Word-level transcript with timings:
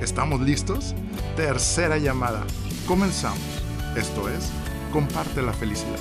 ¿Estamos 0.00 0.40
listos? 0.40 0.92
Tercera 1.36 1.98
llamada. 1.98 2.44
Comenzamos. 2.86 3.38
Esto 3.96 4.28
es, 4.28 4.50
comparte 4.92 5.40
la 5.40 5.52
felicidad. 5.52 5.98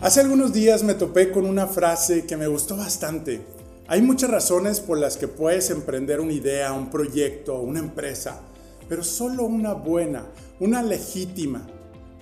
Hace 0.00 0.20
algunos 0.20 0.52
días 0.52 0.84
me 0.84 0.94
topé 0.94 1.32
con 1.32 1.44
una 1.44 1.66
frase 1.66 2.24
que 2.24 2.36
me 2.36 2.46
gustó 2.46 2.76
bastante. 2.76 3.44
Hay 3.88 4.00
muchas 4.00 4.30
razones 4.30 4.78
por 4.80 4.98
las 4.98 5.16
que 5.16 5.26
puedes 5.26 5.70
emprender 5.70 6.20
una 6.20 6.32
idea, 6.32 6.72
un 6.72 6.88
proyecto, 6.88 7.60
una 7.60 7.80
empresa, 7.80 8.42
pero 8.88 9.02
solo 9.02 9.42
una 9.42 9.72
buena, 9.72 10.24
una 10.60 10.82
legítima, 10.82 11.66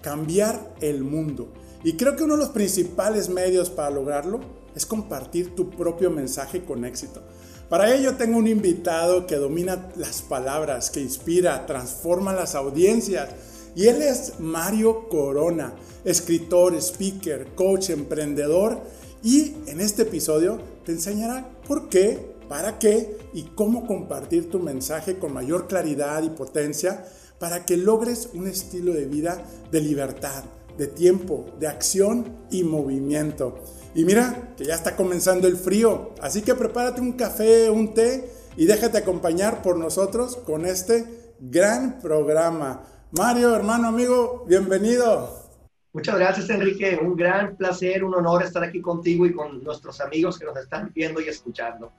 cambiar 0.00 0.74
el 0.80 1.04
mundo. 1.04 1.52
Y 1.84 1.94
creo 1.94 2.16
que 2.16 2.24
uno 2.24 2.34
de 2.34 2.44
los 2.44 2.50
principales 2.50 3.28
medios 3.28 3.68
para 3.68 3.90
lograrlo 3.90 4.40
es 4.74 4.86
compartir 4.86 5.54
tu 5.54 5.70
propio 5.70 6.10
mensaje 6.10 6.64
con 6.64 6.86
éxito. 6.86 7.22
Para 7.68 7.94
ello 7.94 8.16
tengo 8.16 8.38
un 8.38 8.46
invitado 8.46 9.26
que 9.26 9.36
domina 9.36 9.90
las 9.96 10.22
palabras, 10.22 10.90
que 10.90 11.00
inspira, 11.00 11.66
transforma 11.66 12.32
las 12.32 12.54
audiencias. 12.54 13.30
Y 13.74 13.86
él 13.86 14.02
es 14.02 14.38
Mario 14.38 15.08
Corona, 15.08 15.74
escritor, 16.04 16.74
speaker, 16.74 17.54
coach, 17.54 17.90
emprendedor. 17.90 18.82
Y 19.22 19.54
en 19.66 19.80
este 19.80 20.02
episodio 20.02 20.60
te 20.84 20.92
enseñará 20.92 21.48
por 21.66 21.88
qué, 21.88 22.34
para 22.48 22.78
qué 22.78 23.16
y 23.32 23.42
cómo 23.54 23.86
compartir 23.86 24.50
tu 24.50 24.60
mensaje 24.60 25.18
con 25.18 25.32
mayor 25.32 25.66
claridad 25.66 26.22
y 26.22 26.28
potencia 26.28 27.04
para 27.38 27.64
que 27.64 27.76
logres 27.76 28.28
un 28.34 28.46
estilo 28.46 28.92
de 28.92 29.06
vida 29.06 29.42
de 29.72 29.80
libertad, 29.80 30.44
de 30.76 30.86
tiempo, 30.86 31.46
de 31.58 31.66
acción 31.66 32.36
y 32.50 32.62
movimiento. 32.62 33.58
Y 33.94 34.04
mira 34.04 34.54
que 34.56 34.64
ya 34.64 34.74
está 34.74 34.96
comenzando 34.96 35.46
el 35.46 35.56
frío, 35.56 36.14
así 36.20 36.42
que 36.42 36.56
prepárate 36.56 37.00
un 37.00 37.12
café, 37.12 37.70
un 37.70 37.94
té 37.94 38.28
y 38.56 38.66
déjate 38.66 38.98
acompañar 38.98 39.62
por 39.62 39.78
nosotros 39.78 40.36
con 40.36 40.66
este 40.66 41.34
gran 41.38 42.00
programa. 42.00 42.82
Mario, 43.12 43.54
hermano, 43.54 43.88
amigo, 43.88 44.44
bienvenido. 44.48 45.44
Muchas 45.92 46.18
gracias, 46.18 46.50
Enrique. 46.50 46.98
Un 47.00 47.14
gran 47.14 47.56
placer, 47.56 48.02
un 48.02 48.16
honor 48.16 48.42
estar 48.42 48.64
aquí 48.64 48.80
contigo 48.80 49.26
y 49.26 49.32
con 49.32 49.62
nuestros 49.62 50.00
amigos 50.00 50.40
que 50.40 50.44
nos 50.44 50.56
están 50.56 50.90
viendo 50.92 51.20
y 51.20 51.28
escuchando. 51.28 51.92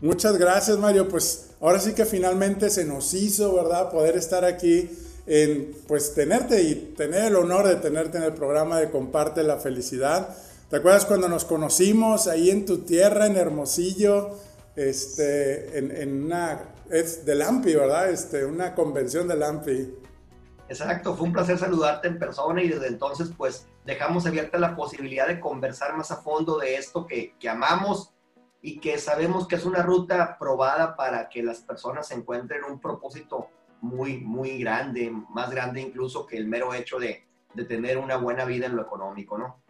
Muchas 0.00 0.38
gracias, 0.38 0.78
Mario. 0.78 1.08
Pues 1.08 1.50
ahora 1.60 1.80
sí 1.80 1.92
que 1.92 2.04
finalmente 2.04 2.70
se 2.70 2.84
nos 2.84 3.14
hizo, 3.14 3.52
¿verdad? 3.56 3.90
Poder 3.90 4.16
estar 4.16 4.44
aquí 4.44 4.88
en, 5.26 5.74
pues, 5.88 6.14
tenerte 6.14 6.62
y 6.62 6.94
tener 6.96 7.24
el 7.24 7.34
honor 7.34 7.66
de 7.66 7.76
tenerte 7.76 8.18
en 8.18 8.24
el 8.24 8.32
programa 8.32 8.78
de 8.78 8.90
Comparte 8.90 9.42
la 9.42 9.56
Felicidad. 9.56 10.36
¿Te 10.72 10.78
acuerdas 10.78 11.04
cuando 11.04 11.28
nos 11.28 11.44
conocimos 11.44 12.28
ahí 12.28 12.48
en 12.48 12.64
tu 12.64 12.78
tierra, 12.78 13.26
en 13.26 13.36
Hermosillo, 13.36 14.30
este, 14.74 15.76
en, 15.76 16.24
una, 16.24 16.62
es 16.88 17.26
de 17.26 17.34
Lampi, 17.34 17.74
¿verdad? 17.74 18.08
Este, 18.08 18.46
una 18.46 18.74
convención 18.74 19.28
de 19.28 19.36
Lampi. 19.36 19.94
Exacto, 20.70 21.14
fue 21.14 21.26
un 21.26 21.34
placer 21.34 21.58
saludarte 21.58 22.08
en 22.08 22.18
persona 22.18 22.62
y 22.62 22.70
desde 22.70 22.86
entonces 22.86 23.32
pues 23.36 23.68
dejamos 23.84 24.24
abierta 24.24 24.56
la 24.56 24.74
posibilidad 24.74 25.28
de 25.28 25.40
conversar 25.40 25.94
más 25.94 26.10
a 26.10 26.22
fondo 26.22 26.56
de 26.56 26.76
esto 26.76 27.06
que, 27.06 27.34
que 27.38 27.50
amamos 27.50 28.14
y 28.62 28.80
que 28.80 28.96
sabemos 28.96 29.46
que 29.46 29.56
es 29.56 29.66
una 29.66 29.82
ruta 29.82 30.38
probada 30.38 30.96
para 30.96 31.28
que 31.28 31.42
las 31.42 31.60
personas 31.60 32.10
encuentren 32.12 32.64
un 32.64 32.80
propósito 32.80 33.48
muy, 33.82 34.20
muy 34.20 34.58
grande, 34.58 35.12
más 35.28 35.50
grande 35.50 35.82
incluso 35.82 36.26
que 36.26 36.38
el 36.38 36.48
mero 36.48 36.72
hecho 36.72 36.98
de, 36.98 37.26
de 37.52 37.64
tener 37.66 37.98
una 37.98 38.16
buena 38.16 38.46
vida 38.46 38.64
en 38.64 38.76
lo 38.76 38.80
económico, 38.80 39.36
¿no? 39.36 39.61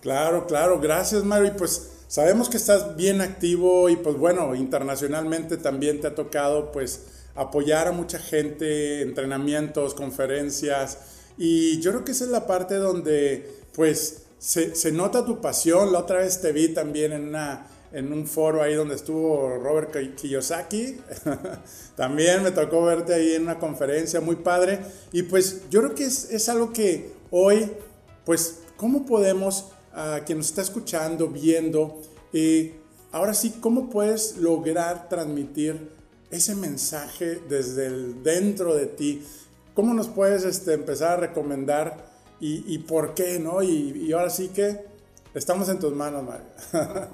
Claro, 0.00 0.46
claro, 0.46 0.80
gracias 0.80 1.24
Mario. 1.24 1.48
Y 1.48 1.58
pues 1.58 1.90
sabemos 2.06 2.48
que 2.48 2.56
estás 2.56 2.96
bien 2.96 3.20
activo 3.20 3.88
y 3.88 3.96
pues 3.96 4.16
bueno, 4.16 4.54
internacionalmente 4.54 5.56
también 5.56 6.00
te 6.00 6.06
ha 6.06 6.14
tocado 6.14 6.70
pues 6.70 7.06
apoyar 7.34 7.88
a 7.88 7.92
mucha 7.92 8.18
gente, 8.18 9.02
entrenamientos, 9.02 9.94
conferencias. 9.94 10.98
Y 11.36 11.80
yo 11.80 11.92
creo 11.92 12.04
que 12.04 12.12
esa 12.12 12.24
es 12.24 12.30
la 12.30 12.46
parte 12.46 12.76
donde 12.76 13.48
pues 13.74 14.22
se, 14.38 14.92
nota 14.92 15.24
tu 15.24 15.40
pasión. 15.40 15.92
La 15.92 16.00
otra 16.00 16.18
vez 16.18 16.40
te 16.40 16.52
vi 16.52 16.68
también 16.68 17.12
en, 17.12 17.28
una, 17.28 17.66
en 17.92 18.12
un 18.12 18.26
foro 18.26 18.62
ahí 18.62 18.74
donde 18.74 18.94
estuvo 18.94 19.56
Robert 19.56 19.94
Kiyosaki. 20.16 20.96
también 21.96 22.42
me 22.42 22.50
tocó 22.52 22.84
verte 22.84 23.14
ahí 23.14 23.34
en 23.34 23.42
una 23.42 23.58
conferencia 23.58 24.20
muy 24.20 24.36
padre. 24.36 24.80
Y 25.12 25.22
pues 25.24 25.62
yo 25.70 25.80
creo 25.80 25.94
que 25.94 26.04
es, 26.04 26.30
es 26.30 26.48
algo 26.48 26.72
que 26.72 27.12
hoy, 27.30 27.70
pues, 28.24 28.60
¿cómo 28.76 29.06
podemos 29.06 29.66
a 29.98 30.20
quien 30.24 30.38
nos 30.38 30.46
está 30.48 30.62
escuchando, 30.62 31.26
viendo, 31.26 32.00
eh, 32.32 32.80
ahora 33.10 33.34
sí, 33.34 33.58
¿cómo 33.60 33.90
puedes 33.90 34.36
lograr 34.36 35.08
transmitir 35.08 35.90
ese 36.30 36.54
mensaje 36.54 37.40
desde 37.48 37.86
el 37.86 38.22
dentro 38.22 38.76
de 38.76 38.86
ti? 38.86 39.26
¿Cómo 39.74 39.94
nos 39.94 40.06
puedes 40.06 40.44
este, 40.44 40.74
empezar 40.74 41.14
a 41.14 41.16
recomendar 41.16 42.06
y, 42.40 42.78
por 42.78 43.14
qué, 43.14 43.40
no? 43.40 43.64
Y, 43.64 44.12
ahora 44.12 44.30
sí 44.30 44.50
que 44.50 44.84
estamos 45.34 45.68
en 45.68 45.80
tus 45.80 45.92
manos, 45.92 46.22
Mario. 46.22 46.46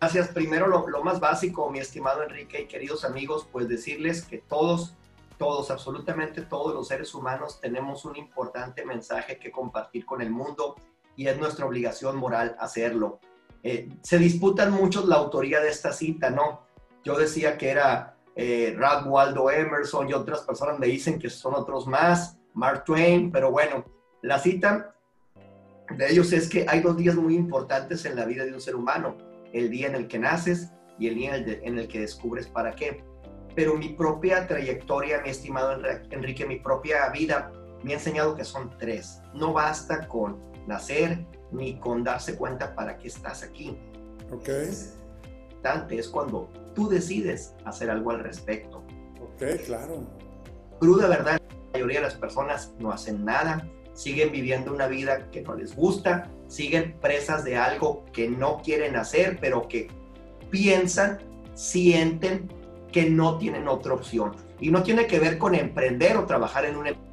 Gracias. 0.00 0.28
Primero, 0.28 0.66
lo, 0.66 0.88
lo, 0.88 1.04
más 1.04 1.20
básico, 1.20 1.68
mi 1.68 1.80
estimado 1.80 2.22
Enrique 2.22 2.62
y 2.62 2.66
queridos 2.66 3.04
amigos, 3.04 3.46
pues 3.52 3.68
decirles 3.68 4.22
que 4.22 4.38
todos, 4.38 4.94
todos, 5.36 5.70
absolutamente 5.70 6.40
todos 6.40 6.72
los 6.72 6.88
seres 6.88 7.14
humanos 7.14 7.60
tenemos 7.60 8.06
un 8.06 8.16
importante 8.16 8.86
mensaje 8.86 9.38
que 9.38 9.50
compartir 9.50 10.06
con 10.06 10.22
el 10.22 10.30
mundo 10.30 10.76
y 11.16 11.26
es 11.26 11.38
nuestra 11.38 11.66
obligación 11.66 12.16
moral 12.16 12.56
hacerlo. 12.58 13.20
Eh, 13.62 13.88
se 14.02 14.18
disputan 14.18 14.72
muchos 14.72 15.06
la 15.06 15.16
autoría 15.16 15.60
de 15.60 15.68
esta 15.68 15.92
cita, 15.92 16.30
¿no? 16.30 16.62
Yo 17.04 17.18
decía 17.18 17.58
que 17.58 17.70
era 17.70 18.16
eh, 18.36 18.74
Ralph 18.76 19.06
Waldo 19.06 19.50
Emerson 19.50 20.08
y 20.08 20.12
otras 20.12 20.40
personas 20.40 20.78
me 20.78 20.86
dicen 20.86 21.18
que 21.18 21.28
son 21.28 21.54
otros 21.54 21.86
más, 21.86 22.38
Mark 22.54 22.84
Twain, 22.84 23.30
pero 23.30 23.50
bueno, 23.50 23.84
la 24.22 24.38
cita 24.38 24.94
de 25.96 26.10
ellos 26.10 26.32
es 26.32 26.48
que 26.48 26.66
hay 26.68 26.80
dos 26.80 26.96
días 26.96 27.16
muy 27.16 27.34
importantes 27.34 28.04
en 28.04 28.16
la 28.16 28.24
vida 28.24 28.44
de 28.44 28.54
un 28.54 28.60
ser 28.60 28.76
humano, 28.76 29.16
el 29.52 29.70
día 29.70 29.88
en 29.88 29.94
el 29.94 30.08
que 30.08 30.18
naces 30.18 30.70
y 30.98 31.08
el 31.08 31.16
día 31.16 31.36
en 31.36 31.78
el 31.78 31.88
que 31.88 32.00
descubres 32.00 32.46
para 32.46 32.74
qué. 32.74 33.02
Pero 33.54 33.74
mi 33.76 33.88
propia 33.90 34.46
trayectoria, 34.46 35.20
mi 35.22 35.30
estimado 35.30 35.72
Enrique, 36.10 36.46
mi 36.46 36.56
propia 36.56 37.08
vida, 37.10 37.50
me 37.82 37.92
ha 37.92 37.96
enseñado 37.96 38.36
que 38.36 38.44
son 38.44 38.70
tres. 38.78 39.20
No 39.34 39.52
basta 39.52 40.06
con 40.06 40.38
nacer 40.66 41.26
ni 41.52 41.78
con 41.78 42.04
darse 42.04 42.36
cuenta 42.36 42.74
para 42.74 42.98
qué 42.98 43.08
estás 43.08 43.42
aquí. 43.42 43.76
Ok. 44.32 44.48
Es 45.90 46.08
cuando 46.08 46.48
tú 46.74 46.88
decides 46.88 47.54
hacer 47.64 47.90
algo 47.90 48.12
al 48.12 48.20
respecto. 48.20 48.82
Ok, 49.20 49.42
claro. 49.66 50.06
Cruda 50.78 51.08
verdad, 51.08 51.38
la 51.50 51.72
mayoría 51.74 51.98
de 51.98 52.06
las 52.06 52.14
personas 52.14 52.72
no 52.78 52.90
hacen 52.90 53.24
nada, 53.24 53.68
siguen 53.92 54.32
viviendo 54.32 54.72
una 54.72 54.86
vida 54.86 55.30
que 55.30 55.42
no 55.42 55.54
les 55.54 55.76
gusta, 55.76 56.30
siguen 56.46 56.98
presas 57.00 57.44
de 57.44 57.56
algo 57.58 58.06
que 58.12 58.28
no 58.28 58.62
quieren 58.62 58.96
hacer, 58.96 59.38
pero 59.40 59.68
que 59.68 59.88
piensan, 60.50 61.18
sienten 61.54 62.50
que 62.90 63.10
no 63.10 63.36
tienen 63.36 63.68
otra 63.68 63.92
opción. 63.92 64.34
Y 64.58 64.70
no 64.70 64.82
tiene 64.82 65.06
que 65.06 65.20
ver 65.20 65.36
con 65.36 65.54
emprender 65.54 66.16
o 66.16 66.24
trabajar 66.24 66.64
en 66.64 66.76
una 66.76 66.90
empresa, 66.90 67.09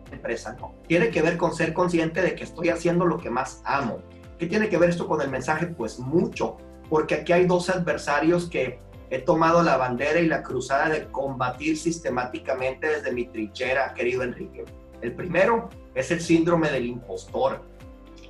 no. 0.60 0.76
Tiene 0.88 1.10
que 1.10 1.22
ver 1.22 1.38
con 1.38 1.54
ser 1.54 1.74
consciente 1.74 2.22
de 2.22 2.36
que 2.36 2.44
estoy 2.44 2.70
haciendo 2.70 3.06
lo 3.06 3.18
que 3.18 3.30
más 3.30 3.62
amo. 3.66 4.00
¿Qué 4.38 4.48
tiene 4.48 4.70
que 4.70 4.78
ver 4.78 4.90
esto 4.90 5.08
con 5.08 5.22
el 5.22 5.30
mensaje? 5.30 5.68
Pues 5.68 6.00
mucho, 6.00 6.58
porque 6.90 7.16
aquí 7.16 7.34
hay 7.34 7.46
dos 7.46 7.70
adversarios 7.70 8.50
que 8.50 8.80
he 9.10 9.20
tomado 9.20 9.64
la 9.64 9.78
bandera 9.78 10.20
y 10.20 10.28
la 10.28 10.44
cruzada 10.44 10.90
de 10.90 11.08
combatir 11.12 11.78
sistemáticamente 11.78 12.88
desde 12.88 13.12
mi 13.12 13.26
trinchera, 13.26 13.94
querido 13.94 14.24
Enrique. 14.24 14.66
El 15.02 15.14
primero 15.16 15.70
es 15.96 16.12
el 16.12 16.22
síndrome 16.22 16.70
del 16.70 16.86
impostor, 16.86 17.62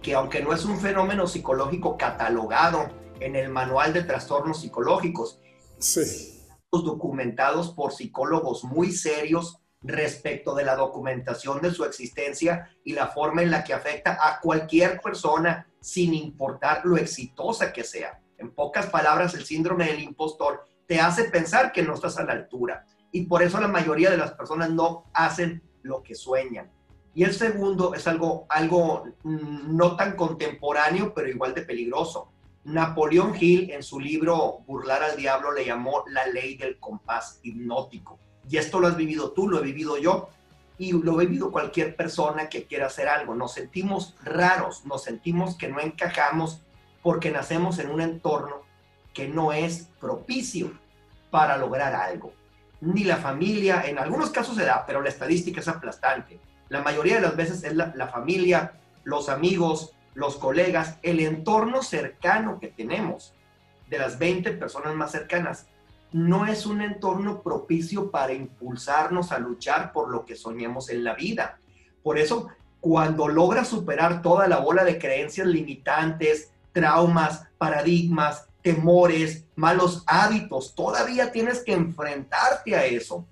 que 0.01 0.13
aunque 0.13 0.41
no 0.41 0.53
es 0.53 0.65
un 0.65 0.79
fenómeno 0.79 1.27
psicológico 1.27 1.97
catalogado 1.97 2.89
en 3.19 3.35
el 3.35 3.49
manual 3.49 3.93
de 3.93 4.03
trastornos 4.03 4.61
psicológicos, 4.61 5.39
sí. 5.79 6.43
documentados 6.71 7.71
por 7.71 7.91
psicólogos 7.91 8.63
muy 8.63 8.91
serios 8.91 9.59
respecto 9.81 10.55
de 10.55 10.65
la 10.65 10.75
documentación 10.75 11.61
de 11.61 11.71
su 11.71 11.85
existencia 11.85 12.69
y 12.83 12.93
la 12.93 13.07
forma 13.07 13.41
en 13.41 13.51
la 13.51 13.63
que 13.63 13.73
afecta 13.73 14.17
a 14.21 14.39
cualquier 14.39 14.99
persona 15.01 15.67
sin 15.79 16.13
importar 16.13 16.81
lo 16.85 16.97
exitosa 16.97 17.71
que 17.71 17.83
sea. 17.83 18.19
En 18.37 18.51
pocas 18.51 18.87
palabras, 18.87 19.33
el 19.33 19.45
síndrome 19.45 19.85
del 19.85 20.01
impostor 20.01 20.65
te 20.87 20.99
hace 20.99 21.25
pensar 21.25 21.71
que 21.71 21.83
no 21.83 21.93
estás 21.93 22.17
a 22.17 22.23
la 22.23 22.33
altura. 22.33 22.85
y 23.09 23.25
por 23.25 23.41
eso 23.41 23.59
la 23.59 23.69
mayoría 23.69 24.11
de 24.11 24.17
las 24.17 24.33
personas 24.33 24.69
no 24.69 25.05
hacen 25.13 25.63
lo 25.81 26.03
que 26.03 26.13
sueñan. 26.13 26.69
Y 27.17 27.23
el 27.23 27.33
segundo 27.33 27.95
es 27.95 28.05
algo, 28.05 28.45
algo 28.47 29.05
mm, 29.23 29.75
no 29.75 29.95
tan 29.95 30.15
contemporáneo, 30.15 31.13
pero 31.15 31.27
igual 31.27 31.55
de 31.55 31.63
peligroso. 31.63 32.31
Napoleón 32.65 33.33
Hill 33.39 33.71
en 33.71 33.81
su 33.81 33.99
libro 33.99 34.59
Burlar 34.67 35.01
al 35.01 35.15
Diablo 35.15 35.51
le 35.51 35.65
llamó 35.65 36.03
la 36.11 36.27
ley 36.27 36.57
del 36.57 36.79
compás 36.79 37.39
hipnótico. 37.41 38.19
Y 38.49 38.57
esto 38.57 38.79
lo 38.79 38.87
has 38.87 38.97
vivido 38.97 39.31
tú, 39.31 39.49
lo 39.49 39.59
he 39.59 39.63
vivido 39.63 39.97
yo 39.97 40.29
y 40.77 40.91
lo 40.91 41.13
ha 41.13 41.17
vivido 41.17 41.51
cualquier 41.51 41.95
persona 41.95 42.49
que 42.49 42.65
quiera 42.65 42.87
hacer 42.87 43.07
algo. 43.07 43.35
Nos 43.35 43.53
sentimos 43.53 44.15
raros, 44.23 44.85
nos 44.85 45.03
sentimos 45.03 45.55
que 45.55 45.67
no 45.67 45.79
encajamos 45.79 46.61
porque 47.01 47.31
nacemos 47.31 47.79
en 47.79 47.89
un 47.89 48.01
entorno 48.01 48.61
que 49.13 49.27
no 49.27 49.51
es 49.51 49.89
propicio 49.99 50.71
para 51.31 51.57
lograr 51.57 51.95
algo. 51.95 52.33
Ni 52.79 53.03
la 53.03 53.17
familia, 53.17 53.83
en 53.87 53.97
algunos 53.97 54.29
casos 54.29 54.55
se 54.55 54.65
da, 54.65 54.85
pero 54.85 55.01
la 55.01 55.09
estadística 55.09 55.59
es 55.59 55.67
aplastante. 55.67 56.39
La 56.69 56.81
mayoría 56.81 57.15
de 57.15 57.21
las 57.21 57.35
veces 57.35 57.63
es 57.63 57.75
la, 57.75 57.91
la 57.95 58.07
familia, 58.07 58.73
los 59.03 59.29
amigos, 59.29 59.93
los 60.13 60.37
colegas, 60.37 60.97
el 61.01 61.19
entorno 61.19 61.81
cercano 61.81 62.59
que 62.59 62.67
tenemos, 62.67 63.33
de 63.89 63.97
las 63.97 64.19
20 64.19 64.51
personas 64.51 64.93
más 64.95 65.11
cercanas, 65.11 65.67
no 66.11 66.45
es 66.45 66.65
un 66.65 66.81
entorno 66.81 67.41
propicio 67.41 68.11
para 68.11 68.33
impulsarnos 68.33 69.31
a 69.31 69.39
luchar 69.39 69.91
por 69.91 70.09
lo 70.09 70.25
que 70.25 70.35
soñemos 70.35 70.89
en 70.89 71.03
la 71.03 71.13
vida. 71.13 71.59
Por 72.01 72.17
eso, 72.17 72.47
cuando 72.79 73.27
logras 73.27 73.67
superar 73.67 74.21
toda 74.21 74.47
la 74.47 74.59
bola 74.59 74.83
de 74.83 74.97
creencias 74.97 75.47
limitantes, 75.47 76.51
traumas, 76.71 77.47
paradigmas, 77.57 78.47
temores, 78.61 79.45
malos 79.55 80.03
hábitos, 80.07 80.75
todavía 80.75 81.31
tienes 81.31 81.63
que 81.63 81.73
enfrentarte 81.73 82.75
a 82.75 82.85
eso. 82.85 83.25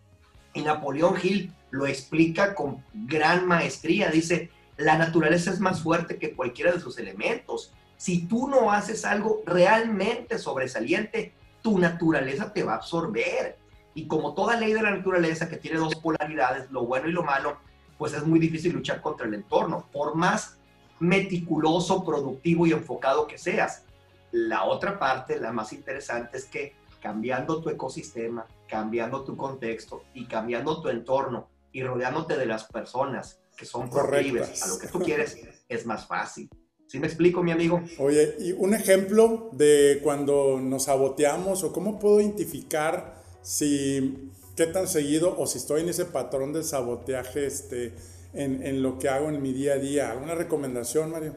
Y 0.54 0.62
Napoleón 0.62 1.16
Hill 1.22 1.54
lo 1.72 1.86
explica 1.88 2.56
con 2.56 2.84
gran 2.94 3.48
maestría. 3.48 4.10
Dice, 4.10 4.50
la 4.78 4.98
naturaleza 4.98 5.52
es 5.52 5.60
más 5.60 5.82
fuerte 5.82 6.18
que 6.18 6.34
cualquiera 6.34 6.72
de 6.72 6.80
sus 6.80 6.98
elementos. 6.98 7.74
Si 7.98 8.28
tú 8.28 8.48
no 8.48 8.72
haces 8.72 9.06
algo 9.06 9.42
realmente 9.46 10.38
sobresaliente, 10.38 11.34
tu 11.66 11.80
naturaleza 11.80 12.54
te 12.54 12.62
va 12.62 12.74
a 12.74 12.76
absorber. 12.76 13.58
Y 13.96 14.06
como 14.06 14.36
toda 14.36 14.56
ley 14.56 14.72
de 14.72 14.84
la 14.84 14.92
naturaleza 14.92 15.50
que 15.50 15.58
tiene 15.58 15.80
dos 15.80 15.96
polaridades, 15.96 16.70
lo 16.70 16.86
bueno 16.86 17.08
y 17.10 17.12
lo 17.12 17.24
malo, 17.24 17.58
pues 17.98 18.14
es 18.14 18.24
muy 18.24 18.38
difícil 18.38 18.74
luchar 18.74 19.02
contra 19.02 19.26
el 19.26 19.34
entorno, 19.34 19.90
por 19.92 20.14
más 20.14 20.60
meticuloso, 21.00 22.06
productivo 22.06 22.68
y 22.68 22.72
enfocado 22.72 23.26
que 23.26 23.40
seas. 23.40 23.84
La 24.32 24.66
otra 24.66 25.00
parte, 25.00 25.40
la 25.40 25.52
más 25.52 25.74
interesante, 25.74 26.38
es 26.38 26.46
que 26.46 26.76
cambiando 27.02 27.60
tu 27.64 27.72
ecosistema, 27.72 28.46
cambiando 28.70 29.24
tu 29.24 29.36
contexto 29.36 30.04
y 30.14 30.26
cambiando 30.26 30.84
tu 30.84 30.90
entorno 30.90 31.48
y 31.72 31.82
rodeándote 31.82 32.38
de 32.38 32.46
las 32.46 32.66
personas 32.66 33.40
que 33.58 33.66
son 33.66 33.90
correctas 33.90 34.62
a 34.62 34.68
lo 34.68 34.78
que 34.78 34.88
tú 34.88 35.00
quieres, 35.00 35.64
es 35.68 35.86
más 35.88 36.06
fácil. 36.06 36.48
¿Sí 36.88 37.00
me 37.00 37.08
explico, 37.08 37.42
mi 37.42 37.52
amigo? 37.52 37.82
Oye, 37.98 38.36
y 38.40 38.52
un 38.52 38.74
ejemplo 38.74 39.50
de 39.54 40.00
cuando 40.04 40.60
nos 40.62 40.84
saboteamos 40.84 41.64
o 41.64 41.74
cómo 41.74 42.00
puedo 42.00 42.22
identificar 42.22 43.24
si 43.42 44.32
qué 44.56 44.68
tan 44.68 44.88
seguido 44.88 45.36
o 45.38 45.48
si 45.48 45.58
estoy 45.58 45.82
en 45.82 45.90
ese 45.90 46.06
patrón 46.06 46.54
de 46.54 46.64
saboteaje 46.64 47.46
este, 47.46 47.94
en, 48.34 48.66
en 48.66 48.82
lo 48.82 48.98
que 49.00 49.10
hago 49.10 49.30
en 49.30 49.42
mi 49.42 49.52
día 49.52 49.74
a 49.74 49.78
día. 49.78 50.12
¿Alguna 50.12 50.36
recomendación, 50.36 51.12
Mario? 51.12 51.36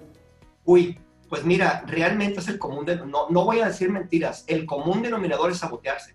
Uy, 0.64 0.98
pues 1.28 1.44
mira, 1.44 1.84
realmente 1.86 2.40
es 2.40 2.48
el 2.48 2.58
común, 2.58 2.86
de, 2.86 2.96
no, 2.96 3.28
no 3.30 3.44
voy 3.44 3.60
a 3.60 3.68
decir 3.68 3.90
mentiras, 3.90 4.44
el 4.46 4.66
común 4.66 5.02
denominador 5.02 5.50
es 5.50 5.58
sabotearse. 5.58 6.14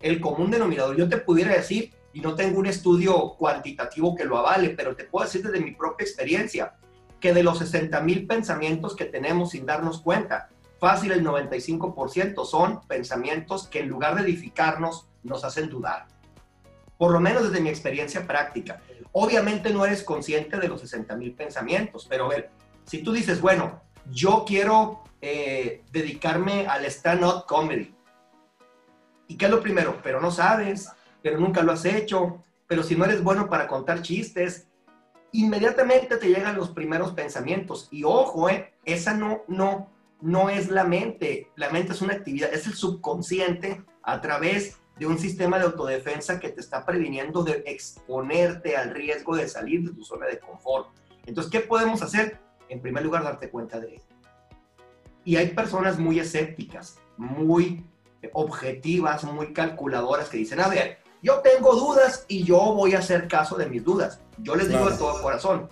El 0.00 0.20
común 0.20 0.50
denominador, 0.50 0.96
yo 0.96 1.08
te 1.08 1.18
pudiera 1.18 1.54
decir, 1.54 1.92
y 2.12 2.20
no 2.20 2.34
tengo 2.34 2.58
un 2.58 2.66
estudio 2.66 3.34
cuantitativo 3.38 4.14
que 4.14 4.24
lo 4.24 4.38
avale, 4.38 4.70
pero 4.70 4.94
te 4.94 5.04
puedo 5.04 5.24
decir 5.24 5.42
desde 5.42 5.60
mi 5.60 5.72
propia 5.72 6.04
experiencia, 6.04 6.74
que 7.22 7.32
de 7.32 7.44
los 7.44 7.58
60 7.58 8.00
mil 8.00 8.26
pensamientos 8.26 8.96
que 8.96 9.04
tenemos 9.04 9.50
sin 9.50 9.64
darnos 9.64 10.02
cuenta, 10.02 10.48
fácil 10.80 11.12
el 11.12 11.24
95% 11.24 12.44
son 12.44 12.80
pensamientos 12.88 13.68
que 13.68 13.78
en 13.78 13.88
lugar 13.88 14.16
de 14.16 14.22
edificarnos 14.22 15.06
nos 15.22 15.44
hacen 15.44 15.70
dudar. 15.70 16.08
Por 16.98 17.12
lo 17.12 17.20
menos 17.20 17.44
desde 17.44 17.62
mi 17.62 17.68
experiencia 17.68 18.26
práctica. 18.26 18.82
Obviamente 19.12 19.70
no 19.70 19.86
eres 19.86 20.02
consciente 20.02 20.58
de 20.58 20.66
los 20.66 20.80
60 20.80 21.14
mil 21.14 21.32
pensamientos, 21.32 22.06
pero 22.10 22.24
a 22.26 22.30
ver, 22.30 22.50
si 22.86 23.04
tú 23.04 23.12
dices, 23.12 23.40
bueno, 23.40 23.80
yo 24.10 24.44
quiero 24.44 25.04
eh, 25.20 25.84
dedicarme 25.92 26.66
al 26.66 26.84
stand-up 26.86 27.46
comedy. 27.46 27.94
¿Y 29.28 29.36
qué 29.36 29.44
es 29.44 29.50
lo 29.50 29.60
primero? 29.60 30.00
Pero 30.02 30.20
no 30.20 30.32
sabes, 30.32 30.88
pero 31.22 31.38
nunca 31.38 31.62
lo 31.62 31.70
has 31.70 31.84
hecho, 31.84 32.42
pero 32.66 32.82
si 32.82 32.96
no 32.96 33.04
eres 33.04 33.22
bueno 33.22 33.48
para 33.48 33.68
contar 33.68 34.02
chistes, 34.02 34.66
inmediatamente 35.32 36.16
te 36.16 36.28
llegan 36.28 36.56
los 36.56 36.70
primeros 36.70 37.12
pensamientos. 37.12 37.88
Y 37.90 38.04
ojo, 38.04 38.48
eh, 38.48 38.74
esa 38.84 39.14
no, 39.14 39.42
no, 39.48 39.90
no 40.20 40.50
es 40.50 40.68
la 40.70 40.84
mente. 40.84 41.48
La 41.56 41.70
mente 41.70 41.92
es 41.92 42.02
una 42.02 42.14
actividad, 42.14 42.52
es 42.52 42.66
el 42.66 42.74
subconsciente 42.74 43.82
a 44.02 44.20
través 44.20 44.78
de 44.98 45.06
un 45.06 45.18
sistema 45.18 45.58
de 45.58 45.64
autodefensa 45.64 46.38
que 46.38 46.50
te 46.50 46.60
está 46.60 46.84
previniendo 46.84 47.42
de 47.42 47.64
exponerte 47.66 48.76
al 48.76 48.90
riesgo 48.90 49.36
de 49.36 49.48
salir 49.48 49.82
de 49.88 49.94
tu 49.94 50.04
zona 50.04 50.26
de 50.26 50.38
confort. 50.38 50.88
Entonces, 51.26 51.50
¿qué 51.50 51.60
podemos 51.60 52.02
hacer? 52.02 52.38
En 52.68 52.80
primer 52.80 53.02
lugar, 53.02 53.24
darte 53.24 53.48
cuenta 53.50 53.80
de 53.80 53.94
ello. 53.94 54.02
Y 55.24 55.36
hay 55.36 55.48
personas 55.48 55.98
muy 55.98 56.18
escépticas, 56.18 56.98
muy 57.16 57.84
objetivas, 58.32 59.24
muy 59.24 59.52
calculadoras 59.52 60.28
que 60.28 60.38
dicen, 60.38 60.60
a 60.60 60.68
ver, 60.68 60.98
yo 61.22 61.38
tengo 61.38 61.74
dudas 61.74 62.24
y 62.28 62.44
yo 62.44 62.58
voy 62.74 62.94
a 62.94 62.98
hacer 62.98 63.28
caso 63.28 63.56
de 63.56 63.66
mis 63.66 63.84
dudas. 63.84 64.18
Yo 64.38 64.56
les 64.56 64.68
digo 64.68 64.90
de 64.90 64.96
todo 64.96 65.22
corazón, 65.22 65.68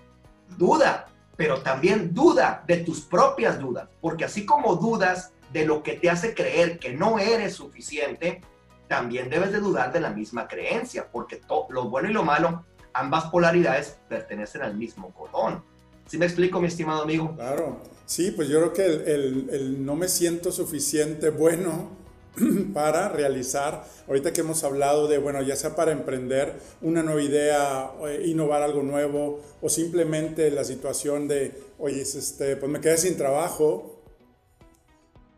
duda, 0.56 1.08
pero 1.36 1.60
también 1.60 2.14
duda 2.14 2.62
de 2.66 2.78
tus 2.78 3.00
propias 3.00 3.58
dudas, 3.58 3.88
porque 4.00 4.24
así 4.24 4.46
como 4.46 4.76
dudas 4.76 5.32
de 5.52 5.66
lo 5.66 5.82
que 5.82 5.94
te 5.94 6.08
hace 6.08 6.34
creer 6.34 6.78
que 6.78 6.92
no 6.92 7.18
eres 7.18 7.54
suficiente, 7.54 8.42
también 8.86 9.28
debes 9.28 9.50
de 9.50 9.58
dudar 9.58 9.92
de 9.92 10.00
la 10.00 10.10
misma 10.10 10.46
creencia, 10.46 11.10
porque 11.10 11.40
lo 11.70 11.88
bueno 11.88 12.08
y 12.08 12.12
lo 12.12 12.24
malo, 12.24 12.64
ambas 12.92 13.24
polaridades 13.26 13.98
pertenecen 14.08 14.62
al 14.62 14.76
mismo 14.76 15.12
cordón. 15.12 15.64
¿Sí 16.06 16.18
me 16.18 16.26
explico, 16.26 16.60
mi 16.60 16.68
estimado 16.68 17.02
amigo? 17.02 17.34
Claro, 17.36 17.78
sí, 18.04 18.30
pues 18.32 18.48
yo 18.48 18.58
creo 18.58 18.72
que 18.72 18.84
el, 18.84 19.48
el 19.50 19.84
no 19.84 19.96
me 19.96 20.08
siento 20.08 20.52
suficiente 20.52 21.30
bueno 21.30 21.99
para 22.74 23.08
realizar, 23.08 23.84
ahorita 24.06 24.32
que 24.32 24.40
hemos 24.40 24.62
hablado 24.64 25.08
de, 25.08 25.18
bueno, 25.18 25.42
ya 25.42 25.56
sea 25.56 25.74
para 25.74 25.92
emprender 25.92 26.54
una 26.80 27.02
nueva 27.02 27.22
idea, 27.22 27.90
eh, 28.06 28.24
innovar 28.26 28.62
algo 28.62 28.82
nuevo, 28.82 29.40
o 29.60 29.68
simplemente 29.68 30.50
la 30.50 30.64
situación 30.64 31.28
de, 31.28 31.52
oye, 31.78 32.02
este, 32.02 32.56
pues 32.56 32.70
me 32.70 32.80
quedé 32.80 32.98
sin 32.98 33.16
trabajo, 33.16 34.02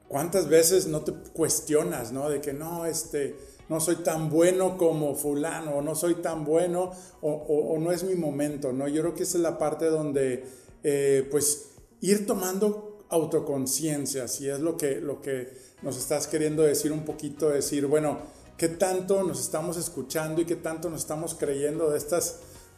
¿cuántas 0.08 0.48
veces 0.48 0.86
no 0.86 1.00
te 1.00 1.12
cuestionas, 1.32 2.12
no? 2.12 2.28
De 2.28 2.40
que 2.40 2.52
no, 2.52 2.84
este, 2.84 3.36
no 3.68 3.80
soy 3.80 3.96
tan 3.96 4.28
bueno 4.28 4.76
como 4.76 5.14
fulano, 5.14 5.76
o 5.76 5.82
no 5.82 5.94
soy 5.94 6.16
tan 6.16 6.44
bueno, 6.44 6.92
o, 7.22 7.78
no 7.80 7.92
es 7.92 8.04
mi 8.04 8.14
momento, 8.14 8.72
¿no? 8.72 8.88
Yo 8.88 9.00
creo 9.02 9.14
que 9.14 9.22
esa 9.22 9.38
es 9.38 9.42
la 9.42 9.58
parte 9.58 9.86
donde, 9.86 10.44
eh, 10.82 11.26
pues, 11.30 11.70
ir 12.00 12.26
tomando 12.26 13.06
autoconciencia, 13.08 14.28
si 14.28 14.48
es 14.48 14.60
lo 14.60 14.76
que, 14.76 14.96
lo 15.00 15.20
que 15.20 15.71
nos 15.82 15.96
estás 15.98 16.26
queriendo 16.26 16.62
decir 16.62 16.92
un 16.92 17.04
poquito, 17.04 17.48
decir, 17.48 17.86
bueno, 17.86 18.18
¿qué 18.56 18.68
tanto 18.68 19.22
nos 19.24 19.40
estamos 19.40 19.76
escuchando 19.76 20.40
y 20.40 20.44
qué 20.44 20.56
tanto 20.56 20.88
nos 20.88 21.00
estamos 21.00 21.34
creyendo 21.34 21.90
de 21.90 21.98
estos 21.98 22.36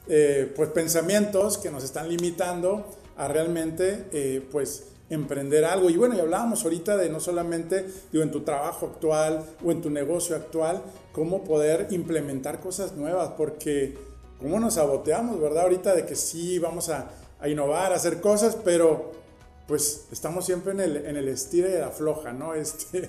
eh, 0.09 0.53
pues, 0.57 0.71
pensamientos 0.71 1.59
que 1.59 1.71
nos 1.71 1.85
están 1.85 2.09
limitando 2.09 2.87
a 3.17 3.29
realmente 3.29 4.07
eh, 4.13 4.47
pues 4.51 4.85
emprender 5.11 5.65
algo? 5.65 5.91
Y 5.91 5.97
bueno, 5.97 6.15
y 6.17 6.21
hablábamos 6.21 6.65
ahorita 6.65 6.97
de 6.97 7.11
no 7.11 7.21
solamente 7.21 7.87
digo, 8.11 8.25
en 8.25 8.31
tu 8.31 8.41
trabajo 8.41 8.87
actual 8.87 9.45
o 9.63 9.71
en 9.71 9.83
tu 9.83 9.91
negocio 9.91 10.35
actual, 10.37 10.83
cómo 11.13 11.45
poder 11.45 11.89
implementar 11.91 12.61
cosas 12.61 12.93
nuevas, 12.93 13.33
porque 13.37 13.99
cómo 14.41 14.59
nos 14.59 14.75
saboteamos, 14.75 15.39
¿verdad? 15.39 15.65
Ahorita 15.65 15.95
de 15.95 16.07
que 16.07 16.17
sí, 16.17 16.59
vamos 16.59 16.89
a, 16.89 17.11
a 17.39 17.49
innovar, 17.49 17.93
a 17.93 17.97
hacer 17.97 18.23
cosas, 18.23 18.57
pero 18.65 19.24
pues 19.67 20.07
estamos 20.13 20.45
siempre 20.45 20.73
en 20.73 20.81
el, 20.81 20.97
en 20.97 21.17
el 21.17 21.29
estira 21.29 21.69
y 21.69 21.79
la 21.79 21.91
floja, 21.91 22.33
¿no? 22.33 22.55
Este, 22.65 23.09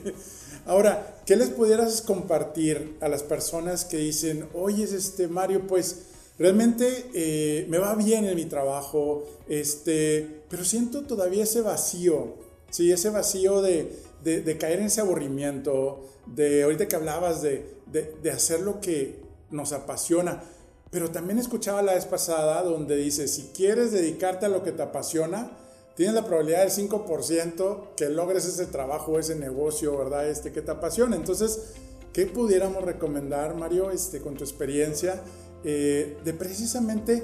ahora, 0.66 1.22
¿qué 1.26 1.36
les 1.36 1.50
pudieras 1.50 2.02
compartir 2.02 2.98
a 3.02 3.10
las 3.10 3.24
personas 3.24 3.86
que 3.86 3.98
dicen, 3.98 4.48
oye, 4.54 4.84
este 4.84 5.28
Mario, 5.28 5.68
pues 5.68 6.04
realmente 6.40 7.10
eh, 7.14 7.66
me 7.70 7.78
va 7.78 7.96
bien 7.96 8.26
en 8.26 8.36
mi 8.36 8.46
trabajo, 8.46 9.24
este, 9.48 10.44
pero 10.50 10.64
siento 10.64 11.04
todavía 11.04 11.44
ese 11.44 11.62
vacío, 11.62 12.36
¿sí? 12.70 12.92
Ese 12.92 13.10
vacío 13.10 13.62
de, 13.62 13.92
de, 14.24 14.58
caer 14.58 14.80
en 14.80 14.86
ese 14.86 15.02
aburrimiento, 15.02 16.08
de 16.26 16.64
ahorita 16.64 16.88
que 16.88 16.96
hablabas 16.96 17.42
de, 17.42 17.66
de 17.92 18.32
hacer 18.32 18.62
lo 18.62 18.80
que 18.82 19.22
nos 19.52 19.72
apasiona. 19.74 20.44
Pero 20.90 21.12
también 21.12 21.40
escuchaba 21.40 21.82
la 21.82 21.94
vez 21.94 22.06
pasada 22.06 22.64
donde 22.64 22.96
dice, 22.96 23.28
si 23.28 23.52
quieres 23.54 23.92
dedicarte 23.92 24.46
a 24.46 24.50
lo 24.50 24.64
que 24.64 24.72
te 24.72 24.82
apasiona, 24.82 25.52
tienes 25.96 26.16
la 26.16 26.26
probabilidad 26.26 26.62
del 26.62 26.72
5% 26.72 27.96
que 27.96 28.10
logres 28.10 28.46
ese 28.46 28.66
trabajo, 28.68 29.18
ese 29.18 29.36
negocio, 29.36 29.98
¿verdad? 29.98 30.28
Este 30.28 30.52
que 30.52 30.62
te 30.62 30.72
apasiona. 30.72 31.16
Entonces, 31.16 31.74
¿qué 32.14 32.26
pudiéramos 32.26 32.84
recomendar, 32.84 33.56
Mario, 33.56 33.92
este, 33.92 34.22
con 34.22 34.36
tu 34.36 34.44
experiencia, 34.44 35.22
eh, 35.64 36.18
de 36.24 36.34
precisamente 36.34 37.24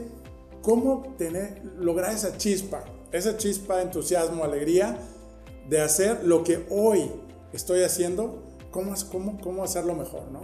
cómo 0.61 1.15
tener, 1.17 1.61
lograr 1.77 2.13
esa 2.13 2.37
chispa, 2.37 2.83
esa 3.11 3.37
chispa 3.37 3.77
de 3.77 3.83
entusiasmo, 3.83 4.43
alegría, 4.43 4.97
de 5.69 5.81
hacer 5.81 6.23
lo 6.23 6.43
que 6.43 6.65
hoy 6.69 7.11
estoy 7.53 7.83
haciendo, 7.83 8.41
cómo, 8.71 8.93
cómo, 9.11 9.39
cómo 9.41 9.63
hacerlo 9.63 9.95
mejor, 9.95 10.31
¿no? 10.31 10.41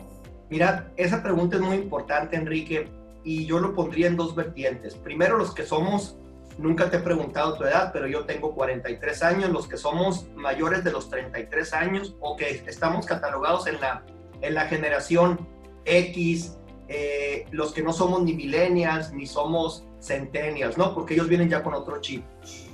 Mira, 0.49 0.91
esa 0.95 1.21
pregunta 1.23 1.57
es 1.57 1.61
muy 1.61 1.77
importante, 1.77 2.35
Enrique, 2.35 2.87
y 3.23 3.45
yo 3.45 3.59
lo 3.59 3.75
pondría 3.75 4.07
en 4.07 4.15
dos 4.15 4.35
vertientes. 4.35 4.95
Primero, 4.95 5.37
los 5.37 5.53
que 5.53 5.65
somos, 5.65 6.17
nunca 6.57 6.89
te 6.89 6.97
he 6.97 6.99
preguntado 6.99 7.55
tu 7.55 7.63
edad, 7.63 7.91
pero 7.93 8.07
yo 8.07 8.25
tengo 8.25 8.53
43 8.53 9.23
años, 9.23 9.49
los 9.51 9.67
que 9.67 9.77
somos 9.77 10.27
mayores 10.35 10.83
de 10.83 10.91
los 10.91 11.09
33 11.09 11.73
años 11.73 12.15
o 12.19 12.35
que 12.35 12.63
estamos 12.67 13.05
catalogados 13.05 13.67
en 13.67 13.79
la, 13.79 14.03
en 14.41 14.53
la 14.53 14.65
generación 14.65 15.47
X, 15.85 16.57
eh, 16.87 17.45
los 17.51 17.73
que 17.73 17.81
no 17.81 17.93
somos 17.93 18.23
ni 18.23 18.33
millennials, 18.33 19.13
ni 19.13 19.25
somos 19.25 19.85
centennials, 20.01 20.77
¿no? 20.77 20.93
Porque 20.93 21.13
ellos 21.13 21.27
vienen 21.27 21.49
ya 21.49 21.63
con 21.63 21.73
otro 21.73 21.99
chip. 22.01 22.23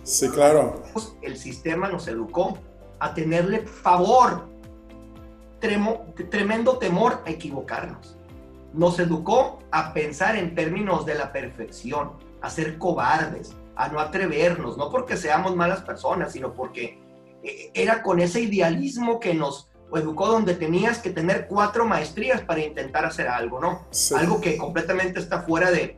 Sí, 0.04 0.30
claro. 0.30 0.84
El 1.22 1.38
sistema 1.38 1.90
nos 1.90 2.08
educó 2.08 2.58
a 3.00 3.14
tenerle 3.14 3.60
favor, 3.60 4.48
tremendo 5.60 6.78
temor 6.78 7.22
a 7.26 7.30
equivocarnos. 7.30 8.18
Nos 8.74 9.00
educó 9.00 9.60
a 9.72 9.94
pensar 9.94 10.36
en 10.36 10.56
términos 10.56 11.06
de 11.06 11.16
la 11.16 11.32
perfección, 11.32 12.14
a 12.42 12.50
ser 12.50 12.78
cobardes, 12.78 13.56
a 13.76 13.90
no 13.90 14.00
atrevernos, 14.00 14.78
no 14.78 14.90
porque 14.90 15.18
seamos 15.18 15.56
malas 15.56 15.82
personas, 15.82 16.32
sino 16.32 16.54
porque 16.54 17.00
eh, 17.44 17.72
era 17.74 18.04
con 18.04 18.20
ese 18.20 18.42
idealismo 18.42 19.20
que 19.20 19.34
nos 19.34 19.70
educó 19.96 20.28
donde 20.28 20.56
tenías 20.56 21.00
que 21.00 21.12
tener 21.12 21.48
cuatro 21.48 21.86
maestrías 21.86 22.42
para 22.42 22.62
intentar 22.62 23.06
hacer 23.06 23.28
algo, 23.28 23.60
¿no? 23.60 23.88
Algo 24.18 24.42
que 24.42 24.58
completamente 24.58 25.20
está 25.20 25.42
fuera 25.42 25.70
de, 25.72 25.98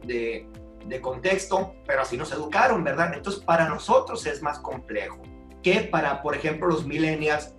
de, 0.86 1.02
contexto, 1.02 1.76
pero 1.86 2.02
así 2.02 2.18
nos 2.18 2.32
educaron, 2.32 2.84
¿verdad? 2.84 3.14
Entonces, 3.14 3.44
para 3.44 3.68
nosotros 3.68 4.26
es 4.26 4.42
más 4.42 4.60
complejo 4.60 5.22
que 5.62 5.82
para, 5.82 6.22
por 6.22 6.36
ejemplo, 6.36 6.68
los 6.68 6.86
millennials 6.86 7.56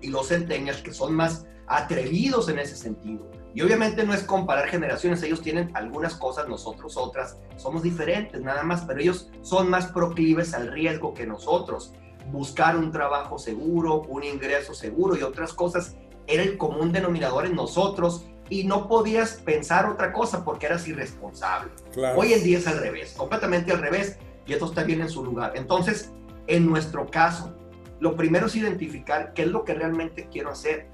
y 0.00 0.08
los 0.08 0.28
centennials, 0.28 0.82
que 0.82 0.92
son 0.92 1.14
más 1.14 1.46
atrevidos 1.66 2.48
en 2.48 2.58
ese 2.58 2.76
sentido. 2.76 3.28
Y 3.58 3.62
obviamente 3.62 4.04
no 4.04 4.14
es 4.14 4.22
comparar 4.22 4.68
generaciones, 4.68 5.20
ellos 5.24 5.42
tienen 5.42 5.72
algunas 5.74 6.14
cosas, 6.14 6.48
nosotros 6.48 6.96
otras, 6.96 7.38
somos 7.56 7.82
diferentes 7.82 8.40
nada 8.40 8.62
más, 8.62 8.82
pero 8.82 9.00
ellos 9.00 9.30
son 9.42 9.68
más 9.68 9.88
proclives 9.88 10.54
al 10.54 10.70
riesgo 10.70 11.12
que 11.12 11.26
nosotros 11.26 11.92
buscar 12.30 12.76
un 12.76 12.92
trabajo 12.92 13.36
seguro, 13.36 14.02
un 14.02 14.22
ingreso 14.22 14.74
seguro 14.74 15.16
y 15.16 15.24
otras 15.24 15.52
cosas 15.52 15.96
era 16.28 16.44
el 16.44 16.56
común 16.56 16.92
denominador 16.92 17.46
en 17.46 17.56
nosotros 17.56 18.26
y 18.48 18.62
no 18.62 18.86
podías 18.86 19.32
pensar 19.44 19.86
otra 19.86 20.12
cosa 20.12 20.44
porque 20.44 20.66
eras 20.66 20.86
irresponsable. 20.86 21.72
Hoy 22.14 22.34
en 22.34 22.44
día 22.44 22.58
es 22.58 22.68
al 22.68 22.78
revés, 22.78 23.14
completamente 23.16 23.72
al 23.72 23.80
revés 23.80 24.20
y 24.46 24.52
esto 24.52 24.66
está 24.66 24.84
bien 24.84 25.00
en 25.00 25.08
su 25.08 25.24
lugar. 25.24 25.54
Entonces, 25.56 26.12
en 26.46 26.64
nuestro 26.64 27.10
caso, 27.10 27.56
lo 27.98 28.14
primero 28.14 28.46
es 28.46 28.54
identificar 28.54 29.32
qué 29.34 29.42
es 29.42 29.48
lo 29.48 29.64
que 29.64 29.74
realmente 29.74 30.28
quiero 30.30 30.50
hacer 30.50 30.86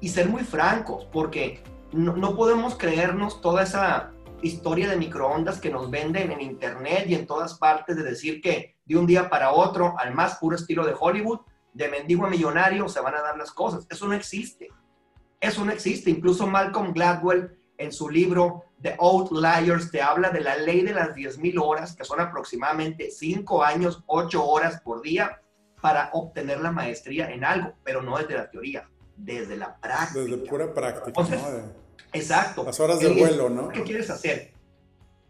y 0.00 0.08
ser 0.08 0.30
muy 0.30 0.44
francos 0.44 1.06
porque 1.12 1.62
no, 1.92 2.36
podemos 2.36 2.76
creernos 2.76 3.40
toda 3.40 3.62
esa 3.62 4.12
historia 4.42 4.88
de 4.88 4.96
microondas 4.96 5.60
que 5.60 5.70
nos 5.70 5.90
venden 5.90 6.30
en 6.30 6.40
internet 6.40 7.04
y 7.08 7.14
en 7.14 7.26
todas 7.26 7.54
partes 7.54 7.96
de 7.96 8.02
decir 8.02 8.40
que 8.40 8.76
de 8.84 8.96
un 8.96 9.06
día 9.06 9.30
para 9.30 9.52
otro, 9.52 9.94
al 9.98 10.14
más 10.14 10.36
puro 10.36 10.56
estilo 10.56 10.84
de 10.84 10.94
Hollywood, 10.98 11.40
de 11.72 11.88
mendigo 11.88 12.26
a 12.26 12.30
millonario, 12.30 12.88
se 12.88 13.00
van 13.00 13.14
a 13.14 13.22
dar 13.22 13.36
las 13.36 13.50
cosas. 13.50 13.86
Eso 13.90 14.06
no 14.06 14.14
existe. 14.14 14.68
Eso 15.40 15.64
no 15.64 15.72
existe. 15.72 16.10
Incluso 16.10 16.46
Malcolm 16.46 16.92
Gladwell 16.92 17.58
en 17.78 17.92
su 17.92 18.08
libro 18.08 18.64
The 18.82 18.96
Outliers 18.98 19.90
te 19.90 20.02
habla 20.02 20.30
de 20.30 20.40
la 20.40 20.56
ley 20.56 20.82
de 20.82 20.94
las 20.94 21.14
10.000 21.14 21.60
horas, 21.62 21.96
que 21.96 22.04
son 22.04 22.20
aproximadamente 22.20 23.10
5 23.10 23.64
años, 23.64 24.02
8 24.06 24.44
horas 24.44 24.80
por 24.82 25.02
día 25.02 25.40
para 25.80 26.10
obtener 26.12 26.60
la 26.60 26.72
maestría 26.72 27.30
en 27.30 27.44
algo, 27.44 27.74
pero 27.84 28.02
no 28.02 28.18
desde 28.18 28.34
la 28.34 28.50
teoría, 28.50 28.88
desde 29.16 29.56
la 29.56 29.76
práctica. 29.76 30.20
Desde 30.20 30.36
pura 30.38 30.72
práctica. 30.72 31.26
Exacto. 32.12 32.64
Las 32.64 32.80
horas 32.80 33.00
de 33.00 33.08
vuelo, 33.08 33.50
¿no? 33.50 33.68
¿Qué 33.68 33.82
quieres 33.82 34.10
hacer? 34.10 34.52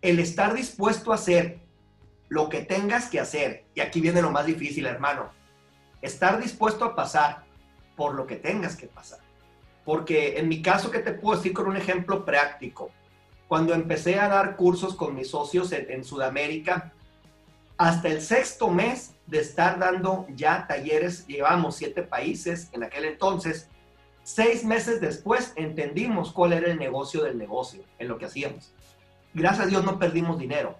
El 0.02 0.18
estar 0.18 0.54
dispuesto 0.54 1.12
a 1.12 1.16
hacer 1.16 1.60
lo 2.28 2.48
que 2.48 2.62
tengas 2.62 3.08
que 3.08 3.20
hacer, 3.20 3.64
y 3.74 3.80
aquí 3.80 4.00
viene 4.00 4.20
lo 4.20 4.30
más 4.30 4.46
difícil, 4.46 4.86
hermano, 4.86 5.30
estar 6.02 6.40
dispuesto 6.40 6.84
a 6.84 6.94
pasar 6.94 7.44
por 7.96 8.14
lo 8.14 8.26
que 8.26 8.36
tengas 8.36 8.76
que 8.76 8.86
pasar. 8.86 9.20
Porque 9.84 10.38
en 10.38 10.48
mi 10.48 10.62
caso, 10.62 10.90
¿qué 10.90 10.98
te 10.98 11.12
puedo 11.12 11.36
decir 11.36 11.52
con 11.52 11.66
un 11.66 11.76
ejemplo 11.76 12.24
práctico? 12.24 12.90
Cuando 13.46 13.74
empecé 13.74 14.18
a 14.18 14.28
dar 14.28 14.56
cursos 14.56 14.96
con 14.96 15.14
mis 15.14 15.30
socios 15.30 15.70
en, 15.70 15.90
en 15.90 16.04
Sudamérica, 16.04 16.92
hasta 17.78 18.08
el 18.08 18.20
sexto 18.20 18.68
mes 18.68 19.14
de 19.26 19.38
estar 19.38 19.78
dando 19.78 20.26
ya 20.34 20.66
talleres, 20.66 21.26
llevamos 21.26 21.76
siete 21.76 22.02
países 22.02 22.68
en 22.72 22.82
aquel 22.82 23.04
entonces, 23.04 23.68
Seis 24.26 24.64
meses 24.64 25.00
después 25.00 25.52
entendimos 25.54 26.32
cuál 26.32 26.52
era 26.52 26.66
el 26.66 26.80
negocio 26.80 27.22
del 27.22 27.38
negocio, 27.38 27.84
en 28.00 28.08
lo 28.08 28.18
que 28.18 28.24
hacíamos. 28.24 28.72
Gracias 29.32 29.66
a 29.66 29.70
Dios 29.70 29.84
no 29.84 30.00
perdimos 30.00 30.36
dinero, 30.36 30.74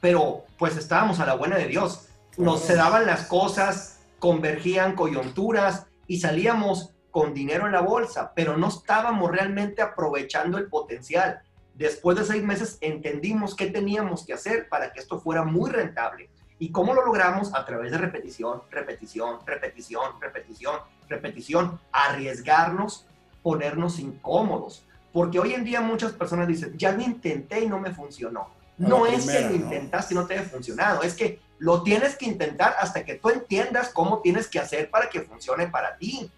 pero 0.00 0.46
pues 0.58 0.78
estábamos 0.78 1.20
a 1.20 1.26
la 1.26 1.34
buena 1.34 1.58
de 1.58 1.66
Dios. 1.66 2.08
Nos 2.38 2.62
se 2.62 2.74
daban 2.74 3.04
las 3.04 3.26
cosas, 3.26 4.00
convergían 4.18 4.94
coyunturas 4.94 5.84
y 6.06 6.20
salíamos 6.20 6.94
con 7.10 7.34
dinero 7.34 7.66
en 7.66 7.72
la 7.72 7.82
bolsa, 7.82 8.32
pero 8.34 8.56
no 8.56 8.68
estábamos 8.68 9.30
realmente 9.30 9.82
aprovechando 9.82 10.56
el 10.56 10.68
potencial. 10.68 11.42
Después 11.74 12.16
de 12.16 12.24
seis 12.24 12.42
meses 12.42 12.78
entendimos 12.80 13.54
qué 13.54 13.66
teníamos 13.66 14.24
que 14.24 14.32
hacer 14.32 14.70
para 14.70 14.94
que 14.94 15.00
esto 15.00 15.20
fuera 15.20 15.44
muy 15.44 15.70
rentable. 15.70 16.30
¿Y 16.58 16.70
cómo 16.70 16.94
lo 16.94 17.04
logramos? 17.04 17.54
A 17.54 17.64
través 17.64 17.92
de 17.92 17.98
repetición, 17.98 18.62
repetición, 18.70 19.40
repetición, 19.44 20.20
repetición 20.20 20.76
repetición, 21.08 21.78
arriesgarnos, 21.92 23.06
ponernos 23.42 23.98
incómodos. 23.98 24.84
Porque 25.12 25.38
hoy 25.38 25.54
en 25.54 25.64
día 25.64 25.80
muchas 25.80 26.12
personas 26.12 26.48
dicen, 26.48 26.76
ya 26.76 26.92
lo 26.92 27.02
intenté 27.02 27.60
y 27.60 27.68
no 27.68 27.78
me 27.80 27.94
funcionó. 27.94 28.50
No 28.76 29.06
es 29.06 29.26
que 29.26 29.40
lo 29.40 29.54
intentaste 29.54 30.12
y 30.12 30.16
no 30.16 30.26
te 30.26 30.34
haya 30.34 30.48
funcionado, 30.48 31.02
es 31.02 31.14
que 31.14 31.40
lo 31.58 31.82
tienes 31.82 32.16
que 32.16 32.26
intentar 32.26 32.76
hasta 32.78 33.04
que 33.04 33.14
tú 33.14 33.30
entiendas 33.30 33.88
cómo 33.88 34.20
tienes 34.20 34.48
que 34.48 34.58
hacer 34.58 34.90
para 34.90 35.08
que 35.08 35.22
funcione 35.22 35.68
para 35.68 35.96
ti. 35.96 36.30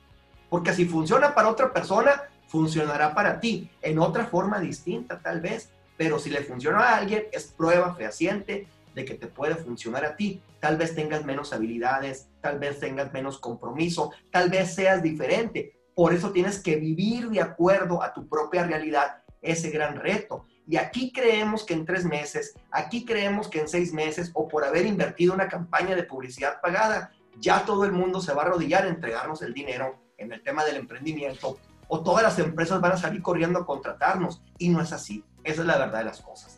Porque 0.48 0.72
si 0.72 0.84
funciona 0.84 1.34
para 1.34 1.48
otra 1.48 1.72
persona, 1.72 2.22
funcionará 2.46 3.12
para 3.12 3.40
ti, 3.40 3.68
en 3.82 3.98
otra 3.98 4.26
forma 4.26 4.60
distinta 4.60 5.18
tal 5.18 5.40
vez. 5.40 5.70
Pero 5.96 6.20
si 6.20 6.30
le 6.30 6.44
funciona 6.44 6.78
a 6.78 6.96
alguien, 6.96 7.25
es 7.32 7.46
prueba 7.46 7.96
fehaciente 7.96 8.68
de 8.98 9.04
que 9.04 9.14
te 9.14 9.28
puede 9.28 9.54
funcionar 9.54 10.04
a 10.04 10.16
ti. 10.16 10.42
Tal 10.60 10.76
vez 10.76 10.94
tengas 10.94 11.24
menos 11.24 11.52
habilidades, 11.52 12.28
tal 12.40 12.58
vez 12.58 12.80
tengas 12.80 13.12
menos 13.12 13.38
compromiso, 13.38 14.10
tal 14.32 14.50
vez 14.50 14.74
seas 14.74 15.02
diferente. 15.02 15.72
Por 15.94 16.12
eso 16.12 16.32
tienes 16.32 16.60
que 16.60 16.76
vivir 16.76 17.28
de 17.30 17.40
acuerdo 17.40 18.02
a 18.02 18.12
tu 18.12 18.28
propia 18.28 18.64
realidad 18.64 19.22
ese 19.40 19.70
gran 19.70 19.96
reto. 19.96 20.46
Y 20.66 20.76
aquí 20.76 21.12
creemos 21.12 21.64
que 21.64 21.74
en 21.74 21.86
tres 21.86 22.04
meses, 22.04 22.54
aquí 22.72 23.04
creemos 23.04 23.48
que 23.48 23.60
en 23.60 23.68
seis 23.68 23.92
meses 23.92 24.32
o 24.34 24.48
por 24.48 24.64
haber 24.64 24.84
invertido 24.84 25.32
una 25.32 25.48
campaña 25.48 25.94
de 25.94 26.02
publicidad 26.02 26.60
pagada, 26.60 27.12
ya 27.38 27.64
todo 27.64 27.84
el 27.84 27.92
mundo 27.92 28.20
se 28.20 28.34
va 28.34 28.42
a 28.42 28.46
arrodillar 28.46 28.84
a 28.84 28.88
entregarnos 28.88 29.42
el 29.42 29.54
dinero 29.54 29.96
en 30.18 30.32
el 30.32 30.42
tema 30.42 30.64
del 30.64 30.76
emprendimiento 30.76 31.56
o 31.86 32.02
todas 32.02 32.24
las 32.24 32.38
empresas 32.40 32.80
van 32.80 32.92
a 32.92 32.96
salir 32.96 33.22
corriendo 33.22 33.60
a 33.60 33.64
contratarnos. 33.64 34.42
Y 34.58 34.68
no 34.70 34.82
es 34.82 34.92
así. 34.92 35.24
Esa 35.44 35.60
es 35.62 35.66
la 35.68 35.78
verdad 35.78 36.00
de 36.00 36.04
las 36.04 36.20
cosas. 36.20 36.57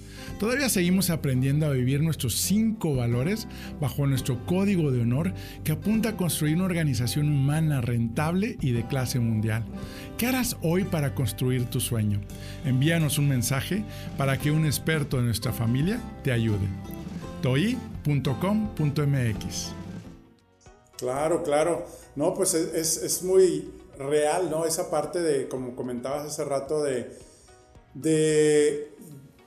Todavía 0.41 0.69
seguimos 0.69 1.11
aprendiendo 1.11 1.67
a 1.67 1.69
vivir 1.69 2.01
nuestros 2.01 2.33
cinco 2.33 2.95
valores 2.95 3.47
bajo 3.79 4.07
nuestro 4.07 4.43
código 4.47 4.89
de 4.89 5.01
honor 5.01 5.35
que 5.63 5.71
apunta 5.71 6.09
a 6.09 6.17
construir 6.17 6.55
una 6.55 6.65
organización 6.65 7.29
humana 7.29 7.79
rentable 7.79 8.57
y 8.59 8.71
de 8.71 8.87
clase 8.87 9.19
mundial. 9.19 9.63
¿Qué 10.17 10.25
harás 10.25 10.57
hoy 10.63 10.83
para 10.83 11.13
construir 11.13 11.65
tu 11.65 11.79
sueño? 11.79 12.21
Envíanos 12.65 13.19
un 13.19 13.29
mensaje 13.29 13.83
para 14.17 14.39
que 14.39 14.49
un 14.49 14.65
experto 14.65 15.17
de 15.17 15.23
nuestra 15.25 15.53
familia 15.53 16.01
te 16.23 16.31
ayude. 16.31 16.67
toi.com.mx 17.43 18.23
Claro, 20.97 21.43
claro. 21.43 21.85
No, 22.15 22.33
pues 22.33 22.55
es, 22.55 23.21
muy 23.21 23.69
real, 23.95 24.49
¿no? 24.49 24.65
Esa 24.65 24.89
parte 24.89 25.21
de, 25.21 25.47
como 25.47 25.75
comentabas 25.75 26.25
hace 26.25 26.43
rato, 26.43 26.81
de, 26.81 27.15
de 27.93 28.90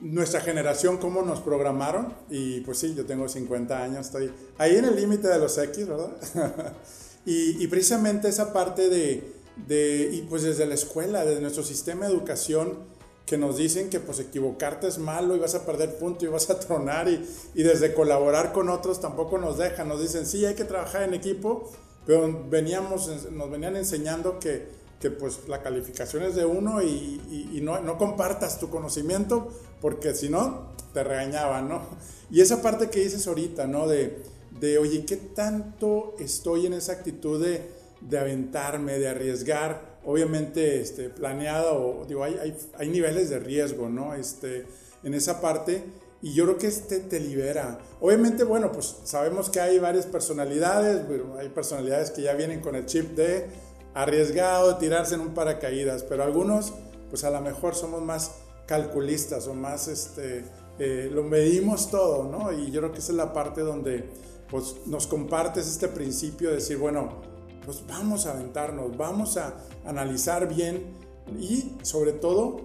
nuestra 0.05 0.41
generación, 0.41 0.99
cómo 0.99 1.23
nos 1.23 1.41
programaron. 1.41 2.13
Y 2.31 2.61
pues 2.61 2.79
sí, 2.79 2.95
yo 2.95 3.07
tengo 3.07 3.29
50 3.29 3.83
años, 3.83 4.07
estoy 4.07 4.31
ahí 4.59 4.77
en 4.77 4.85
el 4.85 4.97
límite 4.97 5.29
de 5.29 5.39
los 5.39 5.57
X, 5.57 5.89
¿verdad? 5.89 6.11
y, 7.27 7.67
precisamente 7.69 8.29
esa 8.29 8.53
parte 8.53 8.89
de, 8.89 9.33
de, 9.67 10.11
y 10.13 10.23
pues 10.23 10.43
desde 10.43 10.67
la 10.67 10.75
escuela, 10.75 11.25
desde 11.25 11.41
nuestro 11.41 11.65
sistema 11.65 12.07
de 12.07 12.13
educación, 12.13 12.95
que 13.25 13.39
nos 13.39 13.57
dicen 13.57 13.89
que 13.89 14.01
pues 14.01 14.21
equivocarte 14.21 14.87
es 14.87 14.99
malo 14.99 15.35
y 15.35 15.39
vas 15.39 15.55
a 15.55 15.65
perder 15.65 15.97
punto 15.97 16.27
y 16.27 16.29
vas 16.29 16.51
a 16.51 16.61
tronar 16.61 17.09
y, 17.09 17.27
y 17.55 17.63
desde 17.63 17.95
colaborar 17.95 18.53
con 18.53 18.69
otros 18.69 19.01
tampoco 19.01 19.39
nos 19.39 19.57
dejan, 19.57 19.89
nos 19.89 20.03
dicen 20.03 20.27
sí 20.27 20.45
hay 20.45 20.55
que 20.55 20.65
trabajar 20.65 21.05
en 21.05 21.15
equipo, 21.15 21.73
pero 22.05 22.45
veníamos, 22.51 23.31
nos 23.33 23.51
venían 23.51 23.77
enseñando 23.77 24.39
que, 24.39 24.69
que 25.05 25.11
pues 25.11 25.41
la 25.49 25.61
calificación 25.61 26.23
es 26.23 26.35
de 26.35 26.47
uno 26.47 26.81
y, 26.81 27.61
no, 27.61 27.99
compartas 27.99 28.59
tu 28.59 28.71
conocimiento 28.71 29.53
porque 29.83 30.15
si 30.15 30.31
no 30.31 30.73
te 30.95 31.05
regañaban, 31.05 31.69
¿no? 31.69 31.83
Y 32.31 32.41
esa 32.41 32.63
parte 32.63 32.89
que 32.89 33.01
dices 33.01 33.27
ahorita, 33.27 33.67
¿no? 33.67 33.87
De, 33.87 34.23
de 34.59 34.79
oye, 34.79 35.05
¿qué 35.05 35.19
tanto 35.19 36.15
estoy 36.19 36.65
en 36.65 36.73
esa 36.73 36.93
actitud 36.93 37.45
de, 37.45 37.69
de 38.01 38.19
aventarme, 38.19 38.99
de 38.99 39.09
arriesgar? 39.09 39.99
Obviamente 40.07 40.81
este, 40.81 41.11
planeado, 41.11 42.07
digo, 42.09 42.25
hay, 42.25 42.57
hay, 42.79 42.89
niveles 42.89 43.29
de 43.29 43.41
riesgo, 43.41 43.91
¿no? 43.91 44.15
Este, 44.15 44.65
en 45.03 45.13
esa 45.13 45.43
parte 45.43 45.85
y 46.23 46.33
yo 46.33 46.45
creo 46.45 46.57
que 46.57 46.69
este 46.69 47.01
te 47.01 47.21
libera. 47.21 47.79
Obviamente, 48.01 48.45
bueno, 48.45 48.73
pues 48.73 48.97
sabemos 49.05 49.51
que 49.51 49.61
hay 49.61 49.79
varias 49.79 50.07
personalidades, 50.07 51.03
hay 51.39 51.51
personalidades 51.51 52.11
que 52.11 52.23
ya 52.23 52.33
vienen 52.33 52.61
con 52.61 52.75
el 52.75 52.87
chip 52.87 53.15
de 53.15 53.45
arriesgado, 53.95 54.77
tirarse 54.77 55.15
en 55.15 55.21
un 55.21 55.35
paracaídas, 55.35 56.03
pero 56.03 56.25
algunos, 56.25 56.73
pues 57.11 57.25
a 57.25 57.31
lo 57.31 57.41
mejor 57.41 57.75
somos 57.75 58.03
más 58.03 58.33
calculistas 58.67 59.47
o 59.47 59.55
más, 59.55 59.89
este, 59.89 60.45
eh, 60.79 61.09
lo 61.13 61.23
medimos 61.23 61.91
todo, 61.91 62.25
¿no? 62.25 62.53
Y 62.53 62.71
yo 62.71 62.81
creo 62.81 62.93
que 62.93 62.99
esa 62.99 63.13
es 63.13 63.17
la 63.17 63.33
parte 63.33 63.61
donde, 63.61 64.05
pues 64.51 64.77
nos 64.87 65.07
compartes 65.07 65.69
este 65.69 65.89
principio 65.89 66.51
de 66.51 66.57
decir, 66.57 66.77
bueno, 66.77 67.23
pues 67.65 67.85
vamos 67.87 68.27
a 68.27 68.33
aventarnos, 68.33 68.97
vamos 68.97 69.37
a 69.37 69.55
analizar 69.85 70.49
bien 70.53 70.93
y 71.39 71.73
sobre 71.83 72.13
todo 72.13 72.61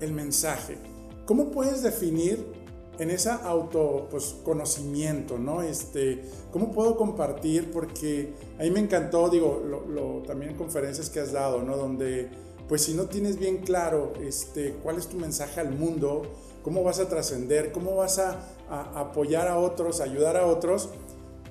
el 0.00 0.12
mensaje. 0.12 0.78
¿Cómo 1.26 1.50
puedes 1.50 1.82
definir 1.82 2.63
en 2.98 3.10
esa 3.10 3.36
auto 3.36 4.08
pues, 4.10 4.36
conocimiento, 4.44 5.38
¿no? 5.38 5.62
Este, 5.62 6.22
¿Cómo 6.52 6.72
puedo 6.72 6.96
compartir? 6.96 7.70
Porque 7.72 8.34
a 8.58 8.62
mí 8.62 8.70
me 8.70 8.80
encantó, 8.80 9.28
digo, 9.28 9.62
lo, 9.64 10.22
también 10.22 10.52
en 10.52 10.56
conferencias 10.56 11.10
que 11.10 11.20
has 11.20 11.32
dado, 11.32 11.62
¿no? 11.62 11.76
Donde, 11.76 12.30
pues 12.68 12.82
si 12.82 12.94
no 12.94 13.06
tienes 13.06 13.38
bien 13.38 13.58
claro 13.58 14.12
este, 14.20 14.74
cuál 14.82 14.98
es 14.98 15.08
tu 15.08 15.16
mensaje 15.16 15.60
al 15.60 15.72
mundo, 15.72 16.22
cómo 16.62 16.82
vas 16.82 17.00
a 17.00 17.08
trascender, 17.08 17.72
cómo 17.72 17.96
vas 17.96 18.18
a, 18.18 18.40
a, 18.70 19.00
apoyar 19.00 19.48
a 19.48 19.58
otros, 19.58 20.00
ayudar 20.00 20.36
a 20.36 20.46
otros, 20.46 20.90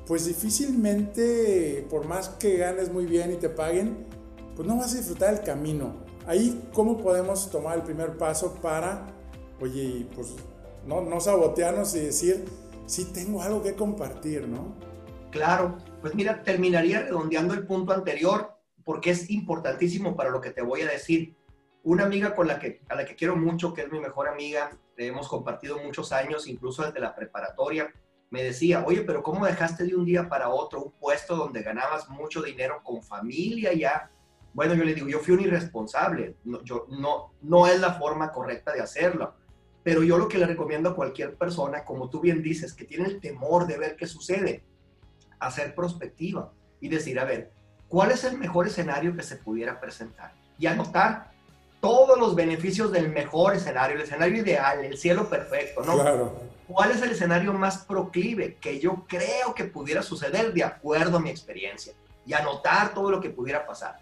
pues 0.08 0.26
difícilmente, 0.26 1.86
por 1.90 2.06
más 2.06 2.30
que 2.30 2.58
ganes 2.58 2.92
muy 2.92 3.06
bien 3.06 3.32
y 3.32 3.36
te 3.36 3.50
paguen, 3.50 4.06
pues 4.56 4.68
no 4.68 4.78
vas 4.78 4.94
a 4.94 4.98
disfrutar 4.98 5.34
el 5.34 5.42
camino. 5.42 6.04
Ahí, 6.26 6.70
¿cómo 6.74 6.98
podemos 6.98 7.50
tomar 7.52 7.78
el 7.78 7.84
primer 7.84 8.18
paso 8.18 8.56
para, 8.62 9.08
oye, 9.60 10.08
pues 10.16 10.30
no, 10.86 11.02
no 11.02 11.20
sabotearnos 11.20 11.96
y 11.96 12.00
decir, 12.02 12.46
sí 12.86 13.06
tengo 13.14 13.42
algo 13.42 13.64
que 13.64 13.76
compartir, 13.76 14.48
¿no? 14.48 14.76
Claro, 15.32 15.78
pues 16.02 16.14
mira, 16.16 16.44
terminaría 16.44 17.02
redondeando 17.02 17.54
el 17.54 17.66
punto 17.66 17.94
anterior 17.94 18.54
porque 18.84 19.12
es 19.12 19.30
importantísimo 19.30 20.16
para 20.16 20.30
lo 20.30 20.42
que 20.42 20.52
te 20.52 20.62
voy 20.62 20.82
a 20.82 20.90
decir. 20.90 21.36
Una 21.84 22.06
amiga 22.06 22.36
con 22.36 22.48
la 22.48 22.60
que, 22.60 22.82
a 22.90 22.96
la 22.96 23.06
que 23.06 23.16
quiero 23.16 23.36
mucho, 23.36 23.74
que 23.74 23.82
es 23.82 23.92
mi 23.92 24.00
mejor 24.00 24.28
amiga, 24.28 24.72
hemos 24.98 25.28
compartido 25.28 25.78
muchos 25.80 26.12
años, 26.12 26.48
incluso 26.48 26.84
desde 26.84 27.00
la 27.00 27.16
preparatoria, 27.16 27.92
me 28.30 28.44
decía, 28.44 28.84
oye, 28.86 29.02
pero 29.02 29.22
¿cómo 29.22 29.46
dejaste 29.46 29.84
de 29.86 29.96
un 29.96 30.06
día 30.06 30.28
para 30.28 30.50
otro 30.50 30.82
un 30.82 30.92
puesto 30.92 31.36
donde 31.36 31.62
ganabas 31.62 32.10
mucho 32.10 32.42
dinero 32.42 32.82
con 32.84 33.04
familia 33.04 33.74
ya? 33.74 34.10
Bueno, 34.54 34.74
yo 34.76 34.84
le 34.84 34.94
digo, 34.94 35.08
yo 35.08 35.20
fui 35.20 35.34
un 35.34 35.42
irresponsable, 35.42 36.38
no, 36.44 36.64
yo, 36.64 36.86
no, 36.90 37.34
no 37.42 37.68
es 37.68 37.80
la 37.80 37.94
forma 37.94 38.32
correcta 38.32 38.74
de 38.74 38.82
hacerlo. 38.82 39.36
Pero 39.84 40.04
yo 40.04 40.18
lo 40.18 40.28
que 40.28 40.38
le 40.38 40.46
recomiendo 40.46 40.90
a 40.90 40.96
cualquier 40.96 41.36
persona, 41.36 41.84
como 41.84 42.10
tú 42.10 42.22
bien 42.22 42.42
dices, 42.42 42.74
que 42.74 42.86
tiene 42.86 43.06
el 43.06 43.20
temor 43.20 43.68
de 43.68 43.78
ver 43.78 43.96
qué 43.96 44.08
sucede, 44.08 44.64
hacer 45.40 45.76
prospectiva 45.76 46.52
y 46.80 46.88
decir, 46.88 47.20
a 47.20 47.26
ver, 47.26 47.52
¿cuál 47.88 48.12
es 48.12 48.24
el 48.24 48.38
mejor 48.38 48.68
escenario 48.68 49.16
que 49.16 49.24
se 49.24 49.36
pudiera 49.36 49.80
presentar? 49.80 50.34
Y 50.58 50.68
anotar 50.68 51.32
todos 51.82 52.18
los 52.18 52.34
beneficios 52.34 52.94
del 52.94 53.10
mejor 53.10 53.56
escenario, 53.56 53.98
el 53.98 54.04
escenario 54.04 54.42
ideal, 54.42 54.86
el 54.86 54.98
cielo 54.98 55.30
perfecto, 55.30 55.84
¿no? 55.84 55.96
Claro. 55.96 56.40
¿Cuál 56.66 56.92
es 56.92 57.02
el 57.02 57.12
escenario 57.12 57.52
más 57.52 57.80
proclive 57.80 58.56
que 58.56 58.80
yo 58.80 59.06
creo 59.06 59.54
que 59.54 59.66
pudiera 59.66 60.02
suceder 60.02 60.54
de 60.54 60.64
acuerdo 60.64 61.18
a 61.18 61.20
mi 61.20 61.30
experiencia? 61.30 61.94
Y 62.26 62.34
anotar 62.34 62.94
todo 62.94 63.12
lo 63.12 63.20
que 63.20 63.30
pudiera 63.30 63.66
pasar. 63.66 64.00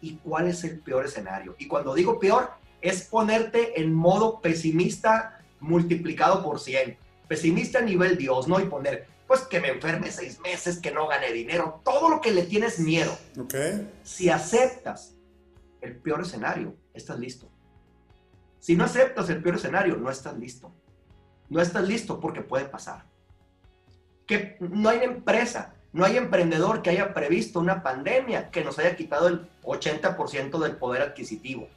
¿Y 0.00 0.16
cuál 0.16 0.48
es 0.48 0.64
el 0.64 0.80
peor 0.80 1.04
escenario? 1.04 1.54
Y 1.58 1.66
cuando 1.66 1.94
digo 1.94 2.18
peor, 2.18 2.50
es 2.80 3.02
ponerte 3.02 3.80
en 3.80 3.92
modo 3.92 4.40
pesimista 4.40 5.40
multiplicado 5.60 6.42
por 6.42 6.60
100. 6.60 6.96
Pesimista 7.26 7.80
a 7.80 7.82
nivel 7.82 8.16
Dios, 8.16 8.48
¿no? 8.48 8.60
Y 8.60 8.66
poner, 8.66 9.06
pues 9.26 9.42
que 9.42 9.60
me 9.60 9.68
enferme 9.68 10.10
seis 10.10 10.40
meses, 10.40 10.78
que 10.78 10.90
no 10.90 11.06
gane 11.06 11.32
dinero, 11.32 11.80
todo 11.84 12.08
lo 12.08 12.20
que 12.20 12.32
le 12.32 12.44
tienes 12.44 12.78
miedo. 12.78 13.16
Ok. 13.38 13.54
Si 14.02 14.30
aceptas 14.30 15.14
el 15.80 15.96
peor 15.96 16.22
escenario, 16.22 16.74
estás 16.94 17.18
listo. 17.18 17.48
Si 18.60 18.76
no 18.76 18.84
aceptas 18.84 19.28
el 19.30 19.42
peor 19.42 19.56
escenario, 19.56 19.96
no 19.96 20.10
estás 20.10 20.36
listo. 20.38 20.72
No 21.48 21.60
estás 21.60 21.86
listo 21.86 22.20
porque 22.20 22.42
puede 22.42 22.66
pasar. 22.66 23.06
Que 24.26 24.56
no 24.60 24.88
hay 24.88 25.00
empresa, 25.02 25.74
no 25.92 26.04
hay 26.04 26.16
emprendedor 26.16 26.82
que 26.82 26.90
haya 26.90 27.14
previsto 27.14 27.60
una 27.60 27.82
pandemia 27.82 28.50
que 28.50 28.64
nos 28.64 28.78
haya 28.78 28.96
quitado 28.96 29.28
el 29.28 29.48
80% 29.62 30.58
del 30.58 30.76
poder 30.76 31.02
adquisitivo 31.02 31.68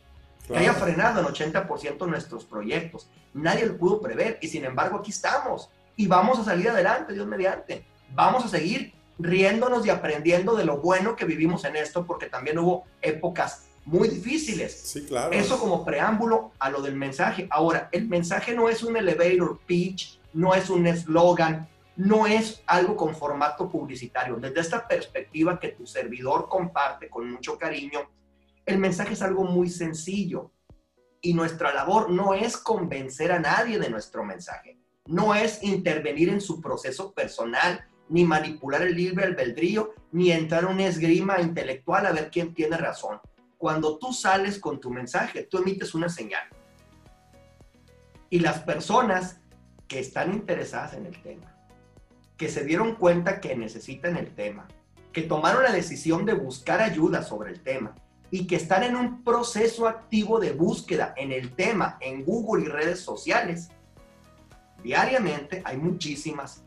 que 0.52 0.58
haya 0.58 0.74
frenado 0.74 1.20
en 1.20 1.26
80% 1.26 2.08
nuestros 2.08 2.46
proyectos. 2.46 3.08
Nadie 3.34 3.66
lo 3.66 3.78
pudo 3.78 4.02
prever 4.02 4.38
y 4.42 4.48
sin 4.48 4.66
embargo 4.66 4.98
aquí 4.98 5.12
estamos 5.12 5.70
y 5.96 6.08
vamos 6.08 6.40
a 6.40 6.44
salir 6.44 6.70
adelante, 6.70 7.14
Dios 7.14 7.28
mediante. 7.28 7.86
Vamos 8.14 8.46
a 8.46 8.48
seguir 8.48 8.94
riéndonos 9.20 9.86
y 9.86 9.90
aprendiendo 9.90 10.56
de 10.56 10.66
lo 10.66 10.78
bueno 10.78 11.16
que 11.16 11.26
vivimos 11.26 11.64
en 11.66 11.76
esto 11.76 12.06
porque 12.06 12.28
también 12.28 12.58
hubo 12.60 12.86
épocas 13.02 13.66
muy 13.86 14.08
difíciles. 14.10 14.80
Sí, 14.80 15.06
claro. 15.06 15.32
Eso 15.32 15.60
como 15.60 15.86
preámbulo 15.86 16.52
a 16.60 16.70
lo 16.70 16.82
del 16.82 16.96
mensaje. 16.96 17.48
Ahora, 17.50 17.90
el 17.92 18.08
mensaje 18.08 18.54
no 18.54 18.70
es 18.70 18.84
un 18.84 18.98
elevator 18.98 19.60
pitch, 19.66 20.20
no 20.34 20.54
es 20.54 20.70
un 20.70 20.88
eslogan, 20.88 21.68
no 21.96 22.26
es 22.26 22.62
algo 22.66 22.96
con 22.96 23.16
formato 23.16 23.70
publicitario. 23.70 24.38
Desde 24.38 24.60
esta 24.60 24.88
perspectiva 24.88 25.60
que 25.60 25.70
tu 25.70 25.86
servidor 25.86 26.48
comparte 26.48 27.10
con 27.10 27.30
mucho 27.30 27.58
cariño, 27.58 28.10
el 28.66 28.78
mensaje 28.78 29.14
es 29.14 29.22
algo 29.22 29.44
muy 29.44 29.70
sencillo 29.70 30.52
y 31.22 31.34
nuestra 31.34 31.74
labor 31.74 32.10
no 32.10 32.34
es 32.34 32.58
convencer 32.58 33.32
a 33.32 33.40
nadie 33.40 33.80
de 33.80 33.90
nuestro 33.90 34.24
mensaje, 34.24 34.80
no 35.06 35.36
es 35.36 35.64
intervenir 35.64 36.30
en 36.30 36.42
su 36.42 36.62
proceso 36.62 37.14
personal, 37.14 37.86
ni 38.10 38.26
manipular 38.26 38.82
el 38.82 38.96
libre 38.96 39.26
albedrío, 39.26 39.94
ni 40.12 40.32
entrar 40.32 40.64
en 40.64 40.70
una 40.70 40.88
esgrima 40.88 41.40
intelectual 41.40 42.06
a 42.06 42.12
ver 42.12 42.30
quién 42.30 42.54
tiene 42.54 42.78
razón. 42.78 43.20
Cuando 43.58 43.98
tú 43.98 44.12
sales 44.12 44.60
con 44.60 44.80
tu 44.80 44.90
mensaje, 44.90 45.44
tú 45.44 45.60
emites 45.60 45.94
una 45.94 46.10
señal. 46.10 46.44
Y 48.30 48.40
las 48.40 48.60
personas 48.60 49.40
que 49.88 50.00
están 50.00 50.34
interesadas 50.34 50.94
en 50.94 51.06
el 51.06 51.22
tema, 51.22 51.56
que 52.38 52.50
se 52.50 52.64
dieron 52.66 52.96
cuenta 52.96 53.40
que 53.40 53.56
necesitan 53.56 54.18
el 54.18 54.34
tema, 54.34 54.68
que 55.14 55.24
tomaron 55.24 55.64
la 55.64 55.72
decisión 55.72 56.26
de 56.26 56.34
buscar 56.34 56.82
ayuda 56.82 57.24
sobre 57.24 57.52
el 57.52 57.62
tema, 57.62 57.96
y 58.32 58.48
que 58.48 58.56
están 58.56 58.84
en 58.84 58.96
un 58.96 59.24
proceso 59.24 59.88
activo 59.88 60.40
de 60.40 60.54
búsqueda 60.54 61.14
en 61.18 61.34
el 61.34 61.54
tema 61.54 61.98
en 62.00 62.24
Google 62.24 62.64
y 62.64 62.70
redes 62.70 63.02
sociales, 63.02 63.70
diariamente 64.82 65.62
hay 65.66 65.78
muchísimas. 65.78 66.64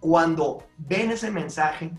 Cuando 0.00 0.66
ven 0.78 1.12
ese 1.12 1.30
mensaje 1.30 1.92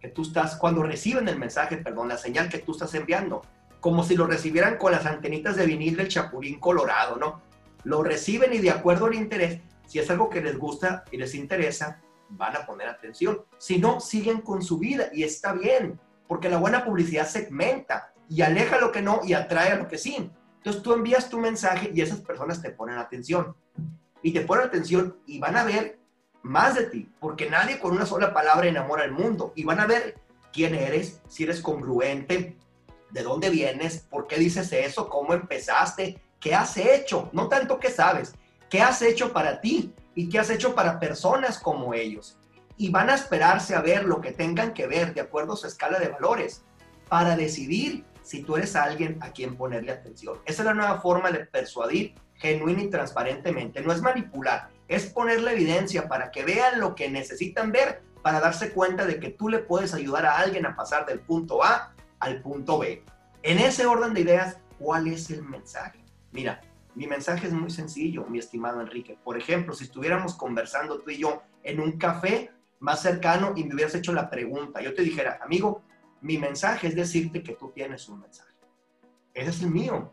que 0.00 0.08
tú 0.08 0.22
estás, 0.22 0.56
cuando 0.56 0.82
reciben 0.82 1.28
el 1.28 1.38
mensaje, 1.38 1.76
perdón, 1.76 2.08
la 2.08 2.18
señal 2.18 2.48
que 2.48 2.58
tú 2.58 2.72
estás 2.72 2.92
enviando, 2.94 3.42
como 3.78 4.02
si 4.02 4.16
lo 4.16 4.26
recibieran 4.26 4.76
con 4.76 4.92
las 4.92 5.06
antenitas 5.06 5.56
de 5.56 5.66
vinil 5.66 5.96
del 5.96 6.08
chapulín 6.08 6.58
colorado, 6.58 7.16
¿no? 7.16 7.42
Lo 7.84 8.02
reciben 8.02 8.52
y 8.52 8.58
de 8.58 8.70
acuerdo 8.70 9.06
al 9.06 9.14
interés, 9.14 9.60
si 9.86 10.00
es 10.00 10.10
algo 10.10 10.28
que 10.28 10.42
les 10.42 10.58
gusta 10.58 11.04
y 11.10 11.16
les 11.16 11.34
interesa, 11.34 12.00
van 12.30 12.56
a 12.56 12.66
poner 12.66 12.88
atención. 12.88 13.42
Si 13.58 13.78
no, 13.78 14.00
siguen 14.00 14.40
con 14.40 14.62
su 14.62 14.78
vida 14.78 15.08
y 15.12 15.22
está 15.22 15.52
bien, 15.52 15.98
porque 16.28 16.48
la 16.48 16.58
buena 16.58 16.84
publicidad 16.84 17.26
segmenta 17.26 18.12
y 18.30 18.42
aleja 18.42 18.78
lo 18.78 18.92
que 18.92 19.02
no 19.02 19.20
y 19.24 19.34
atrae 19.34 19.72
a 19.72 19.76
lo 19.76 19.88
que 19.88 19.98
sí. 19.98 20.30
Entonces 20.58 20.82
tú 20.82 20.92
envías 20.92 21.28
tu 21.28 21.38
mensaje 21.38 21.90
y 21.92 22.00
esas 22.00 22.20
personas 22.20 22.62
te 22.62 22.70
ponen 22.70 22.96
atención. 22.96 23.56
Y 24.22 24.32
te 24.32 24.42
ponen 24.42 24.66
atención 24.66 25.16
y 25.26 25.40
van 25.40 25.56
a 25.56 25.64
ver 25.64 25.98
más 26.42 26.76
de 26.76 26.84
ti, 26.84 27.12
porque 27.18 27.50
nadie 27.50 27.80
con 27.80 27.90
una 27.90 28.06
sola 28.06 28.32
palabra 28.32 28.68
enamora 28.68 29.02
al 29.02 29.10
mundo. 29.10 29.52
Y 29.56 29.64
van 29.64 29.80
a 29.80 29.86
ver 29.86 30.14
quién 30.52 30.76
eres, 30.76 31.20
si 31.26 31.42
eres 31.42 31.60
congruente, 31.60 32.56
de 33.10 33.22
dónde 33.24 33.50
vienes, 33.50 34.06
por 34.08 34.28
qué 34.28 34.36
dices 34.36 34.72
eso, 34.72 35.08
cómo 35.08 35.34
empezaste, 35.34 36.22
qué 36.38 36.54
has 36.54 36.76
hecho, 36.76 37.30
no 37.32 37.48
tanto 37.48 37.80
qué 37.80 37.90
sabes, 37.90 38.34
qué 38.68 38.80
has 38.80 39.02
hecho 39.02 39.32
para 39.32 39.60
ti 39.60 39.92
y 40.14 40.28
qué 40.28 40.38
has 40.38 40.50
hecho 40.50 40.76
para 40.76 41.00
personas 41.00 41.58
como 41.58 41.94
ellos. 41.94 42.38
Y 42.76 42.90
van 42.90 43.10
a 43.10 43.16
esperarse 43.16 43.74
a 43.74 43.80
ver 43.80 44.04
lo 44.04 44.20
que 44.20 44.30
tengan 44.30 44.72
que 44.72 44.86
ver 44.86 45.14
de 45.14 45.20
acuerdo 45.20 45.54
a 45.54 45.56
su 45.56 45.66
escala 45.66 45.98
de 45.98 46.08
valores 46.08 46.62
para 47.08 47.34
decidir 47.34 48.04
si 48.30 48.44
tú 48.44 48.54
eres 48.54 48.76
alguien 48.76 49.18
a 49.22 49.32
quien 49.32 49.56
ponerle 49.56 49.90
atención. 49.90 50.38
Esa 50.44 50.62
es 50.62 50.66
la 50.66 50.72
nueva 50.72 51.00
forma 51.00 51.32
de 51.32 51.46
persuadir 51.46 52.14
genuina 52.34 52.82
y 52.82 52.88
transparentemente. 52.88 53.80
No 53.80 53.92
es 53.92 54.00
manipular, 54.02 54.68
es 54.86 55.06
ponerle 55.06 55.50
evidencia 55.50 56.06
para 56.06 56.30
que 56.30 56.44
vean 56.44 56.78
lo 56.78 56.94
que 56.94 57.10
necesitan 57.10 57.72
ver 57.72 58.04
para 58.22 58.38
darse 58.38 58.70
cuenta 58.70 59.04
de 59.04 59.18
que 59.18 59.30
tú 59.30 59.48
le 59.48 59.58
puedes 59.58 59.94
ayudar 59.94 60.26
a 60.26 60.38
alguien 60.38 60.64
a 60.64 60.76
pasar 60.76 61.06
del 61.06 61.18
punto 61.18 61.64
A 61.64 61.92
al 62.20 62.40
punto 62.40 62.78
B. 62.78 63.02
En 63.42 63.58
ese 63.58 63.84
orden 63.84 64.14
de 64.14 64.20
ideas, 64.20 64.58
¿cuál 64.78 65.08
es 65.08 65.28
el 65.30 65.42
mensaje? 65.42 65.98
Mira, 66.30 66.60
mi 66.94 67.08
mensaje 67.08 67.48
es 67.48 67.52
muy 67.52 67.70
sencillo, 67.70 68.26
mi 68.26 68.38
estimado 68.38 68.80
Enrique. 68.80 69.18
Por 69.24 69.36
ejemplo, 69.36 69.74
si 69.74 69.82
estuviéramos 69.82 70.36
conversando 70.36 71.00
tú 71.00 71.10
y 71.10 71.18
yo 71.18 71.42
en 71.64 71.80
un 71.80 71.98
café 71.98 72.52
más 72.78 73.02
cercano 73.02 73.54
y 73.56 73.64
me 73.64 73.74
hubieras 73.74 73.96
hecho 73.96 74.12
la 74.12 74.30
pregunta, 74.30 74.80
yo 74.80 74.94
te 74.94 75.02
dijera, 75.02 75.40
amigo, 75.42 75.82
mi 76.20 76.38
mensaje 76.38 76.88
es 76.88 76.94
decirte 76.94 77.42
que 77.42 77.54
tú 77.54 77.70
tienes 77.70 78.08
un 78.08 78.20
mensaje. 78.20 78.50
Ese 79.34 79.50
es 79.50 79.62
el 79.62 79.70
mío. 79.70 80.10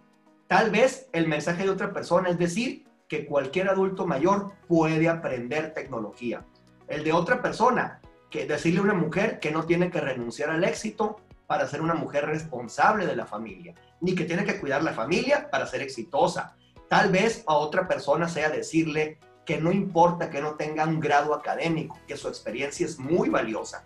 Tal 0.48 0.72
vez 0.72 1.10
el 1.12 1.28
mensaje 1.28 1.64
de 1.64 1.70
otra 1.70 1.92
persona 1.92 2.30
es 2.30 2.38
decir 2.38 2.86
que 3.08 3.26
cualquier 3.26 3.70
adulto 3.70 4.06
mayor 4.06 4.54
puede 4.68 5.10
aprender 5.10 5.74
tecnología. 5.74 6.46
El 6.88 7.04
de 7.04 7.14
otra 7.14 7.42
persona, 7.42 8.02
que 8.30 8.46
decirle 8.46 8.80
a 8.80 8.84
una 8.84 8.94
mujer 8.94 9.40
que 9.40 9.52
no 9.52 9.66
tiene 9.66 9.90
que 9.90 10.02
renunciar 10.02 10.50
al 10.50 10.64
éxito 10.64 11.18
para 11.48 11.68
ser 11.68 11.82
una 11.82 11.94
mujer 11.94 12.26
responsable 12.26 13.06
de 13.06 13.16
la 13.16 13.26
familia, 13.26 13.74
ni 14.02 14.16
que 14.16 14.26
tiene 14.26 14.44
que 14.44 14.60
cuidar 14.60 14.84
la 14.84 14.94
familia 14.94 15.50
para 15.50 15.66
ser 15.66 15.82
exitosa. 15.82 16.56
Tal 16.90 17.12
vez 17.12 17.44
a 17.48 17.56
otra 17.56 17.88
persona 17.88 18.28
sea 18.28 18.50
decirle 18.50 19.20
que 19.46 19.60
no 19.60 19.72
importa 19.72 20.30
que 20.30 20.42
no 20.42 20.56
tenga 20.56 20.86
un 20.86 21.00
grado 21.00 21.34
académico, 21.34 21.98
que 22.06 22.18
su 22.18 22.28
experiencia 22.28 22.86
es 22.86 23.00
muy 23.00 23.30
valiosa. 23.30 23.84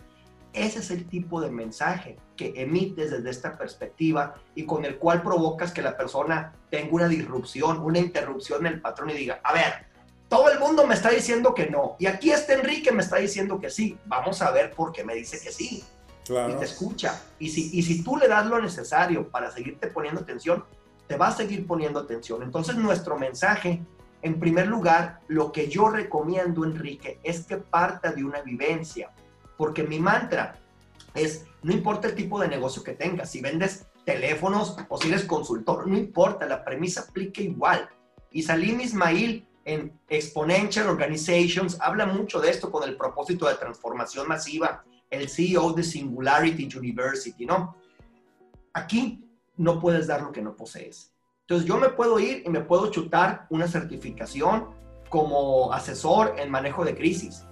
Ese 0.54 0.80
es 0.80 0.92
el 0.92 1.08
tipo 1.08 1.40
de 1.40 1.50
mensaje 1.50 2.18
que 2.36 2.54
emites 2.56 3.12
desde 3.12 3.30
esta 3.30 3.58
perspectiva 3.58 4.36
y 4.54 4.66
con 4.66 4.84
el 4.84 4.98
cual 4.98 5.22
provocas 5.22 5.72
que 5.72 5.82
la 5.82 5.96
persona 5.96 6.54
tenga 6.70 6.94
una 6.94 7.08
disrupción, 7.08 7.80
una 7.80 8.00
interrupción 8.00 8.66
en 8.66 8.74
el 8.74 8.82
patrón 8.82 9.12
y 9.12 9.14
diga, 9.14 9.40
a 9.44 9.54
ver, 9.54 9.86
todo 10.28 10.50
el 10.50 10.60
mundo 10.60 10.88
me 10.88 10.94
está 10.94 11.10
diciendo 11.10 11.54
que 11.54 11.70
no. 11.70 11.96
Y 12.00 12.06
aquí 12.06 12.32
está 12.32 12.54
Enrique 12.54 12.92
me 12.92 13.02
está 13.02 13.18
diciendo 13.18 13.60
que 13.60 13.70
sí. 13.70 13.98
Vamos 14.06 14.42
a 14.42 14.52
ver 14.52 14.72
por 14.72 14.92
qué 14.92 15.04
me 15.04 15.16
dice 15.16 15.40
que 15.42 15.52
sí. 15.52 15.84
Y 16.24 16.54
te 16.54 16.66
escucha. 16.66 17.22
Y 17.40 17.50
si, 17.50 17.78
y 17.78 17.84
si 17.84 18.04
tú 18.04 18.18
le 18.18 18.28
das 18.28 18.46
lo 18.46 18.62
necesario 18.62 19.28
para 19.30 19.52
seguirte 19.52 19.88
poniendo 19.88 20.22
atención, 20.22 20.64
te 21.08 21.18
va 21.18 21.28
a 21.28 21.32
seguir 21.36 21.68
poniendo 21.68 22.00
atención. 22.00 22.44
Entonces 22.44 22.78
nuestro 22.78 23.18
mensaje, 23.18 23.82
en 24.22 24.40
primer 24.40 24.68
lugar, 24.68 25.20
lo 25.28 25.52
que 25.52 25.68
yo 25.68 25.90
recomiendo, 25.90 26.64
Enrique, 26.64 27.20
es 27.24 27.46
que 27.46 27.58
parta 27.58 28.14
de 28.14 28.24
una 28.24 28.42
vivencia. 28.42 29.12
Porque 29.62 29.84
mi 29.84 30.00
mantra 30.00 30.56
es, 31.14 31.46
no 31.62 31.72
importa 31.72 32.08
el 32.08 32.16
tipo 32.16 32.40
de 32.40 32.48
negocio 32.48 32.84
que 32.84 32.94
tengas, 32.94 33.30
si 33.30 33.42
vendes 33.42 33.86
teléfonos 34.04 34.76
o 34.90 34.98
si 34.98 35.10
eres 35.10 35.24
consultor, 35.26 35.86
no 35.86 35.96
importa, 36.00 36.48
la 36.48 36.66
premisa 36.66 37.02
aplica 37.02 37.44
igual. 37.44 37.88
Y 38.32 38.42
Salim 38.42 38.82
Ismail 38.82 39.48
en 39.64 39.94
Exponential 40.10 40.90
Organizations 40.90 41.80
habla 41.80 42.08
mucho 42.08 42.42
de 42.42 42.50
esto 42.50 42.72
con 42.72 42.90
el 42.90 42.98
propósito 42.98 43.48
de 43.48 43.54
transformación 43.54 44.28
masiva, 44.28 44.84
el 45.12 45.30
CEO 45.30 45.74
de 45.74 45.84
Singularity 45.84 46.68
University, 46.76 47.46
¿no? 47.46 47.76
Aquí 48.74 49.24
no 49.58 49.80
puedes 49.80 50.08
dar 50.08 50.24
lo 50.24 50.32
que 50.32 50.42
no 50.42 50.56
posees. 50.56 51.14
Entonces 51.42 51.68
yo 51.68 51.78
me 51.78 51.90
puedo 51.90 52.20
ir 52.20 52.42
y 52.48 52.50
me 52.50 52.62
puedo 52.62 52.90
chutar 52.90 53.46
una 53.52 53.68
certificación 53.68 54.70
como 55.10 55.72
asesor 55.72 56.34
en 56.40 56.50
manejo 56.50 56.84
de 56.84 56.96
crisis, 56.96 57.46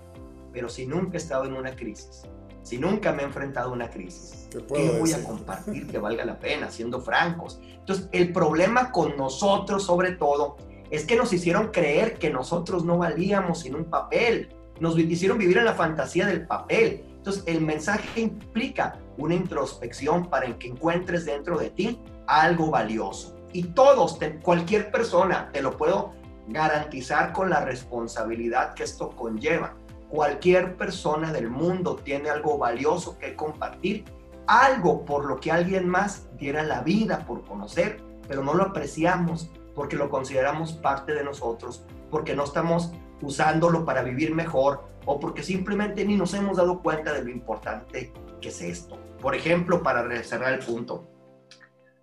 pero 0.52 0.70
si 0.70 0.86
nunca 0.86 1.14
he 1.14 1.18
estado 1.18 1.46
en 1.46 1.54
una 1.54 1.76
crisis, 1.76 2.24
si 2.64 2.78
nunca 2.78 3.12
me 3.14 3.24
he 3.24 3.26
enfrentado 3.26 3.70
a 3.70 3.74
una 3.74 3.90
crisis, 3.90 4.48
¿qué, 4.52 4.98
voy 5.00 5.12
a 5.12 5.24
compartir 5.24 5.88
que 5.88 5.98
valga 5.98 6.26
la 6.26 6.40
pena, 6.40 6.70
siendo 6.70 7.02
francos? 7.02 7.60
Entonces 7.64 8.10
el 8.12 8.32
problema 8.32 8.92
con 8.92 9.18
nosotros 9.18 9.84
sobre 9.84 10.12
todo 10.14 10.58
es 10.92 11.06
que 11.06 11.16
nos 11.16 11.32
hicieron 11.34 11.70
creer 11.70 12.18
que 12.18 12.30
nosotros 12.30 12.84
no 12.84 12.98
valíamos 12.98 13.60
sin 13.60 13.76
un 13.76 13.86
papel. 13.86 14.50
Nos 14.80 14.98
hicieron 14.98 15.38
vivir 15.38 15.58
en 15.58 15.66
la 15.66 15.74
fantasía 15.74 16.26
del 16.26 16.48
papel. 16.48 17.04
Entonces, 17.18 17.44
el 17.48 17.62
mensaje 17.62 18.22
implica 18.22 18.98
una 19.18 19.36
introspección 19.36 20.30
para 20.30 20.58
que 20.58 20.68
encuentres 20.70 21.26
dentro 21.26 21.58
de 21.58 21.70
ti 21.70 22.00
algo 22.28 22.72
valioso. 22.72 23.36
Y 23.52 23.64
todos, 23.64 24.18
cualquier 24.42 24.92
persona, 24.92 25.50
te 25.52 25.62
lo 25.62 25.76
puedo 25.76 26.14
garantizar 26.48 27.34
con 27.34 27.50
la 27.50 27.64
responsabilidad 27.64 28.74
que 28.74 28.84
esto 28.84 29.10
conlleva. 29.10 29.76
Cualquier 30.10 30.76
persona 30.76 31.32
del 31.32 31.50
mundo 31.50 31.95
tiene 31.95 32.30
algo 32.30 32.58
valioso 32.58 33.17
que 33.19 33.36
compartir, 33.36 34.06
algo 34.48 35.06
por 35.06 35.26
lo 35.26 35.39
que 35.39 35.52
alguien 35.52 35.88
más 35.88 36.28
diera 36.38 36.63
la 36.63 36.82
vida 36.82 37.26
por 37.28 37.45
conocer, 37.45 38.02
pero 38.28 38.43
no 38.43 38.54
lo 38.56 38.63
apreciamos 38.63 39.52
porque 39.76 39.95
lo 39.95 40.10
consideramos 40.10 40.74
parte 40.74 41.13
de 41.13 41.24
nosotros, 41.24 41.86
porque 42.10 42.36
no 42.36 42.43
estamos 42.43 42.91
usándolo 43.22 43.86
para 43.86 44.02
vivir 44.02 44.34
mejor 44.34 44.84
o 45.06 45.19
porque 45.19 45.43
simplemente 45.43 46.04
ni 46.06 46.15
nos 46.15 46.34
hemos 46.34 46.58
dado 46.58 46.82
cuenta 46.82 47.13
de 47.13 47.24
lo 47.24 47.30
importante 47.30 48.12
que 48.41 48.50
es 48.50 48.62
esto. 48.62 48.98
Por 49.22 49.36
ejemplo, 49.36 49.84
para 49.84 50.24
cerrar 50.24 50.54
el 50.54 50.60
punto, 50.60 51.08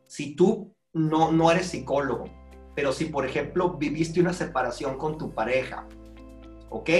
si 0.07 0.37
tú 0.37 0.73
no, 0.93 1.33
no 1.33 1.51
eres 1.51 1.67
psicólogo, 1.67 2.25
pero 2.75 2.93
si 2.93 3.07
por 3.07 3.27
ejemplo 3.27 3.75
viviste 3.75 4.21
una 4.21 4.33
separación 4.33 4.99
con 4.99 5.19
tu 5.19 5.33
pareja, 5.33 5.87
¿ok? 6.69 6.91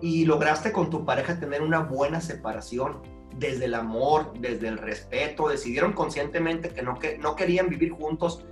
Y 0.00 0.24
lograste 0.24 0.72
con 0.72 0.90
tu 0.90 1.04
pareja 1.04 1.38
tener 1.38 1.62
una 1.62 1.80
buena 1.80 2.20
separación 2.20 3.02
desde 3.36 3.66
el 3.66 3.74
amor, 3.74 4.32
desde 4.38 4.68
el 4.68 4.78
respeto, 4.78 5.48
decidieron 5.48 5.92
conscientemente 5.92 6.70
que 6.70 6.82
no, 6.82 6.98
que 6.98 7.18
no 7.18 7.36
querían 7.36 7.68
vivir 7.68 7.92
juntos 7.92 8.44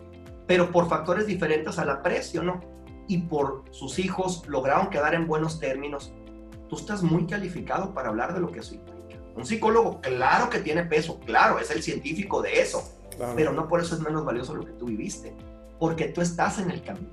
pero 0.48 0.72
por 0.72 0.88
factores 0.88 1.26
diferentes 1.26 1.78
al 1.78 1.90
aprecio, 1.90 2.42
¿no? 2.42 2.60
Y 3.06 3.18
por 3.18 3.64
sus 3.70 3.98
hijos 4.00 4.42
lograron 4.48 4.88
quedar 4.88 5.14
en 5.14 5.28
buenos 5.28 5.60
términos. 5.60 6.10
Tú 6.68 6.76
estás 6.76 7.02
muy 7.02 7.26
calificado 7.26 7.92
para 7.94 8.08
hablar 8.08 8.34
de 8.34 8.40
lo 8.40 8.50
que 8.50 8.60
eso 8.60 8.74
implica. 8.74 9.22
Un 9.36 9.44
psicólogo, 9.44 10.00
claro 10.00 10.50
que 10.50 10.58
tiene 10.58 10.84
peso, 10.84 11.20
claro, 11.20 11.60
es 11.60 11.70
el 11.70 11.82
científico 11.82 12.42
de 12.42 12.60
eso, 12.60 12.82
pero 13.36 13.52
no 13.52 13.68
por 13.68 13.80
eso 13.80 13.94
es 13.94 14.00
menos 14.00 14.24
valioso 14.24 14.54
lo 14.54 14.64
que 14.64 14.72
tú 14.72 14.86
viviste, 14.86 15.36
porque 15.78 16.06
tú 16.06 16.22
estás 16.22 16.58
en 16.58 16.70
el 16.70 16.82
camino, 16.82 17.10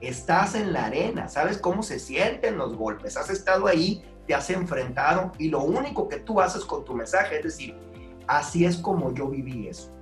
estás 0.00 0.54
en 0.54 0.72
la 0.72 0.86
arena, 0.86 1.28
sabes 1.28 1.58
cómo 1.58 1.82
se 1.82 1.98
sienten 1.98 2.56
los 2.56 2.76
golpes, 2.76 3.16
has 3.16 3.30
estado 3.30 3.66
ahí, 3.66 4.04
te 4.26 4.34
has 4.34 4.50
enfrentado 4.50 5.32
y 5.38 5.48
lo 5.48 5.62
único 5.62 6.08
que 6.08 6.18
tú 6.18 6.40
haces 6.40 6.64
con 6.64 6.84
tu 6.84 6.94
mensaje 6.94 7.38
es 7.38 7.44
decir, 7.44 7.76
así 8.26 8.64
es 8.64 8.76
como 8.76 9.12
yo 9.12 9.28
viví 9.28 9.68
eso 9.68 9.92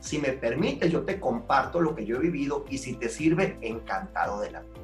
si 0.00 0.18
me 0.18 0.32
permite, 0.32 0.90
yo 0.90 1.04
te 1.04 1.20
comparto 1.20 1.80
lo 1.80 1.94
que 1.94 2.04
yo 2.04 2.16
he 2.16 2.20
vivido 2.20 2.64
y 2.68 2.78
si 2.78 2.94
te 2.94 3.08
sirve, 3.08 3.58
encantado 3.60 4.40
de 4.40 4.50
la 4.50 4.60
vida. 4.62 4.80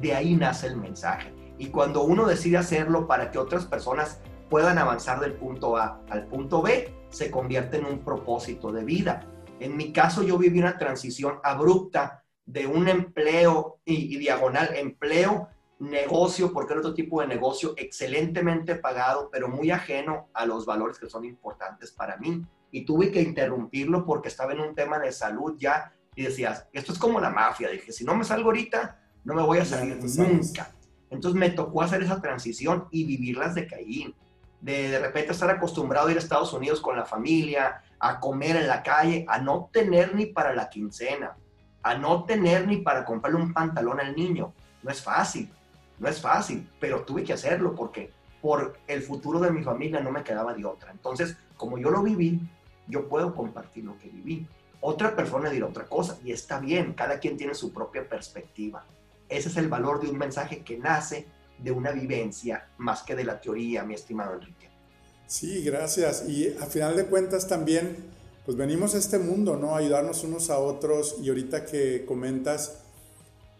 De 0.00 0.14
ahí 0.14 0.36
nace 0.36 0.68
el 0.68 0.76
mensaje. 0.76 1.34
Y 1.58 1.68
cuando 1.68 2.04
uno 2.04 2.26
decide 2.26 2.58
hacerlo 2.58 3.08
para 3.08 3.30
que 3.30 3.38
otras 3.38 3.64
personas 3.66 4.20
puedan 4.48 4.78
avanzar 4.78 5.18
del 5.18 5.32
punto 5.32 5.76
A 5.76 6.00
al 6.10 6.26
punto 6.26 6.62
B, 6.62 6.94
se 7.08 7.30
convierte 7.30 7.78
en 7.78 7.86
un 7.86 8.00
propósito 8.00 8.70
de 8.70 8.84
vida. 8.84 9.26
En 9.60 9.76
mi 9.76 9.92
caso, 9.92 10.22
yo 10.22 10.38
viví 10.38 10.60
una 10.60 10.78
transición 10.78 11.40
abrupta 11.42 12.22
de 12.48 12.66
un 12.66 12.88
empleo 12.88 13.78
y, 13.84 14.16
diagonal 14.16 14.74
empleo, 14.74 15.48
negocio, 15.78 16.50
porque 16.50 16.72
era 16.72 16.80
otro 16.80 16.94
tipo 16.94 17.20
de 17.20 17.26
negocio 17.26 17.74
excelentemente 17.76 18.74
pagado, 18.76 19.28
pero 19.30 19.48
muy 19.48 19.70
ajeno 19.70 20.28
a 20.32 20.46
los 20.46 20.64
valores 20.64 20.98
que 20.98 21.10
son 21.10 21.26
importantes 21.26 21.92
para 21.92 22.16
mí. 22.16 22.42
Y 22.70 22.86
tuve 22.86 23.12
que 23.12 23.20
interrumpirlo 23.20 24.06
porque 24.06 24.28
estaba 24.28 24.54
en 24.54 24.60
un 24.60 24.74
tema 24.74 24.98
de 24.98 25.12
salud 25.12 25.56
ya 25.58 25.92
y 26.16 26.22
decías, 26.22 26.66
esto 26.72 26.92
es 26.92 26.98
como 26.98 27.20
la 27.20 27.28
mafia, 27.28 27.68
dije, 27.68 27.92
si 27.92 28.02
no 28.04 28.14
me 28.14 28.24
salgo 28.24 28.46
ahorita, 28.46 28.98
no 29.24 29.34
me 29.34 29.42
voy 29.42 29.58
a 29.58 29.66
salir 29.66 29.98
nunca. 30.16 30.72
Entonces 31.10 31.38
me 31.38 31.50
tocó 31.50 31.82
hacer 31.82 32.02
esa 32.02 32.22
transición 32.22 32.88
y 32.90 33.04
vivirlas 33.04 33.54
de 33.54 33.66
Caín, 33.66 34.14
de 34.62 34.88
de 34.88 34.98
repente 34.98 35.32
estar 35.32 35.50
acostumbrado 35.50 36.08
a 36.08 36.10
ir 36.12 36.16
a 36.16 36.20
Estados 36.20 36.54
Unidos 36.54 36.80
con 36.80 36.96
la 36.96 37.04
familia, 37.04 37.82
a 38.00 38.18
comer 38.18 38.56
en 38.56 38.68
la 38.68 38.82
calle, 38.82 39.26
a 39.28 39.38
no 39.38 39.68
tener 39.70 40.14
ni 40.14 40.26
para 40.26 40.54
la 40.54 40.70
quincena, 40.70 41.36
a 41.82 41.96
no 41.96 42.24
tener 42.24 42.66
ni 42.66 42.78
para 42.78 43.04
comprarle 43.04 43.38
un 43.38 43.52
pantalón 43.52 44.00
al 44.00 44.14
niño. 44.14 44.52
No 44.82 44.90
es 44.90 45.02
fácil, 45.02 45.50
no 45.98 46.08
es 46.08 46.20
fácil, 46.20 46.68
pero 46.80 47.02
tuve 47.02 47.24
que 47.24 47.32
hacerlo 47.32 47.74
porque 47.74 48.10
por 48.40 48.78
el 48.86 49.02
futuro 49.02 49.40
de 49.40 49.50
mi 49.50 49.62
familia 49.62 50.00
no 50.00 50.10
me 50.10 50.22
quedaba 50.22 50.54
de 50.54 50.64
otra. 50.64 50.90
Entonces, 50.92 51.36
como 51.56 51.78
yo 51.78 51.90
lo 51.90 52.02
viví, 52.02 52.40
yo 52.86 53.08
puedo 53.08 53.34
compartir 53.34 53.84
lo 53.84 53.98
que 53.98 54.08
viví. 54.08 54.46
Otra 54.80 55.16
persona 55.16 55.50
dirá 55.50 55.66
otra 55.66 55.84
cosa 55.84 56.18
y 56.24 56.32
está 56.32 56.60
bien, 56.60 56.92
cada 56.92 57.18
quien 57.18 57.36
tiene 57.36 57.54
su 57.54 57.72
propia 57.72 58.08
perspectiva. 58.08 58.84
Ese 59.28 59.48
es 59.48 59.56
el 59.56 59.68
valor 59.68 60.00
de 60.00 60.08
un 60.08 60.16
mensaje 60.16 60.60
que 60.60 60.78
nace 60.78 61.26
de 61.58 61.72
una 61.72 61.90
vivencia 61.90 62.68
más 62.78 63.02
que 63.02 63.16
de 63.16 63.24
la 63.24 63.40
teoría, 63.40 63.82
mi 63.82 63.94
estimado 63.94 64.34
Enrique. 64.34 64.70
Sí, 65.26 65.62
gracias. 65.64 66.26
Y 66.28 66.56
a 66.58 66.66
final 66.66 66.96
de 66.96 67.06
cuentas 67.06 67.48
también, 67.48 67.96
pues 68.48 68.56
venimos 68.56 68.94
a 68.94 68.98
este 68.98 69.18
mundo, 69.18 69.56
¿no? 69.56 69.74
A 69.74 69.80
ayudarnos 69.80 70.24
unos 70.24 70.48
a 70.48 70.58
otros. 70.58 71.16
Y 71.22 71.28
ahorita 71.28 71.66
que 71.66 72.06
comentas, 72.06 72.78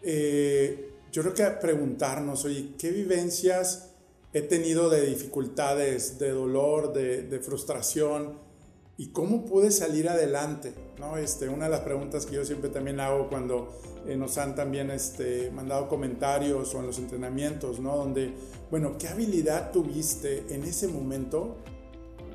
eh, 0.01 0.93
yo 1.11 1.21
creo 1.21 1.35
que 1.35 1.43
preguntarnos, 1.61 2.43
oye, 2.43 2.71
¿qué 2.75 2.89
vivencias 2.89 3.91
he 4.33 4.41
tenido 4.41 4.89
de 4.89 5.05
dificultades, 5.05 6.17
de 6.17 6.31
dolor, 6.31 6.91
de, 6.91 7.39
frustración? 7.39 8.39
¿Y 8.97 9.09
cómo 9.09 9.45
pude 9.45 9.69
salir 9.69 10.09
adelante? 10.09 10.73
¿no? 10.97 11.17
Este, 11.17 11.49
una 11.49 11.65
de 11.65 11.69
las 11.69 11.81
preguntas 11.81 12.25
que 12.25 12.37
yo 12.37 12.43
siempre 12.43 12.71
también 12.71 12.99
hago 12.99 13.29
cuando 13.29 13.79
eh, 14.07 14.17
nos 14.17 14.39
han 14.39 14.55
también 14.55 14.89
este, 14.89 15.51
mandado 15.51 15.87
comentarios 15.87 16.73
o 16.73 16.79
en 16.79 16.87
los 16.87 16.97
entrenamientos, 16.97 17.79
¿no? 17.79 17.95
Donde, 17.95 18.33
bueno, 18.71 18.97
¿qué 18.97 19.07
habilidad 19.07 19.71
tuviste 19.71 20.45
en 20.49 20.63
ese 20.63 20.87
momento? 20.87 21.57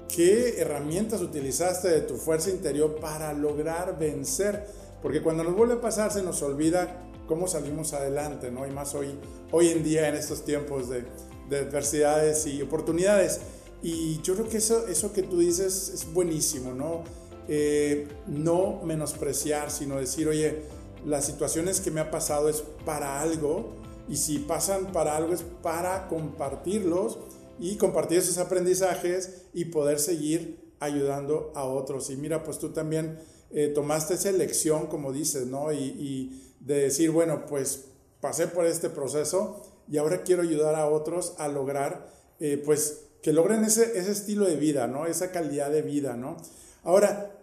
¿Qué 0.08 0.60
herramientas 0.60 1.20
utilizaste 1.22 1.88
de 1.88 2.00
tu 2.02 2.16
fuerza 2.16 2.50
interior 2.50 2.96
para 3.00 3.32
lograr 3.32 3.98
vencer? 3.98 4.66
Porque 5.02 5.22
cuando 5.22 5.44
nos 5.44 5.54
vuelve 5.54 5.74
a 5.74 5.80
pasar 5.80 6.12
se 6.12 6.22
nos 6.22 6.40
olvida 6.42 7.10
cómo 7.26 7.48
salimos 7.48 7.92
adelante, 7.92 8.50
¿no? 8.50 8.66
Y 8.66 8.70
más 8.70 8.94
hoy, 8.94 9.18
hoy 9.50 9.68
en 9.68 9.82
día 9.82 10.08
en 10.08 10.14
estos 10.14 10.44
tiempos 10.44 10.88
de, 10.88 11.04
de 11.48 11.58
adversidades 11.58 12.46
y 12.46 12.62
oportunidades. 12.62 13.40
Y 13.82 14.20
yo 14.22 14.34
creo 14.34 14.48
que 14.48 14.58
eso, 14.58 14.86
eso 14.88 15.12
que 15.12 15.22
tú 15.22 15.38
dices 15.38 15.90
es 15.92 16.12
buenísimo, 16.12 16.72
¿no? 16.72 17.04
Eh, 17.48 18.08
no 18.26 18.80
menospreciar, 18.84 19.70
sino 19.70 19.96
decir, 19.96 20.28
oye, 20.28 20.62
las 21.04 21.26
situaciones 21.26 21.80
que 21.80 21.90
me 21.90 22.00
ha 22.00 22.10
pasado 22.10 22.48
es 22.48 22.64
para 22.86 23.20
algo 23.20 23.74
y 24.08 24.16
si 24.16 24.38
pasan 24.38 24.92
para 24.92 25.16
algo 25.16 25.34
es 25.34 25.44
para 25.62 26.08
compartirlos 26.08 27.18
y 27.58 27.76
compartir 27.76 28.18
esos 28.18 28.38
aprendizajes 28.38 29.42
y 29.52 29.66
poder 29.66 29.98
seguir 29.98 30.72
ayudando 30.80 31.52
a 31.54 31.64
otros. 31.64 32.10
Y 32.10 32.16
mira, 32.16 32.42
pues 32.42 32.58
tú 32.58 32.70
también 32.70 33.18
eh, 33.50 33.68
tomaste 33.68 34.14
esa 34.14 34.30
elección, 34.30 34.86
como 34.86 35.12
dices, 35.12 35.46
¿no? 35.46 35.72
Y, 35.72 36.40
de 36.60 36.80
decir, 36.80 37.10
bueno, 37.10 37.44
pues 37.46 37.84
pasé 38.22 38.46
por 38.46 38.64
este 38.64 38.88
proceso 38.88 39.62
y 39.86 39.98
ahora 39.98 40.22
quiero 40.22 40.40
ayudar 40.40 40.74
a 40.76 40.88
otros 40.88 41.34
a 41.36 41.46
lograr, 41.48 42.08
eh, 42.40 42.62
pues, 42.64 43.02
que 43.22 43.34
logren 43.34 43.64
ese, 43.64 43.98
ese 43.98 44.12
estilo 44.12 44.46
de 44.46 44.56
vida, 44.56 44.86
¿no? 44.86 45.04
Esa 45.04 45.30
calidad 45.30 45.70
de 45.70 45.82
vida, 45.82 46.16
¿no? 46.16 46.38
Ahora, 46.82 47.36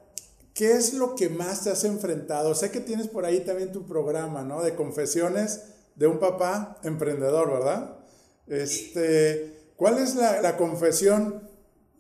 ¿qué 0.56 0.72
es 0.72 0.96
lo 0.96 1.14
que 1.16 1.30
más 1.30 1.64
te 1.64 1.70
has 1.70 1.84
enfrentado? 1.84 2.56
Sé 2.56 2.72
que 2.72 2.80
tienes 2.80 3.08
por 3.08 3.26
ahí 3.26 3.42
también 3.42 3.72
tu 3.72 3.86
programa, 3.86 4.44
¿no? 4.44 4.64
De 4.64 4.74
confesiones 4.74 5.62
de 5.96 6.08
un 6.08 6.20
papá 6.20 6.80
emprendedor, 6.84 7.52
¿verdad? 7.52 8.00
Este, 8.48 9.61
¿Cuál 9.82 9.98
es 9.98 10.14
la, 10.14 10.58
confesión 10.58 11.42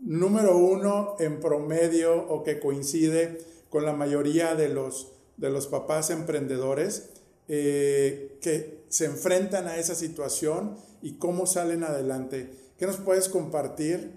número 0.01 0.55
uno 0.55 1.15
en 1.17 1.39
promedio 1.39 2.15
o 2.15 2.43
que 2.43 2.59
coincide 2.59 3.39
con 3.71 3.85
la 3.85 3.93
mayoría 3.93 4.53
de 4.53 4.69
los, 4.69 5.11
de 5.37 5.49
los 5.49 5.65
papás 5.65 6.11
emprendedores 6.11 7.11
eh, 7.47 8.37
que 8.39 8.83
se 8.87 9.05
enfrentan 9.05 9.67
a 9.67 9.77
esa 9.77 9.95
situación 9.95 10.77
y 11.01 11.17
cómo 11.17 11.47
salen 11.47 11.83
adelante? 11.83 12.51
¿Qué 12.77 12.85
nos 12.85 12.97
puedes 12.97 13.27
compartir 13.27 14.11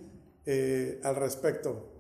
eh, 0.45 1.01
al 1.03 1.17
respecto? 1.17 1.91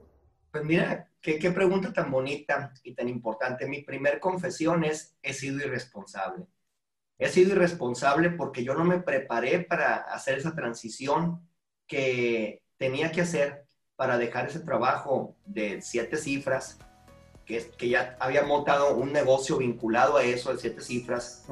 Pues 0.53 0.64
mira, 0.64 1.11
Qué, 1.22 1.50
pregunta 1.50 1.94
tan 1.94 2.11
bonita 2.11 2.74
y 2.83 2.94
tan 2.94 3.09
importante. 3.09 3.66
Mi 3.66 3.81
primer 3.81 4.20
confesión 4.20 4.85
es, 4.85 5.16
he 5.22 5.33
sido 5.33 5.57
irresponsable. 5.61 6.44
He 7.16 7.31
sido 7.31 7.53
irresponsable 7.53 8.29
porque 8.29 8.62
yo 8.62 8.74
no 8.74 8.85
me 8.85 9.00
preparé 9.00 9.61
para 9.61 9.94
hacer 9.94 10.37
esa 10.37 10.55
transición 10.55 11.40
que 11.87 12.62
tenía 12.77 13.12
que 13.12 13.23
hacer 13.23 13.64
para 13.97 14.18
dejar 14.18 14.47
ese 14.49 14.61
trabajo 14.61 15.37
de 15.47 15.81
siete 15.83 16.16
cifras 16.16 16.79
que, 17.44 17.70
que, 17.77 17.90
ya 17.90 18.16
había 18.20 18.42
montado 18.42 18.97
un 18.97 19.12
negocio 19.12 19.59
vinculado 19.59 20.16
a 20.16 20.25
eso 20.25 20.53
de 20.53 20.59
siete 20.59 20.81
cifras, 20.81 21.44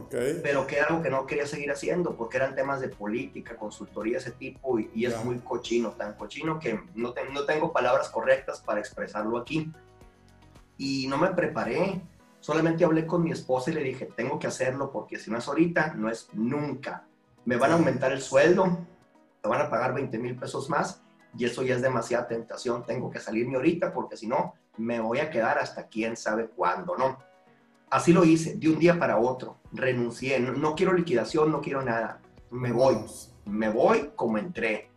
pero 0.43 0.67
que 0.67 0.77
era 0.77 0.87
algo 0.87 1.03
que 1.03 1.11
no 1.11 1.27
quería 1.27 1.47
seguir 1.47 1.71
haciendo 1.71 2.17
porque 2.17 2.39
eran 2.39 2.55
temas 2.55 2.81
de 2.81 2.89
política, 2.89 3.57
consultoría, 3.57 4.19
ese 4.19 4.31
tipo, 4.31 4.79
y, 4.79 5.05
es 5.05 5.23
muy 5.25 5.39
cochino, 5.41 5.91
tan 5.91 6.15
cochino 6.15 6.59
que 6.59 6.81
no, 6.95 7.15
no 7.33 7.45
tengo 7.45 7.73
palabras 7.73 8.09
correctas 8.09 8.61
para 8.61 8.81
expresarlo 8.81 9.37
aquí. 9.37 9.71
Y 10.79 11.07
no 11.09 11.19
me 11.19 11.29
preparé, 11.29 12.01
solamente 12.41 12.85
hablé 12.85 13.07
con 13.07 13.23
mi 13.23 13.31
esposa 13.31 13.71
y 13.71 13.75
le 13.75 13.83
dije, 13.83 14.09
tengo 14.17 14.39
que 14.39 14.47
hacerlo 14.47 14.91
porque 14.91 15.19
si 15.19 15.31
no 15.31 15.39
es 15.39 15.47
ahorita, 15.47 15.95
no 15.95 16.09
es 16.09 16.29
nunca. 16.33 17.05
Me 17.45 17.57
van 17.57 17.73
a 17.73 17.75
aumentar 17.75 18.13
el 18.13 18.23
sueldo, 18.23 18.79
me 19.43 19.51
van 19.51 19.61
a 19.63 19.71
pagar 19.71 19.95
20 19.95 20.19
mil 20.19 20.37
pesos 20.37 20.71
más 20.71 21.03
y 21.37 21.45
eso 21.45 21.63
ya 21.63 21.75
es 21.75 21.83
demasiada 21.83 22.29
tentación, 22.29 22.85
tengo 22.85 23.11
que 23.11 23.19
salirme 23.19 23.57
ahorita 23.57 23.93
porque 23.93 24.17
si 24.17 24.27
no, 24.27 24.55
me 24.77 25.01
voy 25.01 25.19
a 25.19 25.31
quedar 25.31 25.59
hasta 25.59 25.89
quién 25.89 26.17
sabe 26.17 26.47
cuándo, 26.47 26.97
¿no? 26.97 27.19
Así 27.91 28.13
lo 28.13 28.25
hice, 28.25 28.57
de 28.57 28.69
un 28.69 28.79
día 28.79 28.99
para 28.99 29.19
otro, 29.19 29.59
renuncié, 29.73 30.39
no, 30.41 30.75
quiero 30.75 30.93
liquidación, 30.93 31.51
no 31.51 31.61
quiero 31.61 31.83
nada, 31.83 32.21
me 32.51 32.73
voy, 32.73 32.97
me 33.45 33.69
voy 33.69 34.13
como 34.15 34.39
entré. 34.39 34.91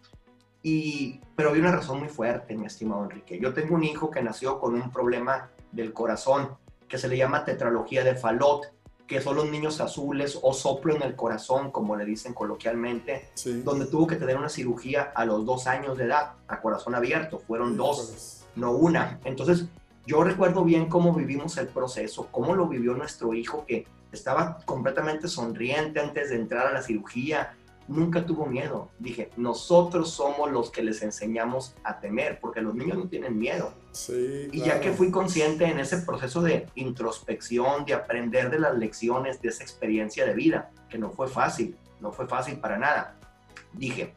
Y, 0.62 1.20
pero 1.36 1.52
hay 1.52 1.60
una 1.60 1.72
razón 1.72 2.00
muy 2.00 2.10
fuerte, 2.10 2.56
mi 2.56 2.66
estimado 2.66 3.04
Enrique. 3.04 3.40
Yo 3.40 3.54
tengo 3.54 3.76
un 3.76 3.84
hijo 3.84 4.10
que 4.10 4.24
nació 4.24 4.60
con 4.60 4.76
un 4.76 4.92
problema 4.92 5.50
del 5.72 5.94
corazón 5.94 6.58
que 6.88 6.98
se 6.98 7.08
le 7.08 7.18
llama 7.18 7.44
tetralogía 7.44 8.04
de 8.04 8.16
Falot 8.16 8.75
que 9.08 9.22
son 9.22 9.36
los 9.36 9.50
niños 9.50 9.82
azules 9.82 10.40
o 10.42 10.54
soplo 10.54 10.96
en 10.96 11.04
el 11.04 11.16
corazón, 11.16 11.72
como 11.72 11.96
le 11.96 12.06
dicen 12.06 12.34
coloquialmente, 12.34 13.30
donde 13.64 13.86
tuvo 13.86 14.08
que 14.08 14.16
tener 14.16 14.38
una 14.38 14.50
cirugía 14.50 15.12
a 15.16 15.26
los 15.26 15.46
dos 15.46 15.68
años 15.68 15.98
de 15.98 16.06
edad, 16.06 16.34
a 16.48 16.60
corazón 16.60 16.96
abierto, 16.96 17.40
fueron 17.40 17.78
dos, 17.78 18.46
no 18.56 18.72
una. 18.72 19.20
Entonces, 19.24 19.66
yo 20.08 20.24
recuerdo 20.24 20.64
bien 20.64 20.88
cómo 20.88 21.14
vivimos 21.14 21.58
el 21.58 21.68
proceso, 21.68 22.28
cómo 22.32 22.56
lo 22.56 22.68
vivió 22.68 22.94
nuestro 22.94 23.34
hijo, 23.34 23.66
que 23.68 23.88
estaba 24.12 24.60
completamente 24.66 25.28
sonriente 25.28 26.00
antes 26.00 26.30
de 26.30 26.38
entrar 26.38 26.68
a 26.68 26.74
la 26.74 26.82
cirugía, 26.82 27.56
nunca 27.88 28.26
tuvo 28.26 28.46
miedo. 28.46 28.90
Dije, 29.00 29.30
nosotros 29.38 30.12
somos 30.12 30.52
los 30.52 30.72
que 30.72 30.84
les 30.84 31.02
enseñamos 31.02 31.76
a 31.84 32.00
temer, 32.00 32.40
porque 32.40 32.62
los 32.62 32.74
niños 32.76 32.98
no 32.98 33.08
tienen 33.08 33.38
miedo. 33.38 33.74
y 34.52 34.60
ya 34.62 34.80
que 34.80 34.92
fui 34.92 35.12
consciente 35.12 35.66
en 35.66 35.80
ese 35.80 36.00
proceso 36.00 36.42
de 36.42 36.68
introspección, 36.76 37.86
de 37.86 37.94
aprender 37.94 38.50
de 38.50 38.60
las 38.60 38.78
lecciones 38.78 39.42
de 39.42 39.50
esa 39.50 39.64
experiencia 39.64 40.26
de 40.26 40.34
vida, 40.34 40.72
que 40.90 40.98
no 40.98 41.12
fue 41.12 41.28
fácil, 41.28 41.78
no 42.02 42.12
fue 42.12 42.28
fácil 42.28 42.60
para 42.60 42.78
nada, 42.78 43.16
dije, 43.74 44.14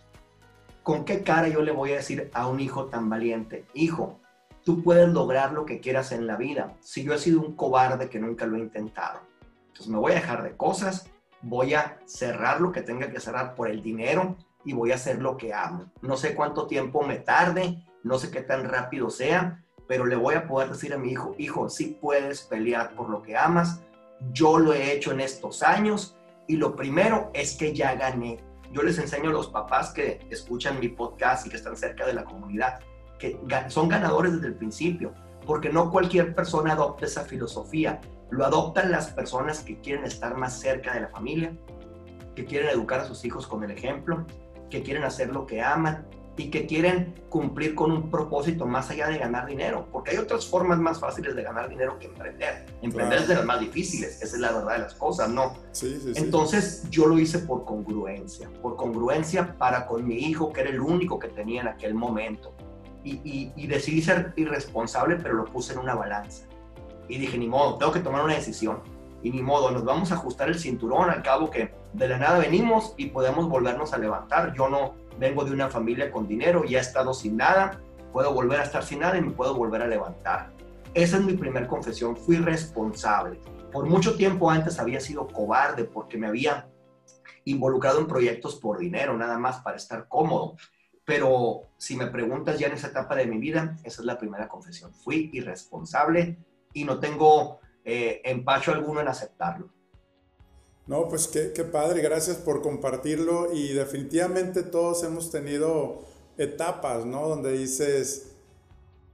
¿con 0.82 1.04
qué 1.04 1.22
cara 1.22 1.48
yo 1.48 1.62
le 1.62 1.72
voy 1.72 1.92
a 1.92 1.96
decir 1.96 2.30
a 2.32 2.46
un 2.48 2.60
hijo 2.60 2.86
tan 2.86 3.08
valiente, 3.08 3.66
hijo, 3.74 4.18
tú 4.64 4.82
puedes 4.82 5.08
lograr 5.08 5.52
lo 5.52 5.64
que 5.64 5.80
quieras 5.80 6.12
en 6.12 6.26
la 6.26 6.36
vida, 6.36 6.76
si 6.80 7.04
yo 7.04 7.14
he 7.14 7.18
sido 7.18 7.40
un 7.40 7.54
cobarde 7.54 8.08
que 8.08 8.18
nunca 8.18 8.46
lo 8.46 8.56
he 8.56 8.60
intentado? 8.60 9.20
Entonces 9.68 9.88
me 9.88 9.98
voy 9.98 10.12
a 10.12 10.16
dejar 10.16 10.42
de 10.42 10.56
cosas, 10.56 11.08
voy 11.42 11.74
a 11.74 11.98
cerrar 12.04 12.60
lo 12.60 12.72
que 12.72 12.82
tenga 12.82 13.10
que 13.10 13.20
cerrar 13.20 13.54
por 13.54 13.68
el 13.68 13.82
dinero 13.82 14.36
y 14.64 14.72
voy 14.72 14.92
a 14.92 14.96
hacer 14.96 15.20
lo 15.20 15.36
que 15.36 15.54
amo. 15.54 15.90
No 16.02 16.16
sé 16.16 16.34
cuánto 16.34 16.66
tiempo 16.66 17.02
me 17.02 17.16
tarde, 17.16 17.84
no 18.02 18.18
sé 18.18 18.30
qué 18.30 18.42
tan 18.42 18.68
rápido 18.68 19.10
sea, 19.10 19.64
pero 19.86 20.04
le 20.04 20.16
voy 20.16 20.34
a 20.34 20.46
poder 20.46 20.70
decir 20.70 20.92
a 20.92 20.98
mi 20.98 21.12
hijo, 21.12 21.34
hijo, 21.38 21.68
sí 21.68 21.98
puedes 22.00 22.42
pelear 22.42 22.94
por 22.94 23.08
lo 23.08 23.22
que 23.22 23.36
amas. 23.36 23.80
Yo 24.32 24.58
lo 24.58 24.72
he 24.74 24.92
hecho 24.92 25.12
en 25.12 25.20
estos 25.20 25.62
años 25.62 26.16
y 26.46 26.56
lo 26.56 26.76
primero 26.76 27.30
es 27.34 27.56
que 27.56 27.74
ya 27.74 27.94
gané. 27.94 28.38
Yo 28.72 28.82
les 28.82 28.98
enseño 28.98 29.30
a 29.30 29.32
los 29.32 29.48
papás 29.48 29.90
que 29.90 30.20
escuchan 30.30 30.78
mi 30.78 30.88
podcast 30.88 31.46
y 31.46 31.50
que 31.50 31.56
están 31.56 31.76
cerca 31.76 32.04
de 32.04 32.12
la 32.12 32.24
comunidad, 32.24 32.80
que 33.18 33.38
son 33.68 33.88
ganadores 33.88 34.34
desde 34.34 34.48
el 34.48 34.54
principio, 34.54 35.14
porque 35.48 35.70
no 35.70 35.90
cualquier 35.90 36.34
persona 36.34 36.74
adopta 36.74 37.06
esa 37.06 37.24
filosofía. 37.24 38.02
Lo 38.28 38.44
adoptan 38.44 38.90
las 38.90 39.06
personas 39.06 39.60
que 39.60 39.80
quieren 39.80 40.04
estar 40.04 40.36
más 40.36 40.60
cerca 40.60 40.92
de 40.92 41.00
la 41.00 41.08
familia, 41.08 41.56
que 42.36 42.44
quieren 42.44 42.68
educar 42.68 43.00
a 43.00 43.06
sus 43.06 43.24
hijos 43.24 43.46
con 43.46 43.64
el 43.64 43.70
ejemplo, 43.70 44.26
que 44.68 44.82
quieren 44.82 45.04
hacer 45.04 45.30
lo 45.30 45.46
que 45.46 45.62
aman 45.62 46.06
y 46.36 46.50
que 46.50 46.66
quieren 46.66 47.14
cumplir 47.30 47.74
con 47.74 47.90
un 47.90 48.10
propósito 48.10 48.66
más 48.66 48.90
allá 48.90 49.08
de 49.08 49.16
ganar 49.16 49.46
dinero, 49.46 49.88
porque 49.90 50.10
hay 50.10 50.18
otras 50.18 50.44
formas 50.44 50.78
más 50.80 51.00
fáciles 51.00 51.34
de 51.34 51.42
ganar 51.42 51.70
dinero 51.70 51.98
que 51.98 52.08
emprender. 52.08 52.66
Emprender 52.82 53.20
es 53.20 53.28
de 53.28 53.36
las 53.36 53.46
más 53.46 53.58
difíciles, 53.58 54.20
esa 54.20 54.36
es 54.36 54.40
la 54.42 54.52
verdad 54.52 54.74
de 54.74 54.78
las 54.80 54.94
cosas, 54.94 55.30
¿no? 55.30 55.54
Sí, 55.72 55.98
sí, 55.98 56.12
Entonces 56.16 56.84
yo 56.90 57.06
lo 57.06 57.18
hice 57.18 57.38
por 57.38 57.64
congruencia, 57.64 58.50
por 58.60 58.76
congruencia 58.76 59.56
para 59.56 59.86
con 59.86 60.06
mi 60.06 60.16
hijo, 60.16 60.52
que 60.52 60.60
era 60.60 60.68
el 60.68 60.80
único 60.80 61.18
que 61.18 61.28
tenía 61.28 61.62
en 61.62 61.68
aquel 61.68 61.94
momento. 61.94 62.54
Y, 63.04 63.52
y, 63.56 63.66
decidí 63.66 64.02
ser 64.02 64.34
irresponsable, 64.36 65.16
pero 65.16 65.34
lo 65.34 65.44
puse 65.46 65.72
en 65.72 65.78
una 65.78 65.94
balanza 65.94 66.48
y 67.08 67.18
dije, 67.18 67.38
ni 67.38 67.48
modo, 67.48 67.76
tengo 67.78 67.92
que 67.92 68.00
tomar 68.00 68.22
una 68.24 68.34
decisión. 68.34 68.80
Y 69.22 69.30
ni 69.30 69.42
modo, 69.42 69.70
nos 69.70 69.84
vamos 69.84 70.12
a 70.12 70.14
ajustar 70.14 70.48
el 70.48 70.58
cinturón 70.58 71.10
al 71.10 71.22
cabo 71.22 71.50
que 71.50 71.74
de 71.92 72.08
la 72.08 72.18
nada 72.18 72.38
venimos 72.38 72.94
y 72.96 73.06
podemos 73.06 73.48
volvernos 73.48 73.92
a 73.92 73.98
levantar. 73.98 74.54
Yo 74.54 74.68
no 74.68 74.94
vengo 75.18 75.44
de 75.44 75.52
una 75.52 75.68
familia 75.68 76.12
con 76.12 76.28
dinero, 76.28 76.64
ya 76.64 76.78
he 76.78 76.80
estado 76.80 77.12
sin 77.12 77.36
nada, 77.36 77.80
puedo 78.12 78.32
volver 78.32 78.60
a 78.60 78.64
estar 78.64 78.84
sin 78.84 79.00
nada 79.00 79.18
y 79.18 79.22
me 79.22 79.32
puedo 79.32 79.54
volver 79.54 79.82
a 79.82 79.88
levantar. 79.88 80.52
Esa 80.94 81.16
es 81.16 81.24
mi 81.24 81.32
primera 81.32 81.66
confesión, 81.66 82.16
fui 82.16 82.36
responsable. 82.36 83.40
Por 83.72 83.86
mucho 83.86 84.16
tiempo 84.16 84.50
antes 84.50 84.78
había 84.78 85.00
sido 85.00 85.26
cobarde 85.26 85.84
porque 85.84 86.16
me 86.16 86.28
había 86.28 86.68
involucrado 87.44 87.98
en 87.98 88.06
proyectos 88.06 88.56
por 88.56 88.78
dinero, 88.78 89.16
nada 89.16 89.38
más 89.38 89.60
para 89.60 89.76
estar 89.76 90.06
cómodo. 90.06 90.56
Pero 91.08 91.62
si 91.78 91.96
me 91.96 92.08
preguntas 92.08 92.58
ya 92.58 92.66
en 92.66 92.74
esa 92.74 92.88
etapa 92.88 93.16
de 93.16 93.24
mi 93.24 93.38
vida, 93.38 93.78
esa 93.82 94.02
es 94.02 94.04
la 94.04 94.18
primera 94.18 94.46
confesión. 94.46 94.92
Fui 94.92 95.30
irresponsable 95.32 96.36
y 96.74 96.84
no 96.84 97.00
tengo 97.00 97.60
eh, 97.82 98.20
empacho 98.24 98.72
alguno 98.72 99.00
en 99.00 99.08
aceptarlo. 99.08 99.70
No, 100.86 101.08
pues 101.08 101.26
qué, 101.26 101.54
qué, 101.54 101.64
padre, 101.64 102.02
gracias 102.02 102.36
por 102.36 102.60
compartirlo 102.60 103.54
y 103.54 103.72
definitivamente 103.72 104.62
todos 104.62 105.02
hemos 105.02 105.30
tenido 105.30 106.04
etapas, 106.36 107.06
¿no? 107.06 107.26
Donde 107.26 107.52
dices, 107.52 108.32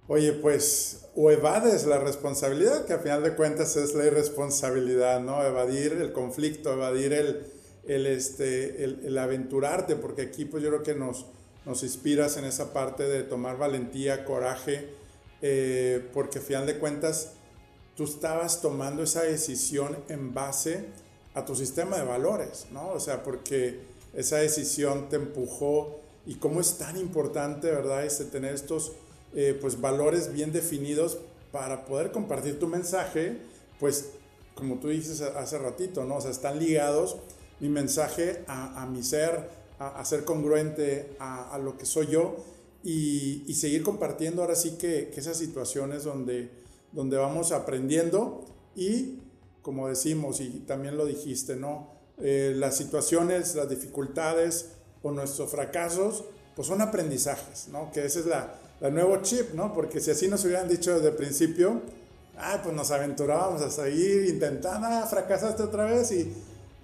oye, 0.08 0.32
pues, 0.32 1.08
o 1.14 1.30
evades 1.30 1.86
la 1.86 2.00
responsabilidad, 2.00 2.86
que 2.86 2.94
a 2.94 2.98
final 2.98 3.22
de 3.22 3.36
cuentas 3.36 3.76
es 3.76 3.94
la 3.94 4.04
irresponsabilidad, 4.04 5.20
¿no? 5.20 5.44
Evadir 5.44 5.92
el 5.92 6.12
conflicto, 6.12 6.72
evadir 6.72 7.12
el, 7.12 7.46
el, 7.86 8.06
este, 8.06 8.82
el, 8.82 9.16
aventurarte, 9.16 9.94
porque 9.94 10.22
aquí 10.22 10.44
pues 10.44 10.60
yo 10.60 10.70
creo 10.70 10.82
que 10.82 10.94
nos, 10.96 11.26
nos 11.64 11.82
inspiras 11.82 12.36
en 12.36 12.44
esa 12.44 12.72
parte 12.72 13.04
de 13.04 13.22
tomar 13.22 13.58
valentía, 13.58 14.24
coraje, 14.24 14.90
eh, 15.42 16.08
porque 16.12 16.38
a 16.38 16.42
final 16.42 16.66
de 16.66 16.78
cuentas 16.78 17.32
tú 17.96 18.04
estabas 18.04 18.60
tomando 18.60 19.02
esa 19.02 19.22
decisión 19.22 19.96
en 20.08 20.34
base 20.34 20.86
a 21.34 21.44
tu 21.44 21.54
sistema 21.54 21.96
de 21.96 22.04
valores, 22.04 22.66
¿no? 22.70 22.88
O 22.90 23.00
sea, 23.00 23.22
porque 23.22 23.80
esa 24.14 24.36
decisión 24.36 25.08
te 25.08 25.16
empujó 25.16 26.00
y 26.26 26.36
cómo 26.36 26.60
es 26.60 26.78
tan 26.78 26.96
importante, 26.96 27.70
¿verdad? 27.70 28.04
Este, 28.04 28.24
tener 28.24 28.54
estos 28.54 28.92
eh, 29.34 29.56
pues, 29.60 29.80
valores 29.80 30.32
bien 30.32 30.52
definidos 30.52 31.18
para 31.50 31.84
poder 31.84 32.12
compartir 32.12 32.58
tu 32.58 32.66
mensaje, 32.66 33.38
pues 33.78 34.10
como 34.54 34.76
tú 34.76 34.88
dices 34.88 35.20
hace 35.20 35.58
ratito, 35.58 36.04
¿no? 36.04 36.16
O 36.16 36.20
sea, 36.20 36.30
están 36.30 36.58
ligados 36.58 37.16
mi 37.60 37.68
mensaje 37.68 38.44
a, 38.46 38.86
mi 38.86 39.02
ser, 39.02 39.48
a, 39.78 40.04
ser 40.04 40.24
congruente 40.24 41.16
a, 41.18 41.58
lo 41.62 41.76
que 41.76 41.86
soy 41.86 42.06
yo 42.08 42.36
y, 42.82 43.52
seguir 43.54 43.82
compartiendo 43.82 44.42
ahora 44.42 44.54
sí 44.54 44.72
que, 44.78 45.10
que, 45.12 45.20
esas 45.20 45.36
situaciones 45.36 46.04
donde, 46.04 46.50
donde 46.92 47.16
vamos 47.16 47.52
aprendiendo 47.52 48.44
y 48.76 49.20
como 49.64 49.88
decimos 49.88 50.40
y 50.40 50.50
también 50.66 50.96
lo 50.96 51.06
dijiste, 51.06 51.56
¿no? 51.56 51.88
Eh, 52.18 52.52
las 52.54 52.76
situaciones, 52.76 53.54
las 53.54 53.68
dificultades 53.68 54.72
o 55.02 55.10
nuestros 55.10 55.50
fracasos, 55.50 56.24
pues 56.54 56.68
son 56.68 56.82
aprendizajes, 56.82 57.68
¿no? 57.68 57.90
Que 57.90 58.04
ese 58.04 58.20
es 58.20 58.26
la, 58.26 58.54
la 58.80 58.90
nuevo 58.90 59.16
chip, 59.22 59.54
¿no? 59.54 59.72
Porque 59.72 60.00
si 60.00 60.10
así 60.10 60.28
nos 60.28 60.44
hubieran 60.44 60.68
dicho 60.68 60.94
desde 60.94 61.08
el 61.08 61.16
principio, 61.16 61.80
ah, 62.36 62.60
pues 62.62 62.74
nos 62.76 62.90
aventurábamos 62.90 63.62
a 63.62 63.70
seguir 63.70 64.26
intentando, 64.26 64.86
ah, 64.86 65.06
fracasaste 65.08 65.62
otra 65.62 65.86
vez 65.86 66.12
y 66.12 66.30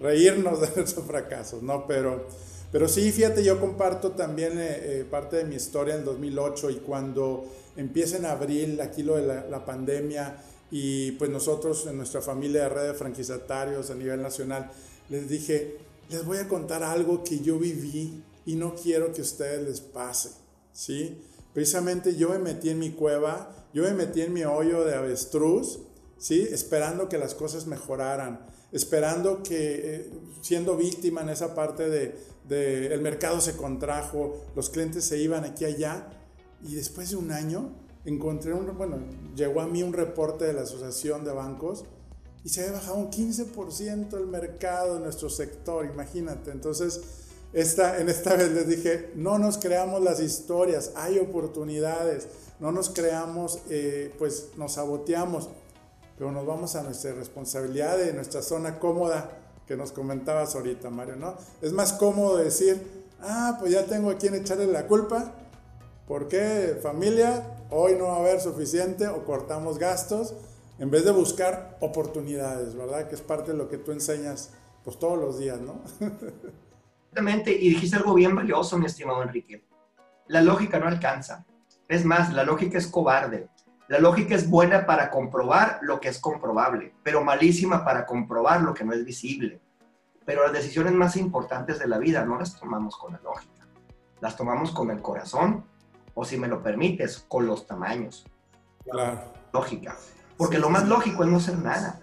reírnos 0.01 0.61
de 0.63 0.69
nuestros 0.75 1.07
fracasos, 1.07 1.63
¿no? 1.63 1.87
Pero, 1.87 2.27
pero 2.73 2.89
sí, 2.89 3.11
fíjate, 3.13 3.43
yo 3.45 3.61
comparto 3.61 4.13
también 4.13 4.59
eh, 4.59 5.01
eh, 5.01 5.07
parte 5.11 5.37
de 5.37 5.45
mi 5.45 5.57
historia 5.57 5.95
en 5.95 6.05
2008 6.05 6.71
y 6.71 6.77
cuando 6.77 7.45
empieza 7.77 8.17
en 8.17 8.27
abril 8.27 8.81
aquí 8.81 9.03
lo 9.03 9.17
de 9.17 9.27
la, 9.27 9.47
la 9.47 9.65
pandemia, 9.65 10.37
y 10.71 11.13
pues 11.13 11.31
nosotros 11.31 11.87
en 11.87 11.97
nuestra 11.97 12.21
familia 12.21 12.63
de 12.63 12.69
red 12.69 12.87
de 12.89 12.95
franquiciatarios 12.95 13.91
a 13.91 13.95
nivel 13.95 14.23
nacional, 14.23 14.71
les 15.09 15.29
dije, 15.29 15.79
les 16.09 16.25
voy 16.25 16.39
a 16.39 16.49
contar 16.49 16.83
algo 16.83 17.25
que 17.25 17.41
yo 17.41 17.59
viví 17.59 18.23
y 18.47 18.55
no 18.55 18.75
quiero 18.75 19.13
que 19.13 19.21
a 19.21 19.25
ustedes 19.25 19.67
les 19.67 19.81
pase, 19.81 20.31
¿sí? 20.73 21.19
Precisamente 21.53 22.15
yo 22.15 22.31
me 22.31 22.39
metí 22.39 22.71
en 22.71 22.79
mi 22.79 22.91
cueva, 22.91 23.51
yo 23.75 23.83
me 23.83 23.93
metí 23.93 24.23
en 24.23 24.33
mi 24.33 24.45
hoyo 24.45 24.85
de 24.85 24.95
avestruz, 24.95 25.81
¿sí? 26.19 26.47
Esperando 26.51 27.09
que 27.09 27.19
las 27.19 27.35
cosas 27.35 27.67
mejoraran, 27.67 28.47
esperando 28.71 29.43
que, 29.43 29.81
eh, 29.95 30.11
siendo 30.43 30.77
víctima 30.77 31.23
en 31.23 31.31
esa 31.31 31.55
parte 31.55 31.89
de, 31.89 32.15
de, 32.49 32.93
el 32.93 33.01
mercado 33.01 33.41
se 33.41 33.57
contrajo, 33.57 34.37
los 34.55 34.71
clientes 34.71 35.05
se 35.05 35.19
iban 35.19 35.45
aquí 35.45 35.65
allá, 35.65 36.07
y 36.63 36.75
después 36.75 37.11
de 37.11 37.17
un 37.17 37.31
año 37.31 37.71
encontré 38.05 38.53
un, 38.53 38.77
bueno, 38.77 38.99
llegó 39.35 39.61
a 39.61 39.67
mí 39.67 39.83
un 39.83 39.93
reporte 39.93 40.45
de 40.45 40.53
la 40.53 40.63
Asociación 40.63 41.25
de 41.25 41.33
Bancos 41.33 41.85
y 42.45 42.49
se 42.49 42.63
había 42.63 42.73
bajado 42.75 42.97
un 42.97 43.11
15% 43.11 44.17
el 44.17 44.27
mercado 44.27 44.95
de 44.95 45.01
nuestro 45.01 45.29
sector, 45.29 45.85
imagínate. 45.85 46.51
Entonces, 46.51 47.01
esta, 47.53 48.01
en 48.01 48.09
esta 48.09 48.35
vez 48.37 48.51
les 48.53 48.67
dije, 48.67 49.11
no 49.15 49.39
nos 49.39 49.59
creamos 49.59 50.03
las 50.03 50.21
historias, 50.21 50.93
hay 50.95 51.19
oportunidades, 51.19 52.29
no 52.61 52.73
nos 52.73 52.91
creamos, 52.91 53.61
eh, 53.69 54.15
pues 54.19 54.51
nos 54.57 54.75
saboteamos, 54.75 55.49
pero 56.17 56.33
nos 56.33 56.47
vamos 56.47 56.77
a 56.77 56.83
nuestra 56.83 57.13
responsabilidad 57.13 57.99
de 57.99 58.13
nuestra 58.13 58.43
zona 58.43 58.79
cómoda 58.79 59.39
que 59.71 59.77
nos 59.77 59.93
comentabas 59.93 60.57
ahorita, 60.57 60.91
Mario, 60.91 61.15
¿no? 61.15 61.37
Es 61.63 61.73
más 61.73 61.93
cómodo 61.93 62.39
decir, 62.39 63.05
ah, 63.23 63.57
pues 63.61 63.71
ya 63.71 63.87
tengo 63.87 64.11
a 64.11 64.19
quien 64.19 64.35
echarle 64.35 64.67
la 64.67 64.89
culpa, 64.89 65.33
¿por 66.09 66.27
qué 66.27 66.77
familia? 66.83 67.57
hoy 67.71 67.95
no 67.97 68.07
va 68.07 68.17
a 68.17 68.19
haber 68.19 68.41
suficiente 68.41 69.07
o 69.07 69.25
cortamos 69.25 69.79
gastos, 69.79 70.35
en 70.81 70.91
vez 70.91 71.05
de 71.05 71.13
buscar 71.13 71.77
oportunidades, 71.79 72.75
¿verdad? 72.75 73.09
Que 73.09 73.15
es 73.15 73.21
parte 73.21 73.53
de 73.53 73.59
lo 73.59 73.69
que 73.69 73.79
tú 73.79 73.93
enseñas 73.93 74.51
pues 74.83 74.99
todos 74.99 75.17
los 75.17 75.39
días, 75.39 75.61
¿no? 75.61 75.81
Exactamente, 77.13 77.53
y 77.53 77.69
dijiste 77.69 77.95
algo 77.95 78.15
bien 78.15 78.35
valioso, 78.35 78.77
mi 78.77 78.87
estimado 78.87 79.23
Enrique. 79.23 79.63
La 80.27 80.43
lógica 80.43 80.81
no 80.81 80.89
alcanza. 80.89 81.47
Es 81.87 82.05
más, 82.05 82.33
la 82.33 82.43
lógica 82.43 82.77
es 82.77 82.89
cobarde. 82.89 83.50
La 83.91 83.99
lógica 83.99 84.37
es 84.37 84.49
buena 84.49 84.87
para 84.87 85.11
comprobar 85.11 85.81
lo 85.83 85.99
que 85.99 86.11
es 86.11 86.21
comprobable, 86.21 86.95
pero 87.03 87.25
malísima 87.25 87.85
para 87.85 88.07
comprobar 88.07 88.61
lo 88.61 88.73
que 88.73 88.85
no 88.85 88.93
es 88.93 89.05
visible. 89.05 89.61
Pero 90.25 90.45
las 90.45 90.53
decisiones 90.53 90.93
más 90.93 91.17
importantes 91.17 91.81
de 91.81 91.89
la 91.89 91.99
vida 91.99 92.25
no 92.25 92.39
las 92.39 92.55
tomamos 92.57 92.97
con 92.97 93.15
la 93.15 93.19
lógica, 93.19 93.67
las 94.21 94.37
tomamos 94.37 94.71
con 94.71 94.93
el 94.93 95.03
corazón 95.03 95.65
o 96.15 96.25
si 96.25 96.37
me 96.37 96.47
lo 96.47 96.63
permites, 96.63 97.25
con 97.27 97.49
los 97.49 97.67
tamaños. 97.67 98.25
Claro. 98.89 99.25
Lógica. 99.53 99.97
Porque 100.37 100.61
lo 100.61 100.71
más 100.71 100.87
lógico 100.87 101.25
es 101.25 101.31
no 101.31 101.39
hacer 101.39 101.59
nada. 101.59 101.99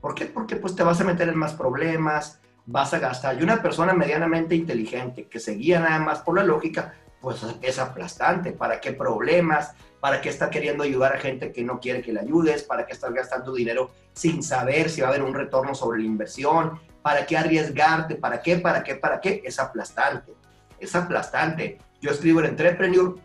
¿Por 0.00 0.14
qué? 0.14 0.26
Porque 0.26 0.54
pues 0.54 0.76
te 0.76 0.84
vas 0.84 1.00
a 1.00 1.04
meter 1.04 1.28
en 1.28 1.36
más 1.36 1.54
problemas, 1.54 2.38
vas 2.66 2.94
a 2.94 3.00
gastar. 3.00 3.36
Y 3.36 3.42
una 3.42 3.60
persona 3.60 3.94
medianamente 3.94 4.54
inteligente 4.54 5.26
que 5.26 5.40
se 5.40 5.54
guía 5.54 5.80
nada 5.80 5.98
más 5.98 6.20
por 6.20 6.36
la 6.36 6.44
lógica, 6.44 6.94
pues 7.26 7.44
es 7.60 7.80
aplastante. 7.80 8.52
¿Para 8.52 8.80
qué 8.80 8.92
problemas? 8.92 9.74
¿Para 9.98 10.20
qué 10.20 10.28
está 10.28 10.48
queriendo 10.48 10.84
ayudar 10.84 11.16
a 11.16 11.18
gente 11.18 11.50
que 11.50 11.64
no 11.64 11.80
quiere 11.80 12.00
que 12.00 12.12
le 12.12 12.20
ayudes? 12.20 12.62
¿Para 12.62 12.86
qué 12.86 12.92
estás 12.92 13.12
gastando 13.12 13.52
dinero 13.52 13.90
sin 14.12 14.44
saber 14.44 14.88
si 14.88 15.00
va 15.00 15.08
a 15.08 15.10
haber 15.10 15.24
un 15.24 15.34
retorno 15.34 15.74
sobre 15.74 15.98
la 15.98 16.06
inversión? 16.06 16.78
¿Para 17.02 17.26
qué 17.26 17.36
arriesgarte? 17.36 18.14
¿Para 18.14 18.40
qué? 18.40 18.58
¿Para 18.58 18.84
qué? 18.84 18.94
¿Para 18.94 19.20
qué? 19.20 19.42
Es 19.44 19.58
aplastante. 19.58 20.34
Es 20.78 20.94
aplastante. 20.94 21.78
Yo 22.00 22.12
escribo 22.12 22.38
en 22.38 22.46
Entrepreneur 22.46 23.16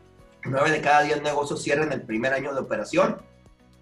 9 0.45 0.71
de 0.71 0.81
cada 0.81 1.03
10 1.03 1.21
negocios 1.21 1.61
cierran 1.61 1.91
el 1.91 2.01
primer 2.01 2.33
año 2.33 2.55
de 2.55 2.59
operación 2.59 3.21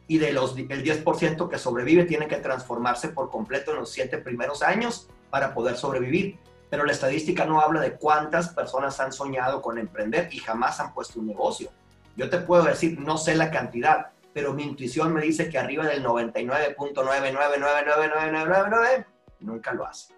y 0.10 0.18
de 0.18 0.34
los, 0.34 0.58
el 0.58 0.84
10% 0.84 1.50
que 1.50 1.58
sobrevive 1.58 2.04
tiene 2.04 2.28
que 2.28 2.36
transformarse 2.36 3.08
por 3.08 3.30
completo 3.30 3.72
en 3.72 3.78
los 3.78 3.94
7 3.94 4.18
primeros 4.18 4.64
años 4.64 5.08
para 5.30 5.54
poder 5.54 5.78
sobrevivir. 5.78 6.38
Pero 6.70 6.86
la 6.86 6.92
estadística 6.92 7.46
no 7.46 7.62
habla 7.62 7.82
de 7.82 7.94
cuántas 7.94 8.50
personas 8.50 9.00
han 9.00 9.12
soñado 9.12 9.62
con 9.62 9.78
emprender 9.78 10.30
y 10.32 10.40
jamás 10.40 10.80
han 10.80 10.94
puesto 10.94 11.20
un 11.20 11.28
negocio. 11.28 11.72
Yo 12.16 12.30
te 12.30 12.38
puedo 12.40 12.64
decir, 12.64 13.00
no 13.00 13.18
sé 13.18 13.36
la 13.36 13.50
cantidad, 13.50 14.12
pero 14.34 14.54
mi 14.54 14.64
intuición 14.64 15.14
me 15.14 15.22
dice 15.22 15.50
que 15.50 15.58
arriba 15.58 15.88
del 15.88 16.06
99.9999999 16.06 19.06
nunca 19.40 19.74
lo 19.74 19.86
hace. 19.86 20.14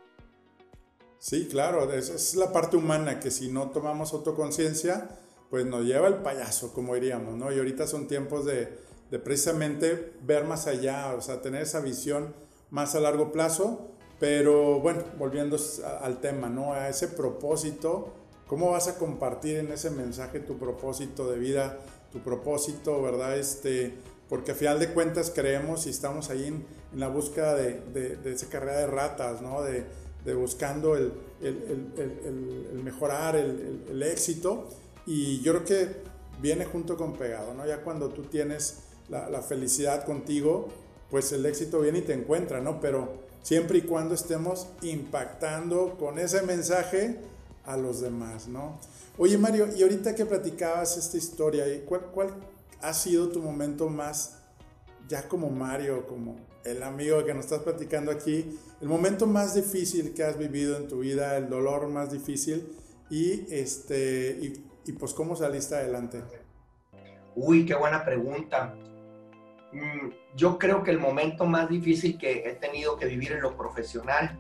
Sí, 1.20 1.48
claro, 1.48 1.92
esa 1.94 2.16
es 2.16 2.36
la 2.36 2.52
parte 2.52 2.76
humana, 2.78 3.20
que 3.20 3.30
si 3.30 3.52
no 3.52 3.70
tomamos 3.70 4.12
autoconciencia, 4.14 5.08
pues 5.52 5.68
nos 5.68 5.86
lleva 5.86 6.08
el 6.08 6.16
payaso, 6.16 6.74
como 6.74 6.96
diríamos, 6.96 7.36
¿no? 7.36 7.52
Y 7.52 7.60
ahorita 7.60 7.86
son 7.86 8.08
tiempos 8.08 8.46
de, 8.46 8.80
de 9.12 9.20
precisamente 9.20 10.14
ver 10.22 10.46
más 10.46 10.66
allá, 10.66 11.14
o 11.14 11.22
sea, 11.22 11.42
tener 11.42 11.62
esa 11.62 11.80
visión 11.80 12.34
más 12.72 12.96
a 12.96 13.02
largo 13.02 13.32
plazo, 13.32 13.92
pero 14.22 14.80
bueno, 14.80 15.04
volviendo 15.18 15.58
al 16.00 16.22
tema, 16.22 16.48
¿no? 16.48 16.74
A 16.74 16.90
ese 16.90 17.08
propósito, 17.08 18.14
¿cómo 18.46 18.70
vas 18.70 18.88
a 18.88 19.00
compartir 19.00 19.58
en 19.58 19.72
ese 19.72 19.90
mensaje 19.90 20.40
tu 20.40 20.60
propósito 20.60 21.28
de 21.28 21.40
vida, 21.40 21.80
tu 22.12 22.20
propósito, 22.20 23.02
¿verdad? 23.02 23.36
Este, 23.36 23.96
porque 24.30 24.52
a 24.52 24.56
final 24.56 24.80
de 24.80 24.94
cuentas 24.94 25.32
creemos 25.34 25.88
y 25.88 25.90
estamos 25.90 26.30
ahí 26.30 26.46
en, 26.46 26.66
la 26.94 27.08
búsqueda 27.08 27.56
de, 27.56 27.82
de, 28.22 28.32
esa 28.32 28.48
carrera 28.48 28.78
de 28.82 28.88
ratas, 28.88 29.42
¿no? 29.42 29.64
De, 29.64 29.86
buscando 30.36 30.96
el, 30.96 31.14
el, 31.42 31.92
el, 31.98 32.68
el 32.74 32.84
mejorar, 32.84 33.36
el, 33.36 34.04
éxito 34.04 34.70
y 35.08 35.42
yo 35.42 35.54
creo 35.54 35.66
que 35.66 35.96
viene 36.40 36.66
junto 36.66 36.96
con 36.96 37.14
pegado, 37.14 37.56
¿no? 37.56 37.66
Ya 37.66 37.82
cuando 37.82 38.10
tú 38.10 38.22
tienes 38.22 38.84
la, 39.10 39.42
felicidad 39.42 40.06
contigo, 40.06 40.68
pues 41.10 41.32
el 41.32 41.44
éxito 41.48 41.82
viene 41.82 42.00
y 42.00 42.02
te 42.04 42.14
encuentra, 42.14 42.62
¿no? 42.62 42.80
Pero 42.80 43.21
siempre 43.42 43.80
y 43.80 43.82
cuando 43.82 44.16
estemos 44.16 44.68
impactando 44.82 45.98
con 45.98 46.20
ese 46.20 46.42
mensaje 46.44 47.20
a 47.66 47.78
los 47.78 48.02
demás, 48.02 48.48
¿no? 48.48 48.80
Oye 49.18 49.38
Mario, 49.38 49.68
y 49.76 49.84
ahorita 49.84 50.16
que 50.16 50.26
platicabas 50.26 50.98
esta 50.98 51.18
historia, 51.18 51.66
¿cuál, 51.86 52.02
cuál 52.14 52.30
ha 52.82 52.94
sido 52.94 53.30
tu 53.30 53.42
momento 53.42 53.90
más, 53.90 54.40
ya 55.08 55.28
como 55.28 55.50
Mario, 55.50 56.08
como 56.08 56.38
el 56.64 56.84
amigo 56.84 57.24
que 57.26 57.34
nos 57.34 57.46
estás 57.46 57.60
platicando 57.60 58.12
aquí, 58.12 58.58
el 58.82 58.88
momento 58.88 59.28
más 59.28 59.54
difícil 59.54 60.14
que 60.14 60.24
has 60.24 60.38
vivido 60.38 60.78
en 60.78 60.88
tu 60.88 61.00
vida, 61.00 61.38
el 61.38 61.50
dolor 61.50 61.88
más 61.88 62.12
difícil 62.12 62.76
y, 63.10 63.54
este, 63.54 64.38
y 64.42 64.72
y 64.86 64.94
pues 64.94 65.14
cómo 65.14 65.36
saliste 65.36 65.76
adelante. 65.76 66.22
Uy, 67.36 67.66
qué 67.66 67.76
buena 67.76 68.04
pregunta. 68.04 68.76
Mm, 69.72 70.10
yo 70.36 70.58
creo 70.58 70.84
que 70.84 70.92
el 70.92 71.00
momento 71.00 71.46
más 71.46 71.70
difícil 71.70 72.18
que 72.18 72.50
he 72.50 72.54
tenido 72.54 72.98
que 72.98 73.06
vivir 73.06 73.34
en 73.34 73.42
lo 73.42 73.56
profesional 73.58 74.40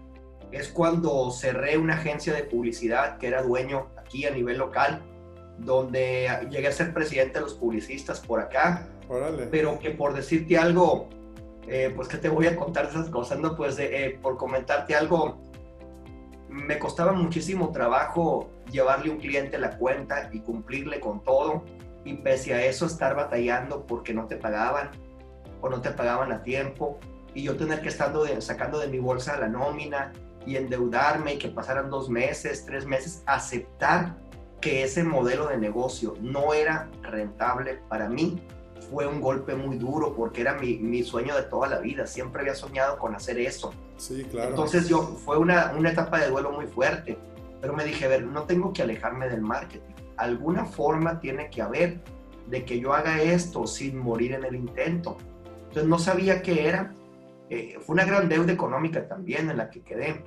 es 0.51 0.69
cuando 0.69 1.31
cerré 1.31 1.77
una 1.77 1.95
agencia 1.95 2.33
de 2.33 2.43
publicidad 2.43 3.17
que 3.17 3.27
era 3.27 3.41
dueño 3.41 3.87
aquí 3.97 4.25
a 4.25 4.31
nivel 4.31 4.57
local, 4.57 5.01
donde 5.57 6.27
llegué 6.49 6.67
a 6.67 6.71
ser 6.71 6.93
presidente 6.93 7.35
de 7.35 7.41
los 7.41 7.53
publicistas 7.53 8.19
por 8.19 8.39
acá. 8.39 8.87
Órale. 9.07 9.47
Pero 9.47 9.79
que 9.79 9.91
por 9.91 10.13
decirte 10.13 10.57
algo, 10.57 11.09
eh, 11.67 11.91
pues 11.95 12.07
que 12.07 12.17
te 12.17 12.29
voy 12.29 12.47
a 12.47 12.55
contar 12.55 12.85
esas 12.85 13.09
cosas, 13.09 13.39
¿no? 13.39 13.55
Pues 13.55 13.77
eh, 13.79 14.17
por 14.21 14.37
comentarte 14.37 14.95
algo, 14.95 15.39
me 16.49 16.79
costaba 16.79 17.13
muchísimo 17.13 17.71
trabajo 17.71 18.49
llevarle 18.71 19.09
un 19.09 19.17
cliente 19.17 19.57
la 19.57 19.77
cuenta 19.77 20.29
y 20.33 20.39
cumplirle 20.39 20.99
con 20.99 21.23
todo 21.23 21.63
y 22.03 22.15
pese 22.15 22.53
a 22.53 22.65
eso 22.65 22.85
estar 22.85 23.15
batallando 23.15 23.85
porque 23.85 24.13
no 24.13 24.27
te 24.27 24.35
pagaban 24.35 24.91
o 25.61 25.69
no 25.69 25.81
te 25.81 25.91
pagaban 25.91 26.31
a 26.31 26.43
tiempo 26.43 26.99
y 27.33 27.43
yo 27.43 27.55
tener 27.55 27.81
que 27.81 27.89
estar 27.89 28.13
sacando 28.39 28.79
de 28.79 28.87
mi 28.87 28.99
bolsa 28.99 29.39
la 29.39 29.47
nómina 29.47 30.11
y 30.45 30.55
endeudarme 30.55 31.35
y 31.35 31.37
que 31.37 31.49
pasaran 31.49 31.89
dos 31.89 32.09
meses, 32.09 32.65
tres 32.65 32.85
meses, 32.85 33.23
aceptar 33.25 34.17
que 34.59 34.83
ese 34.83 35.03
modelo 35.03 35.47
de 35.47 35.57
negocio 35.57 36.15
no 36.21 36.53
era 36.53 36.89
rentable 37.03 37.79
para 37.87 38.09
mí 38.09 38.41
fue 38.91 39.07
un 39.07 39.21
golpe 39.21 39.55
muy 39.55 39.77
duro 39.77 40.13
porque 40.13 40.41
era 40.41 40.55
mi, 40.55 40.77
mi, 40.77 41.03
sueño 41.03 41.35
de 41.35 41.43
toda 41.43 41.69
la 41.69 41.79
vida. 41.79 42.05
Siempre 42.05 42.41
había 42.41 42.55
soñado 42.55 42.97
con 42.97 43.15
hacer 43.15 43.39
eso. 43.39 43.73
Sí, 43.97 44.25
claro. 44.25 44.49
Entonces 44.49 44.89
yo, 44.89 45.01
fue 45.23 45.37
una, 45.37 45.73
una 45.77 45.91
etapa 45.91 46.19
de 46.19 46.29
duelo 46.29 46.51
muy 46.51 46.67
fuerte. 46.67 47.17
Pero 47.61 47.73
me 47.73 47.85
dije, 47.85 48.05
a 48.05 48.09
ver, 48.09 48.23
no 48.23 48.43
tengo 48.43 48.73
que 48.73 48.81
alejarme 48.81 49.29
del 49.29 49.41
marketing. 49.41 49.93
Alguna 50.17 50.65
forma 50.65 51.19
tiene 51.19 51.49
que 51.49 51.61
haber 51.61 52.01
de 52.47 52.65
que 52.65 52.79
yo 52.79 52.93
haga 52.93 53.21
esto 53.21 53.65
sin 53.65 53.97
morir 53.97 54.33
en 54.33 54.43
el 54.43 54.55
intento. 54.55 55.17
Entonces 55.71 55.89
no 55.89 55.99
sabía 55.99 56.41
qué 56.41 56.67
era. 56.67 56.93
Eh, 57.49 57.77
fue 57.79 57.93
una 57.93 58.03
gran 58.03 58.27
deuda 58.27 58.51
económica 58.51 59.07
también 59.07 59.49
en 59.49 59.55
la 59.55 59.69
que 59.69 59.81
quedé. 59.81 60.21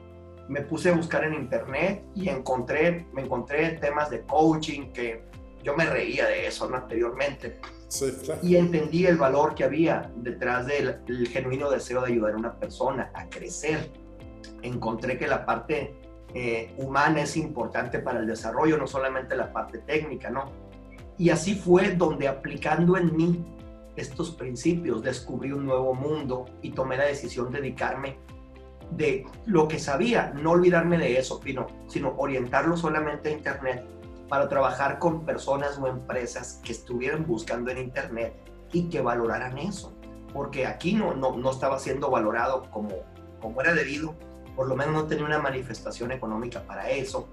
Me 0.48 0.62
puse 0.62 0.88
a 0.88 0.96
buscar 0.96 1.22
en 1.24 1.34
internet 1.34 2.02
y 2.14 2.30
encontré, 2.30 3.06
me 3.12 3.22
encontré 3.22 3.72
temas 3.72 4.08
de 4.08 4.22
coaching 4.22 4.90
que 4.92 5.22
yo 5.62 5.76
me 5.76 5.84
reía 5.84 6.26
de 6.26 6.46
eso 6.46 6.66
¿no? 6.68 6.76
anteriormente. 6.76 7.60
Y 8.42 8.56
entendí 8.56 9.04
el 9.04 9.18
valor 9.18 9.54
que 9.54 9.64
había 9.64 10.10
detrás 10.16 10.66
del 10.66 11.28
genuino 11.30 11.70
deseo 11.70 12.00
de 12.00 12.12
ayudar 12.12 12.32
a 12.32 12.36
una 12.38 12.58
persona 12.58 13.10
a 13.12 13.28
crecer. 13.28 13.90
Encontré 14.62 15.18
que 15.18 15.26
la 15.26 15.44
parte 15.44 15.94
eh, 16.32 16.72
humana 16.78 17.20
es 17.20 17.36
importante 17.36 17.98
para 17.98 18.20
el 18.20 18.26
desarrollo, 18.26 18.78
no 18.78 18.86
solamente 18.86 19.36
la 19.36 19.52
parte 19.52 19.78
técnica, 19.80 20.30
¿no? 20.30 20.50
Y 21.18 21.28
así 21.28 21.54
fue 21.54 21.90
donde 21.90 22.28
aplicando 22.28 22.96
en 22.96 23.14
mí 23.14 23.44
estos 23.96 24.32
principios 24.32 25.02
descubrí 25.02 25.52
un 25.52 25.66
nuevo 25.66 25.94
mundo 25.94 26.46
y 26.62 26.70
tomé 26.70 26.96
la 26.96 27.04
decisión 27.04 27.50
de 27.50 27.60
dedicarme 27.60 28.18
de 28.90 29.26
lo 29.46 29.66
que 29.68 29.78
sabía, 29.78 30.32
no 30.34 30.52
olvidarme 30.52 30.98
de 30.98 31.18
eso, 31.18 31.40
sino, 31.42 31.66
sino 31.88 32.14
orientarlo 32.16 32.76
solamente 32.76 33.28
a 33.28 33.32
Internet 33.32 33.84
para 34.28 34.48
trabajar 34.48 34.98
con 34.98 35.24
personas 35.24 35.78
o 35.78 35.86
empresas 35.86 36.60
que 36.64 36.72
estuvieran 36.72 37.26
buscando 37.26 37.70
en 37.70 37.78
Internet 37.78 38.34
y 38.72 38.88
que 38.88 39.00
valoraran 39.00 39.58
eso, 39.58 39.92
porque 40.32 40.66
aquí 40.66 40.94
no, 40.94 41.14
no, 41.14 41.36
no 41.36 41.50
estaba 41.50 41.78
siendo 41.78 42.10
valorado 42.10 42.70
como, 42.70 42.90
como 43.40 43.60
era 43.60 43.74
debido 43.74 44.14
por 44.56 44.68
lo 44.68 44.76
menos 44.76 44.94
no 44.94 45.06
tenía 45.06 45.24
una 45.24 45.38
manifestación 45.38 46.12
económica 46.12 46.62
para 46.62 46.90
eso. 46.90 47.28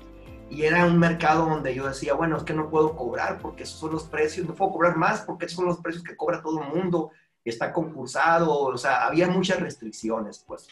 Y 0.52 0.66
era 0.66 0.86
un 0.86 1.00
mercado 1.00 1.46
donde 1.46 1.74
yo 1.74 1.88
decía, 1.88 2.14
bueno, 2.14 2.36
es 2.36 2.44
que 2.44 2.54
no 2.54 2.70
puedo 2.70 2.94
cobrar 2.94 3.40
porque 3.40 3.64
esos 3.64 3.80
son 3.80 3.94
los 3.94 4.04
precios, 4.04 4.46
no 4.46 4.54
puedo 4.54 4.74
cobrar 4.74 4.98
más 4.98 5.22
porque 5.22 5.46
esos 5.46 5.56
son 5.56 5.66
los 5.66 5.80
precios 5.80 6.04
que 6.04 6.18
cobra 6.18 6.42
todo 6.42 6.62
el 6.62 6.68
mundo, 6.68 7.12
está 7.46 7.72
concursado, 7.72 8.60
o 8.60 8.78
sea, 8.78 9.06
había 9.06 9.30
muchas 9.30 9.62
restricciones, 9.62 10.44
pues. 10.46 10.68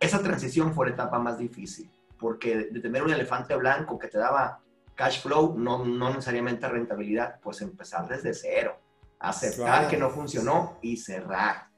Esa 0.00 0.20
transición 0.20 0.74
fue 0.74 0.88
la 0.88 0.94
etapa 0.94 1.20
más 1.20 1.38
difícil, 1.38 1.88
porque 2.18 2.56
de 2.56 2.80
tener 2.80 3.04
un 3.04 3.12
elefante 3.12 3.54
blanco 3.54 3.96
que 3.96 4.08
te 4.08 4.18
daba 4.18 4.60
cash 4.96 5.22
flow, 5.22 5.56
no, 5.56 5.84
no 5.84 6.10
necesariamente 6.10 6.68
rentabilidad, 6.68 7.38
pues 7.40 7.62
empezar 7.62 8.08
desde 8.08 8.34
cero, 8.34 8.76
aceptar 9.20 9.86
que 9.86 9.98
no 9.98 10.10
funcionó 10.10 10.78
y 10.82 10.96
cerrar. 10.96 11.68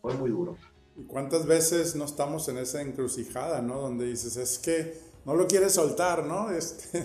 Fue 0.00 0.14
muy 0.14 0.30
duro. 0.30 0.56
¿Cuántas 1.08 1.46
veces 1.46 1.96
no 1.96 2.04
estamos 2.04 2.48
en 2.48 2.58
esa 2.58 2.80
encrucijada, 2.80 3.60
¿no? 3.60 3.80
Donde 3.80 4.04
dices, 4.04 4.36
es 4.36 4.56
que 4.58 5.09
no 5.24 5.34
lo 5.34 5.46
quieres 5.46 5.74
soltar, 5.74 6.24
¿no? 6.24 6.50
Este, 6.60 7.04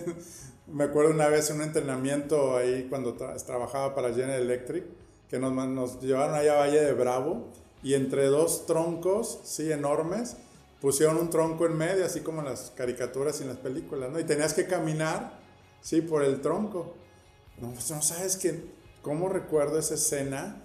me 0.67 0.85
acuerdo 0.85 1.11
una 1.11 1.27
vez 1.27 1.49
en 1.49 1.57
un 1.57 1.61
entrenamiento 1.63 2.57
ahí 2.57 2.87
cuando 2.89 3.13
trabajaba 3.13 3.93
para 3.93 4.09
General 4.09 4.41
Electric, 4.41 4.83
que 5.29 5.39
nos, 5.39 5.53
nos 5.53 6.01
llevaron 6.01 6.35
allá 6.35 6.53
a 6.53 6.59
Valle 6.59 6.81
de 6.81 6.93
Bravo 6.93 7.49
y 7.83 7.93
entre 7.93 8.25
dos 8.25 8.65
troncos, 8.65 9.39
sí, 9.43 9.71
enormes, 9.71 10.37
pusieron 10.81 11.17
un 11.17 11.29
tronco 11.29 11.65
en 11.65 11.77
medio, 11.77 12.05
así 12.05 12.21
como 12.21 12.39
en 12.39 12.45
las 12.45 12.71
caricaturas 12.75 13.39
y 13.39 13.43
en 13.43 13.49
las 13.49 13.57
películas, 13.57 14.11
¿no? 14.11 14.19
Y 14.19 14.23
tenías 14.23 14.53
que 14.53 14.65
caminar, 14.65 15.39
sí, 15.81 16.01
por 16.01 16.23
el 16.23 16.41
tronco. 16.41 16.95
No, 17.59 17.69
pues 17.71 17.89
no 17.91 18.01
sabes 18.01 18.37
que, 18.37 18.65
¿cómo 19.01 19.29
recuerdo 19.29 19.79
esa 19.79 19.93
escena? 19.93 20.61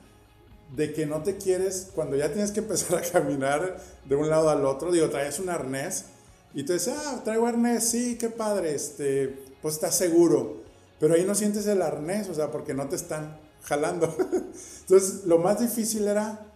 de 0.75 0.93
que 0.93 1.07
no 1.07 1.23
te 1.23 1.37
quieres, 1.37 1.91
cuando 1.95 2.17
ya 2.17 2.33
tienes 2.33 2.53
que 2.53 2.61
empezar 2.61 2.99
a 2.99 3.03
caminar 3.03 3.81
de 4.05 4.15
un 4.15 4.29
lado 4.29 4.51
al 4.51 4.65
otro, 4.65 4.93
digo, 4.93 5.09
traes 5.11 5.39
un 5.39 5.49
arnés 5.49 6.07
y 6.55 6.65
tú 6.65 6.73
dices, 6.73 6.95
ah, 6.97 7.21
traigo 7.25 7.47
arnés, 7.47 7.85
sí, 7.85 8.17
qué 8.19 8.29
padre, 8.29 8.75
este, 8.75 9.39
pues 9.63 9.75
estás 9.75 9.95
seguro, 9.95 10.63
pero 10.99 11.15
ahí 11.15 11.25
no 11.25 11.35
sientes 11.35 11.67
el 11.67 11.83
arnés, 11.83 12.29
o 12.29 12.35
sea, 12.35 12.51
porque 12.51 12.75
no 12.75 12.89
te 12.89 12.97
están 12.97 13.39
jalando. 13.63 14.15
Entonces, 14.81 15.25
lo 15.25 15.39
más 15.39 15.61
difícil 15.61 16.07
era 16.09 16.47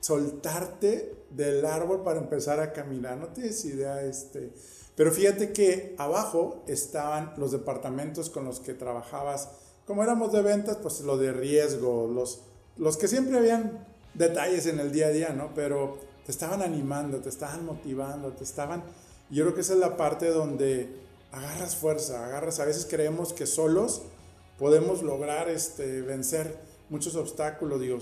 soltarte 0.00 1.14
del 1.30 1.64
árbol 1.64 2.02
para 2.02 2.20
empezar 2.20 2.60
a 2.60 2.72
caminar, 2.72 3.18
no 3.18 3.28
tienes 3.28 3.64
idea, 3.64 4.02
este, 4.02 4.52
pero 4.96 5.12
fíjate 5.12 5.52
que 5.52 5.94
abajo 5.98 6.64
estaban 6.66 7.34
los 7.36 7.52
departamentos 7.52 8.30
con 8.30 8.44
los 8.44 8.60
que 8.60 8.74
trabajabas, 8.74 9.50
como 9.86 10.02
éramos 10.02 10.32
de 10.32 10.42
ventas, 10.42 10.78
pues 10.80 11.00
lo 11.00 11.16
de 11.16 11.32
riesgo, 11.32 12.06
los 12.06 12.44
los 12.80 12.96
que 12.96 13.08
siempre 13.08 13.38
habían 13.38 13.86
detalles 14.14 14.66
en 14.66 14.80
el 14.80 14.90
día 14.90 15.08
a 15.08 15.10
día, 15.10 15.28
¿no? 15.30 15.52
Pero 15.54 15.98
te 16.30 16.34
estaban 16.34 16.62
animando, 16.62 17.18
te 17.18 17.28
estaban 17.28 17.66
motivando, 17.66 18.30
te 18.30 18.44
estaban... 18.44 18.84
Yo 19.30 19.42
creo 19.42 19.54
que 19.56 19.62
esa 19.62 19.72
es 19.72 19.80
la 19.80 19.96
parte 19.96 20.30
donde 20.30 20.88
agarras 21.32 21.74
fuerza, 21.74 22.24
agarras, 22.24 22.60
a 22.60 22.64
veces 22.64 22.86
creemos 22.88 23.32
que 23.32 23.46
solos 23.46 24.02
podemos 24.56 25.02
lograr 25.02 25.48
este, 25.48 26.02
vencer 26.02 26.56
muchos 26.88 27.16
obstáculos, 27.16 27.80
digo, 27.80 27.98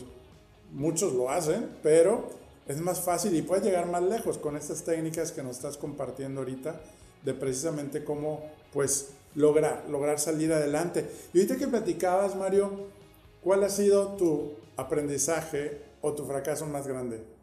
muchos 0.74 1.14
lo 1.14 1.30
hacen, 1.30 1.70
pero 1.82 2.28
es 2.66 2.78
más 2.82 3.00
fácil 3.00 3.34
y 3.34 3.40
puedes 3.40 3.64
llegar 3.64 3.86
más 3.86 4.02
lejos 4.02 4.36
con 4.36 4.58
estas 4.58 4.84
técnicas 4.84 5.32
que 5.32 5.42
nos 5.42 5.56
estás 5.56 5.78
compartiendo 5.78 6.42
ahorita 6.42 6.78
de 7.24 7.32
precisamente 7.32 8.04
cómo 8.04 8.42
pues 8.74 9.08
lograr, 9.36 9.86
lograr 9.88 10.20
salir 10.20 10.52
adelante. 10.52 11.08
Y 11.32 11.38
ahorita 11.38 11.56
que 11.56 11.66
platicabas, 11.66 12.36
Mario, 12.36 12.88
¿cuál 13.42 13.64
ha 13.64 13.70
sido 13.70 14.16
tu 14.16 14.52
aprendizaje 14.76 15.80
o 16.02 16.12
tu 16.12 16.26
fracaso 16.26 16.66
más 16.66 16.86
grande? 16.86 17.37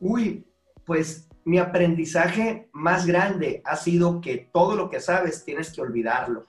Uy, 0.00 0.46
pues 0.84 1.28
mi 1.44 1.58
aprendizaje 1.58 2.68
más 2.72 3.06
grande 3.06 3.62
ha 3.64 3.76
sido 3.76 4.20
que 4.20 4.48
todo 4.52 4.76
lo 4.76 4.88
que 4.88 5.00
sabes 5.00 5.44
tienes 5.44 5.72
que 5.72 5.80
olvidarlo. 5.80 6.44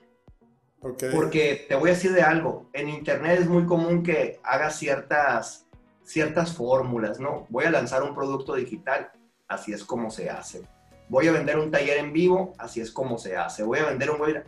Porque 1.11 1.65
te 1.67 1.75
voy 1.75 1.89
a 1.89 1.93
decir 1.93 2.13
de 2.13 2.21
algo, 2.21 2.69
en 2.71 2.89
internet 2.89 3.39
es 3.39 3.49
muy 3.49 3.65
común 3.65 4.03
que 4.03 4.39
hagas 4.43 4.77
ciertas, 4.77 5.65
ciertas 6.03 6.53
fórmulas, 6.53 7.19
¿no? 7.19 7.47
Voy 7.49 7.65
a 7.65 7.71
lanzar 7.71 8.03
un 8.03 8.13
producto 8.13 8.53
digital, 8.53 9.11
así 9.47 9.73
es 9.73 9.83
como 9.83 10.11
se 10.11 10.29
hace. 10.29 10.61
Voy 11.09 11.27
a 11.27 11.31
vender 11.31 11.57
un 11.57 11.71
taller 11.71 11.97
en 11.97 12.13
vivo, 12.13 12.53
así 12.59 12.81
es 12.81 12.91
como 12.91 13.17
se 13.17 13.35
hace. 13.35 13.63
Voy 13.63 13.79
a 13.79 13.85
vender 13.85 14.11
un 14.11 14.21
webinar. 14.21 14.45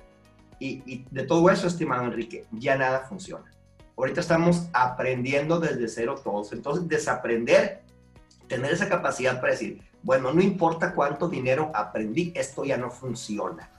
Y, 0.60 0.84
y 0.86 1.06
de 1.10 1.24
todo 1.24 1.50
eso, 1.50 1.68
estimado 1.68 2.06
Enrique, 2.06 2.46
ya 2.52 2.78
nada 2.78 3.02
funciona. 3.02 3.52
Ahorita 3.96 4.22
estamos 4.22 4.68
aprendiendo 4.74 5.60
desde 5.60 5.88
cero 5.88 6.16
todos. 6.24 6.54
Entonces, 6.54 6.88
desaprender, 6.88 7.82
tener 8.48 8.72
esa 8.72 8.90
capacidad 8.90 9.40
para 9.40 9.54
decir, 9.54 9.82
bueno, 10.04 10.34
no 10.34 10.42
importa 10.42 10.94
cuánto 10.94 11.28
dinero 11.28 11.72
aprendí, 11.74 12.32
esto 12.36 12.64
ya 12.64 12.78
no 12.78 12.90
funciona. 12.92 13.72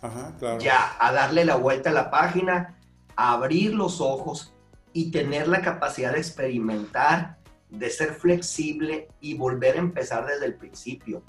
Ya, 0.58 0.96
a 0.98 1.12
darle 1.12 1.44
la 1.44 1.56
vuelta 1.56 1.90
a 1.90 1.92
la 1.92 2.10
página, 2.10 2.76
a 3.16 3.32
abrir 3.32 3.74
los 3.74 4.00
ojos 4.00 4.52
y 4.92 5.10
tener 5.10 5.48
la 5.48 5.62
capacidad 5.62 6.12
de 6.12 6.18
experimentar, 6.18 7.38
de 7.70 7.90
ser 7.90 8.14
flexible 8.14 9.08
y 9.20 9.34
volver 9.34 9.76
a 9.76 9.80
empezar 9.80 10.26
desde 10.26 10.46
el 10.46 10.54
principio. 10.54 11.22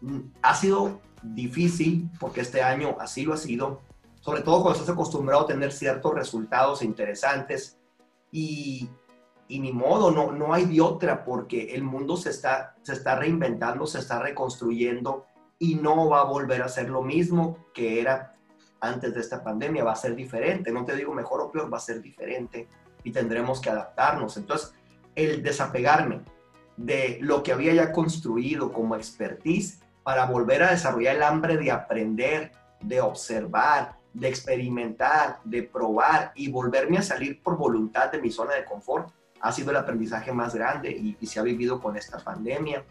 Mm, 0.00 0.20
ha 0.42 0.54
sido 0.54 1.00
difícil 1.22 2.10
porque 2.20 2.40
este 2.40 2.62
año 2.62 2.96
así 3.00 3.24
lo 3.24 3.34
ha 3.34 3.38
sido, 3.38 3.80
sobre 4.20 4.42
todo 4.42 4.62
cuando 4.62 4.80
estás 4.80 4.94
acostumbrado 4.94 5.42
a 5.42 5.46
tener 5.46 5.72
ciertos 5.72 6.14
resultados 6.14 6.82
interesantes, 6.82 7.78
y, 8.36 8.88
ni 9.48 9.72
modo, 9.72 10.10
no, 10.10 10.32
no 10.32 10.54
hay 10.54 10.64
de 10.64 10.80
otra 10.80 11.24
porque 11.24 11.74
el 11.74 11.82
mundo 11.82 12.16
se 12.16 12.30
está, 12.30 12.74
se 12.82 12.94
está 12.94 13.16
reinventando, 13.16 13.86
se 13.86 13.98
está 13.98 14.20
reconstruyendo 14.20 15.26
y 15.58 15.76
no 15.76 16.08
va 16.08 16.20
a 16.20 16.24
volver 16.24 16.62
a 16.62 16.68
ser 16.68 16.88
lo 16.88 17.02
mismo 17.02 17.58
que 17.72 18.00
era 18.00 18.34
antes 18.80 19.14
de 19.14 19.20
esta 19.20 19.42
pandemia 19.42 19.84
va 19.84 19.92
a 19.92 19.96
ser 19.96 20.14
diferente. 20.14 20.70
No 20.70 20.84
te 20.84 20.94
digo 20.94 21.12
mejor 21.12 21.40
o 21.40 21.50
peor, 21.50 21.72
va 21.72 21.78
a 21.78 21.80
ser 21.80 22.00
diferente 22.00 22.68
y 23.02 23.12
tendremos 23.12 23.60
que 23.60 23.70
adaptarnos. 23.70 24.36
Entonces, 24.36 24.74
el 25.14 25.42
desapegarme 25.42 26.20
de 26.76 27.18
lo 27.20 27.42
que 27.42 27.52
había 27.52 27.72
ya 27.72 27.92
construido 27.92 28.72
como 28.72 28.96
expertise 28.96 29.80
para 30.02 30.26
volver 30.26 30.62
a 30.62 30.70
desarrollar 30.70 31.16
el 31.16 31.22
hambre 31.22 31.56
de 31.56 31.70
aprender, 31.70 32.52
de 32.80 33.00
observar, 33.00 33.96
de 34.12 34.28
experimentar, 34.28 35.40
de 35.44 35.62
probar 35.62 36.32
y 36.34 36.50
volverme 36.50 36.98
a 36.98 37.02
salir 37.02 37.42
por 37.42 37.56
voluntad 37.56 38.12
de 38.12 38.20
mi 38.20 38.30
zona 38.30 38.54
de 38.54 38.64
confort, 38.64 39.12
ha 39.44 39.52
sido 39.52 39.72
el 39.72 39.76
aprendizaje 39.76 40.32
más 40.32 40.54
grande 40.54 40.90
y, 40.90 41.26
se 41.26 41.38
ha 41.38 41.42
vivido 41.42 41.78
con 41.78 41.98
esta 41.98 42.18
pandemia, 42.18 42.82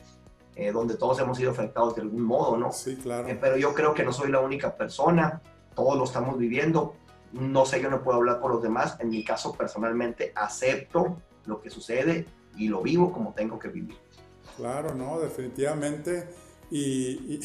eh, 0.56 0.72
donde 0.72 0.95
todos 0.95 1.20
hemos 1.20 1.36
sido 1.36 1.49
afectados 1.49 1.95
de 1.95 2.04
algún 2.04 2.22
modo, 2.22 2.56
¿no? 2.58 2.72
Sí, 2.72 2.95
claro. 2.95 3.28
Eh, 3.28 3.36
pero 3.41 3.58
yo 3.58 3.74
creo 3.74 3.95
que 3.95 4.04
no 4.04 4.14
soy 4.14 4.30
la 4.30 4.39
única 4.39 4.76
persona, 4.76 5.41
todos 5.74 5.97
lo 5.97 6.04
estamos 6.04 6.38
viviendo. 6.38 6.93
No 7.32 7.66
sé, 7.66 7.82
yo 7.82 7.89
no 7.89 8.04
puedo 8.04 8.20
hablar 8.20 8.39
por 8.39 8.51
los 8.51 8.62
demás. 8.62 8.97
En 8.99 9.10
mi 9.10 9.24
caso, 9.24 9.54
personalmente, 9.54 10.32
acepto 10.36 11.18
lo 11.47 11.60
que 11.60 11.72
sucede 11.72 12.28
y 12.56 12.68
lo 12.68 12.84
vivo 12.84 13.12
como 13.12 13.34
tengo 13.34 13.58
que 13.58 13.70
vivir. 13.70 13.97
Claro, 14.56 14.93
no, 14.93 15.20
definitivamente. 15.20 16.30
Y, 16.70 17.39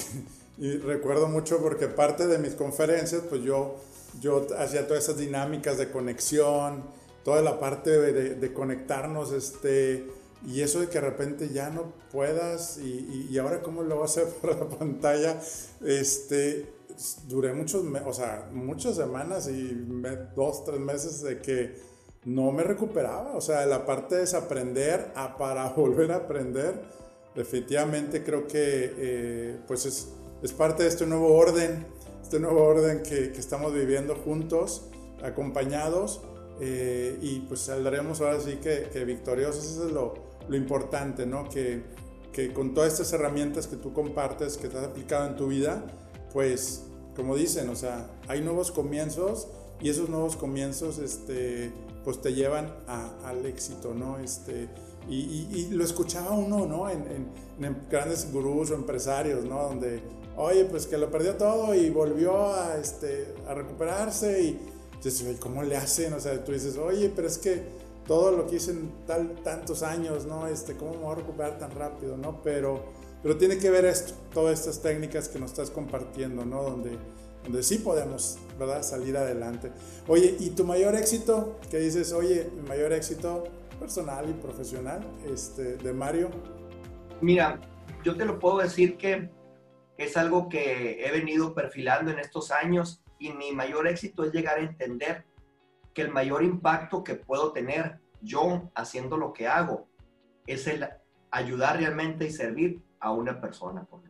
recuerdo 0.84 1.28
mucho 1.28 1.62
porque 1.62 1.86
parte 1.86 2.26
de 2.26 2.36
mis 2.36 2.54
conferencias, 2.54 3.22
pues 3.26 3.42
yo, 3.42 3.76
yo 4.20 4.46
hacía 4.58 4.86
todas 4.86 5.04
esas 5.04 5.16
dinámicas 5.16 5.78
de 5.78 5.90
conexión, 5.90 6.97
toda 7.28 7.42
la 7.42 7.60
parte 7.60 7.90
de, 7.90 8.52
conectarnos, 8.54 9.32
este, 9.32 10.06
y 10.46 10.62
eso 10.62 10.80
de 10.80 10.86
que 10.86 10.94
de 10.94 11.02
repente 11.02 11.50
ya 11.50 11.68
no 11.68 11.92
puedas, 12.10 12.78
y, 12.78 13.28
y, 13.30 13.36
ahora 13.36 13.60
cómo 13.60 13.82
lo 13.82 13.98
vas 14.00 14.16
a 14.16 14.22
hacer 14.22 14.34
por 14.40 14.58
la 14.58 14.66
pantalla, 14.66 15.38
este, 15.84 16.72
duré 17.26 17.52
muchos, 17.52 17.84
o 18.06 18.12
sea, 18.14 18.48
muchas 18.50 18.96
semanas 18.96 19.46
y 19.46 19.76
dos, 20.34 20.64
tres 20.64 20.80
meses 20.80 21.20
de 21.20 21.42
que 21.42 21.76
no 22.24 22.50
me 22.50 22.62
recuperaba, 22.62 23.36
o 23.36 23.42
sea, 23.42 23.66
la 23.66 23.84
parte 23.84 24.14
de 24.14 24.20
desaprender 24.22 25.12
a 25.14 25.36
para 25.36 25.68
volver 25.76 26.12
a 26.12 26.16
aprender, 26.16 26.80
definitivamente 27.34 28.24
creo 28.24 28.46
que 28.46 28.94
eh, 28.96 29.60
pues 29.66 29.84
es, 29.84 30.08
es, 30.42 30.54
parte 30.54 30.84
de 30.84 30.88
este 30.88 31.04
nuevo 31.04 31.34
orden, 31.34 31.86
este 32.22 32.40
nuevo 32.40 32.64
orden 32.64 33.02
que, 33.02 33.32
que 33.32 33.38
estamos 33.38 33.74
viviendo 33.74 34.16
juntos, 34.16 34.88
acompañados, 35.22 36.22
eh, 36.60 37.18
y 37.20 37.40
pues 37.40 37.60
saldremos 37.60 38.20
ahora 38.20 38.40
sí 38.40 38.56
que, 38.62 38.88
que 38.92 39.04
victoriosos, 39.04 39.64
eso 39.64 39.86
es 39.86 39.92
lo, 39.92 40.14
lo 40.48 40.56
importante, 40.56 41.26
¿no? 41.26 41.48
Que, 41.48 41.82
que 42.32 42.52
con 42.52 42.74
todas 42.74 42.92
estas 42.92 43.12
herramientas 43.12 43.66
que 43.66 43.76
tú 43.76 43.92
compartes, 43.92 44.56
que 44.56 44.68
te 44.68 44.78
has 44.78 44.84
aplicado 44.84 45.26
en 45.26 45.36
tu 45.36 45.48
vida, 45.48 45.84
pues 46.32 46.84
como 47.16 47.34
dicen, 47.34 47.68
o 47.68 47.74
sea, 47.74 48.08
hay 48.28 48.42
nuevos 48.42 48.70
comienzos 48.70 49.48
y 49.80 49.90
esos 49.90 50.08
nuevos 50.08 50.36
comienzos, 50.36 50.98
este, 50.98 51.72
pues 52.04 52.20
te 52.20 52.32
llevan 52.32 52.72
al 52.86 53.44
éxito, 53.44 53.94
¿no? 53.94 54.18
Este, 54.18 54.68
y, 55.08 55.68
lo 55.70 55.84
escuchaba 55.84 56.30
uno, 56.32 56.66
¿no? 56.66 56.88
En, 56.88 57.28
grandes 57.90 58.30
gurús 58.32 58.70
o 58.70 58.74
empresarios, 58.74 59.44
¿no? 59.44 59.64
Donde, 59.64 60.00
oye, 60.36 60.64
pues 60.64 60.86
que 60.86 60.96
lo 60.96 61.10
perdió 61.10 61.34
todo 61.34 61.74
y 61.74 61.90
volvió 61.90 62.54
a, 62.54 62.76
este, 62.76 63.34
a 63.48 63.54
recuperarse 63.54 64.42
y 64.42 64.60
dices, 65.04 65.38
¿cómo 65.40 65.62
le 65.62 65.76
hacen? 65.76 66.12
O 66.12 66.20
sea, 66.20 66.42
tú 66.44 66.52
dices, 66.52 66.76
oye, 66.76 67.12
pero 67.14 67.28
es 67.28 67.38
que 67.38 67.62
todo 68.06 68.32
lo 68.32 68.46
que 68.46 68.56
hice 68.56 68.72
en 68.72 68.90
tal, 69.06 69.34
tantos 69.42 69.82
años, 69.82 70.26
¿no? 70.26 70.46
Este, 70.46 70.76
¿Cómo 70.76 70.92
me 70.92 70.98
voy 70.98 71.12
a 71.12 71.14
recuperar 71.16 71.58
tan 71.58 71.70
rápido, 71.70 72.16
¿no? 72.16 72.42
Pero, 72.42 72.84
pero 73.22 73.36
tiene 73.36 73.58
que 73.58 73.70
ver 73.70 73.84
esto, 73.84 74.14
todas 74.32 74.60
estas 74.60 74.80
técnicas 74.82 75.28
que 75.28 75.38
nos 75.38 75.50
estás 75.50 75.70
compartiendo, 75.70 76.44
¿no? 76.44 76.62
Donde 76.62 76.98
donde 77.44 77.62
sí 77.62 77.78
podemos, 77.78 78.38
¿verdad? 78.58 78.82
Salir 78.82 79.16
adelante. 79.16 79.72
Oye, 80.06 80.36
¿y 80.38 80.50
tu 80.50 80.64
mayor 80.64 80.94
éxito? 80.94 81.58
Que 81.70 81.78
dices, 81.78 82.12
oye, 82.12 82.50
mi 82.54 82.68
mayor 82.68 82.92
éxito 82.92 83.44
personal 83.78 84.28
y 84.28 84.32
profesional 84.34 85.00
este, 85.32 85.76
de 85.76 85.92
Mario. 85.92 86.30
Mira, 87.20 87.60
yo 88.04 88.16
te 88.16 88.24
lo 88.24 88.38
puedo 88.38 88.58
decir 88.58 88.96
que 88.96 89.30
es 89.96 90.16
algo 90.16 90.48
que 90.48 91.04
he 91.04 91.10
venido 91.10 91.54
perfilando 91.54 92.10
en 92.10 92.18
estos 92.18 92.50
años 92.50 93.02
y 93.18 93.32
mi 93.32 93.52
mayor 93.52 93.86
éxito 93.86 94.24
es 94.24 94.32
llegar 94.32 94.58
a 94.58 94.62
entender 94.62 95.24
que 95.94 96.02
el 96.02 96.10
mayor 96.10 96.42
impacto 96.42 97.02
que 97.02 97.14
puedo 97.14 97.52
tener 97.52 97.98
yo 98.20 98.70
haciendo 98.74 99.16
lo 99.16 99.32
que 99.32 99.46
hago 99.46 99.88
es 100.46 100.66
el 100.66 100.88
ayudar 101.30 101.78
realmente 101.78 102.26
y 102.26 102.30
servir 102.30 102.82
a 103.00 103.12
una 103.12 103.40
persona 103.40 103.84
por 103.84 104.00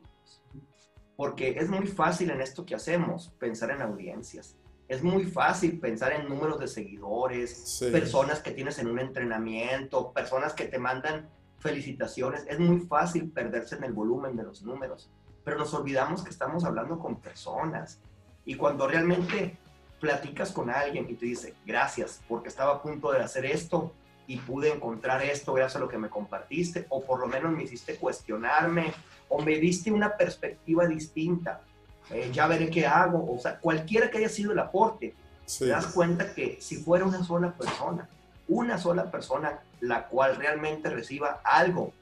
porque 1.19 1.57
es 1.59 1.69
muy 1.69 1.89
fácil 1.89 2.31
en 2.31 2.41
esto 2.41 2.65
que 2.65 2.77
hacemos 2.77 3.35
pensar 3.41 3.73
en 3.73 3.83
audiencias. 3.83 4.57
Es 4.87 5.03
muy 5.03 5.25
fácil 5.25 5.81
pensar 5.81 6.13
en 6.13 6.29
números 6.29 6.61
de 6.61 6.69
seguidores, 6.69 7.81
personas 7.91 8.39
que 8.39 8.53
tienes 8.53 8.79
en 8.79 8.87
un 8.87 9.01
entrenamiento, 9.01 10.13
personas 10.13 10.55
que 10.55 10.67
te 10.67 10.79
mandan 10.79 11.29
felicitaciones. 11.59 12.47
Es 12.49 12.61
muy 12.61 12.79
fácil 12.83 13.33
perderse 13.33 13.75
en 13.75 13.83
el 13.83 13.95
volumen 13.95 14.37
de 14.37 14.45
los 14.45 14.63
números, 14.63 15.11
pero 15.45 15.59
nos 15.59 15.75
olvidamos 15.75 16.23
que 16.23 16.31
estamos 16.31 16.65
hablando 16.65 17.01
con 17.01 17.21
personas. 17.21 18.01
Y 18.49 18.55
cuando 18.55 18.89
realmente 18.89 19.59
platicas 20.01 20.53
con 20.53 20.71
alguien 20.71 21.07
y 21.07 21.13
te 21.17 21.27
dice, 21.27 21.55
gracias, 21.67 22.23
porque 22.27 22.49
estaba 22.49 22.77
a 22.77 22.83
punto 22.83 23.13
de 23.13 23.21
hacer 23.21 23.45
esto 23.45 23.93
y 24.27 24.39
pude 24.39 24.73
encontrar 24.73 25.23
esto 25.23 25.53
gracias 25.53 25.77
a 25.77 25.81
lo 25.81 25.89
que 25.91 25.99
me 25.99 26.09
compartiste, 26.09 26.87
o 26.89 27.05
por 27.05 27.21
lo 27.21 27.27
menos 27.27 27.53
me 27.53 27.65
hiciste 27.65 27.97
cuestionarme 27.97 28.95
o 29.29 29.43
me 29.43 29.59
diste 29.59 29.93
una 29.93 30.17
perspectiva 30.17 30.87
distinta, 30.87 31.61
eh, 32.09 32.31
ya 32.33 32.47
veré 32.47 32.71
qué 32.71 32.87
hago, 32.87 33.31
o 33.31 33.39
sea, 33.39 33.59
cualquiera 33.59 34.11
que 34.11 34.17
haya 34.17 34.31
sido 34.31 34.53
el 34.53 34.61
aporte, 34.61 35.15
te 35.59 35.67
das 35.67 35.89
cuenta 35.89 36.33
que 36.33 36.57
si 36.59 36.77
fuera 36.77 37.05
una 37.05 37.23
sola 37.23 37.53
persona, 37.53 38.09
una 38.49 38.79
sola 38.79 39.11
persona 39.11 39.61
la 39.81 40.09
cual 40.09 40.37
realmente 40.37 40.89
reciba 40.89 41.43
algo 41.45 41.93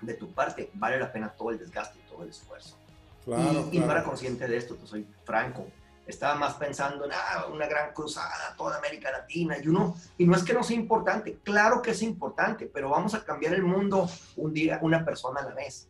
de 0.00 0.14
tu 0.14 0.32
parte, 0.32 0.68
vale 0.74 0.98
la 0.98 1.12
pena 1.12 1.28
todo 1.28 1.50
el 1.50 1.60
desgaste 1.60 2.00
y 2.00 2.10
todo 2.10 2.24
el 2.24 2.30
esfuerzo. 2.30 2.76
Y, 3.26 3.78
no 3.78 3.90
era 3.90 4.04
consciente 4.04 4.46
de 4.46 4.56
esto, 4.56 4.76
te 4.76 4.86
soy 4.86 5.06
franco. 5.24 5.66
Estaba 6.06 6.36
más 6.36 6.54
pensando 6.54 7.04
en 7.04 7.10
ah, 7.12 7.46
una 7.52 7.66
gran 7.66 7.92
cruzada, 7.92 8.54
toda 8.56 8.78
América 8.78 9.10
Latina, 9.10 9.56
y 9.60 9.66
uno, 9.66 9.96
y 10.16 10.26
no 10.26 10.36
es 10.36 10.44
que 10.44 10.54
no 10.54 10.62
sea 10.62 10.76
importante, 10.76 11.40
claro 11.42 11.82
que 11.82 11.90
es 11.90 12.02
importante, 12.02 12.70
pero 12.72 12.90
vamos 12.90 13.14
a 13.14 13.24
cambiar 13.24 13.54
el 13.54 13.64
mundo 13.64 14.08
un 14.36 14.52
día, 14.52 14.78
una 14.82 15.04
persona 15.04 15.40
a 15.40 15.44
la 15.44 15.54
vez 15.54 15.88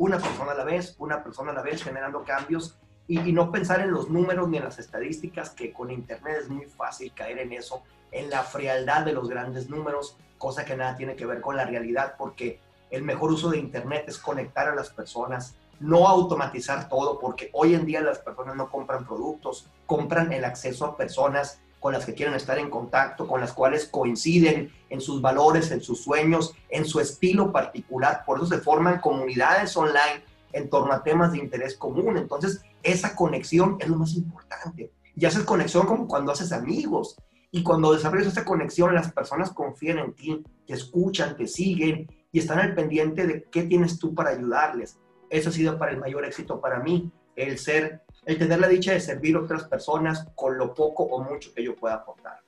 una 0.00 0.16
persona 0.16 0.52
a 0.52 0.54
la 0.54 0.64
vez, 0.64 0.96
una 0.98 1.22
persona 1.22 1.50
a 1.50 1.54
la 1.54 1.60
vez, 1.60 1.82
generando 1.82 2.24
cambios 2.24 2.78
y, 3.06 3.18
no 3.32 3.52
pensar 3.52 3.80
en 3.82 3.90
los 3.90 4.08
números 4.08 4.48
ni 4.48 4.56
en 4.56 4.64
las 4.64 4.78
estadísticas, 4.78 5.50
que 5.50 5.74
con 5.74 5.90
Internet 5.90 6.38
es 6.40 6.48
muy 6.48 6.64
fácil 6.64 7.12
caer 7.12 7.38
en 7.38 7.52
eso, 7.52 7.82
en 8.10 8.30
la 8.30 8.42
frialdad 8.42 9.04
de 9.04 9.12
los 9.12 9.28
grandes 9.28 9.68
números, 9.68 10.16
cosa 10.38 10.64
que 10.64 10.74
nada 10.74 10.96
tiene 10.96 11.16
que 11.16 11.26
ver 11.26 11.42
con 11.42 11.54
la 11.54 11.66
realidad, 11.66 12.14
porque 12.16 12.60
el 12.90 13.02
mejor 13.02 13.30
uso 13.30 13.50
de 13.50 13.58
Internet 13.58 14.04
es 14.08 14.16
conectar 14.16 14.68
a 14.68 14.74
las 14.74 14.88
personas, 14.88 15.54
no 15.80 16.06
automatizar 16.06 16.88
todo, 16.88 17.18
porque 17.18 17.50
hoy 17.52 17.74
en 17.74 17.86
día 17.86 18.00
las 18.00 18.18
personas 18.18 18.54
no 18.54 18.70
compran 18.70 19.06
productos, 19.06 19.66
compran 19.86 20.32
el 20.32 20.44
acceso 20.44 20.84
a 20.84 20.96
personas 20.96 21.60
con 21.80 21.94
las 21.94 22.04
que 22.04 22.14
quieren 22.14 22.34
estar 22.34 22.58
en 22.58 22.68
contacto, 22.68 23.26
con 23.26 23.40
las 23.40 23.54
cuales 23.54 23.86
coinciden 23.86 24.70
en 24.90 25.00
sus 25.00 25.22
valores, 25.22 25.70
en 25.70 25.80
sus 25.80 26.04
sueños, 26.04 26.54
en 26.68 26.84
su 26.84 27.00
estilo 27.00 27.50
particular. 27.50 28.22
Por 28.26 28.38
eso 28.38 28.46
se 28.46 28.58
forman 28.58 29.00
comunidades 29.00 29.74
online 29.76 30.22
en 30.52 30.68
torno 30.68 30.92
a 30.92 31.02
temas 31.02 31.32
de 31.32 31.38
interés 31.38 31.76
común. 31.76 32.18
Entonces, 32.18 32.60
esa 32.82 33.16
conexión 33.16 33.78
es 33.80 33.88
lo 33.88 33.96
más 33.96 34.12
importante. 34.14 34.92
Y 35.16 35.24
haces 35.24 35.44
conexión 35.44 35.86
como 35.86 36.06
cuando 36.06 36.32
haces 36.32 36.52
amigos. 36.52 37.16
Y 37.50 37.62
cuando 37.62 37.94
desarrollas 37.94 38.28
esa 38.28 38.44
conexión, 38.44 38.94
las 38.94 39.10
personas 39.12 39.50
confían 39.50 39.98
en 39.98 40.14
ti, 40.14 40.44
te 40.66 40.74
escuchan, 40.74 41.36
te 41.36 41.46
siguen 41.46 42.06
y 42.30 42.38
están 42.38 42.58
al 42.58 42.74
pendiente 42.74 43.26
de 43.26 43.44
qué 43.44 43.62
tienes 43.64 43.98
tú 43.98 44.14
para 44.14 44.30
ayudarles. 44.30 44.98
Eso 45.30 45.48
ha 45.48 45.52
sido 45.52 45.78
para 45.78 45.92
el 45.92 45.98
mayor 45.98 46.24
éxito 46.24 46.60
para 46.60 46.80
mí, 46.80 47.10
el 47.36 47.58
ser 47.58 48.02
el 48.26 48.38
tener 48.38 48.60
la 48.60 48.68
dicha 48.68 48.92
de 48.92 49.00
servir 49.00 49.36
a 49.36 49.40
otras 49.40 49.64
personas 49.64 50.26
con 50.34 50.58
lo 50.58 50.74
poco 50.74 51.04
o 51.04 51.22
mucho 51.22 51.52
que 51.54 51.64
yo 51.64 51.74
pueda 51.74 51.94
aportar. 51.94 52.40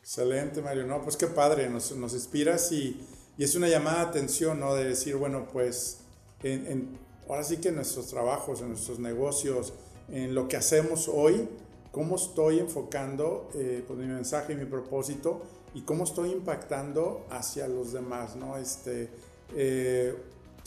Excelente, 0.00 0.60
Mario. 0.60 0.86
No, 0.86 1.00
pues 1.02 1.16
qué 1.16 1.26
padre, 1.26 1.68
nos, 1.68 1.94
nos 1.96 2.12
inspiras 2.12 2.70
y, 2.72 3.00
es 3.38 3.54
una 3.54 3.68
llamada 3.68 4.04
de 4.04 4.10
atención, 4.10 4.60
¿no? 4.60 4.74
De 4.74 4.84
decir, 4.84 5.16
bueno, 5.16 5.46
pues 5.52 6.00
en, 6.42 6.98
ahora 7.28 7.44
sí 7.44 7.58
que 7.58 7.68
en 7.68 7.76
nuestros 7.76 8.08
trabajos, 8.08 8.62
en 8.62 8.68
nuestros 8.68 8.98
negocios, 8.98 9.74
en 10.08 10.34
lo 10.34 10.48
que 10.48 10.56
hacemos 10.56 11.08
hoy, 11.08 11.46
cómo 11.92 12.16
estoy 12.16 12.60
enfocando 12.60 13.50
eh, 13.54 13.84
pues, 13.86 13.98
mi 13.98 14.06
mensaje 14.06 14.54
y 14.54 14.56
mi 14.56 14.64
propósito 14.64 15.42
y 15.74 15.82
cómo 15.82 16.04
estoy 16.04 16.30
impactando 16.30 17.26
hacia 17.28 17.68
los 17.68 17.92
demás, 17.92 18.36
¿no? 18.36 18.56
Este, 18.56 19.10
eh, 19.54 20.16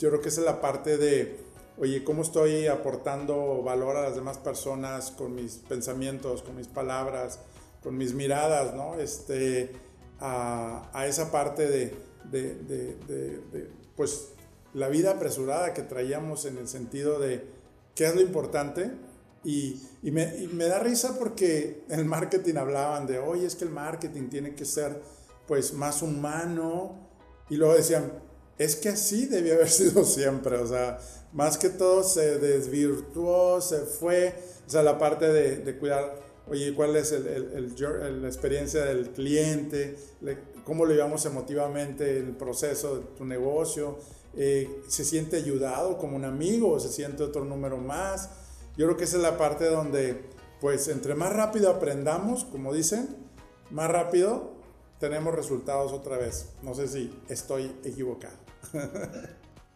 yo 0.00 0.08
creo 0.08 0.20
que 0.20 0.30
esa 0.30 0.40
es 0.40 0.46
la 0.46 0.60
parte 0.60 0.96
de 0.96 1.38
oye, 1.78 2.04
¿cómo 2.04 2.22
estoy 2.22 2.66
aportando 2.66 3.62
valor 3.62 3.96
a 3.96 4.02
las 4.02 4.14
demás 4.14 4.38
personas 4.38 5.10
con 5.10 5.34
mis 5.34 5.56
pensamientos, 5.56 6.42
con 6.42 6.56
mis 6.56 6.66
palabras, 6.66 7.38
con 7.82 7.96
mis 7.96 8.12
miradas, 8.12 8.74
¿no? 8.74 8.98
Este, 9.00 9.70
a, 10.18 10.90
a 10.92 11.06
esa 11.06 11.30
parte 11.30 11.68
de, 11.68 11.94
de, 12.30 12.54
de, 12.54 13.70
pues, 13.96 14.32
la 14.74 14.88
vida 14.88 15.12
apresurada 15.12 15.72
que 15.72 15.82
traíamos 15.82 16.44
en 16.44 16.58
el 16.58 16.68
sentido 16.68 17.18
de 17.18 17.44
qué 17.94 18.06
es 18.06 18.14
lo 18.14 18.20
importante 18.20 18.92
Y, 19.42 19.80
y, 20.02 20.10
me, 20.10 20.36
y, 20.36 20.48
me, 20.48 20.66
da 20.66 20.80
risa 20.80 21.18
porque 21.18 21.84
en 21.88 21.98
el 22.00 22.04
marketing 22.04 22.56
hablaban 22.56 23.06
de, 23.06 23.18
oye, 23.18 23.46
es 23.46 23.54
que 23.56 23.64
el 23.64 23.70
marketing 23.70 24.28
tiene 24.28 24.54
que 24.54 24.66
ser 24.66 25.00
pues 25.46 25.72
más 25.72 26.02
humano. 26.02 27.08
Y 27.48 27.56
luego 27.56 27.74
decían, 27.74 28.12
es 28.62 28.76
que 28.76 28.90
así 28.90 29.26
debió 29.26 29.54
haber 29.54 29.68
sido 29.70 30.04
siempre. 30.04 30.56
O 30.56 30.66
sea, 30.66 30.98
más 31.32 31.58
que 31.58 31.68
todo 31.68 32.02
se 32.02 32.38
desvirtuó, 32.38 33.60
se 33.60 33.80
fue. 33.80 34.34
O 34.66 34.70
sea, 34.70 34.82
la 34.82 34.98
parte 34.98 35.28
de, 35.28 35.56
de 35.56 35.78
cuidar, 35.78 36.16
oye, 36.48 36.74
cuál 36.74 36.94
es 36.96 37.12
el, 37.12 37.26
el, 37.26 38.22
la 38.22 38.28
experiencia 38.28 38.84
del 38.84 39.10
cliente, 39.10 39.96
cómo 40.64 40.84
lo 40.84 40.92
llevamos 40.92 41.24
emotivamente 41.26 42.18
el 42.18 42.36
proceso 42.36 42.96
de 42.96 43.04
tu 43.16 43.24
negocio. 43.24 43.98
Eh, 44.36 44.82
se 44.86 45.04
siente 45.04 45.36
ayudado 45.36 45.98
como 45.98 46.14
un 46.14 46.24
amigo, 46.24 46.78
se 46.78 46.88
siente 46.88 47.24
otro 47.24 47.44
número 47.44 47.78
más 47.78 48.30
yo 48.76 48.86
creo 48.86 48.96
que 48.96 49.04
esa 49.04 49.16
es 49.16 49.22
la 49.22 49.36
parte 49.36 49.66
donde, 49.66 50.24
pues, 50.60 50.88
entre 50.88 51.14
más 51.14 51.34
rápido 51.34 51.70
aprendamos, 51.70 52.44
como 52.44 52.72
dicen, 52.72 53.14
más 53.70 53.90
rápido 53.90 54.52
tenemos 54.98 55.34
resultados 55.34 55.92
otra 55.92 56.16
vez. 56.16 56.50
No 56.62 56.74
sé 56.74 56.88
si 56.88 57.14
estoy 57.28 57.76
equivocado. 57.84 58.49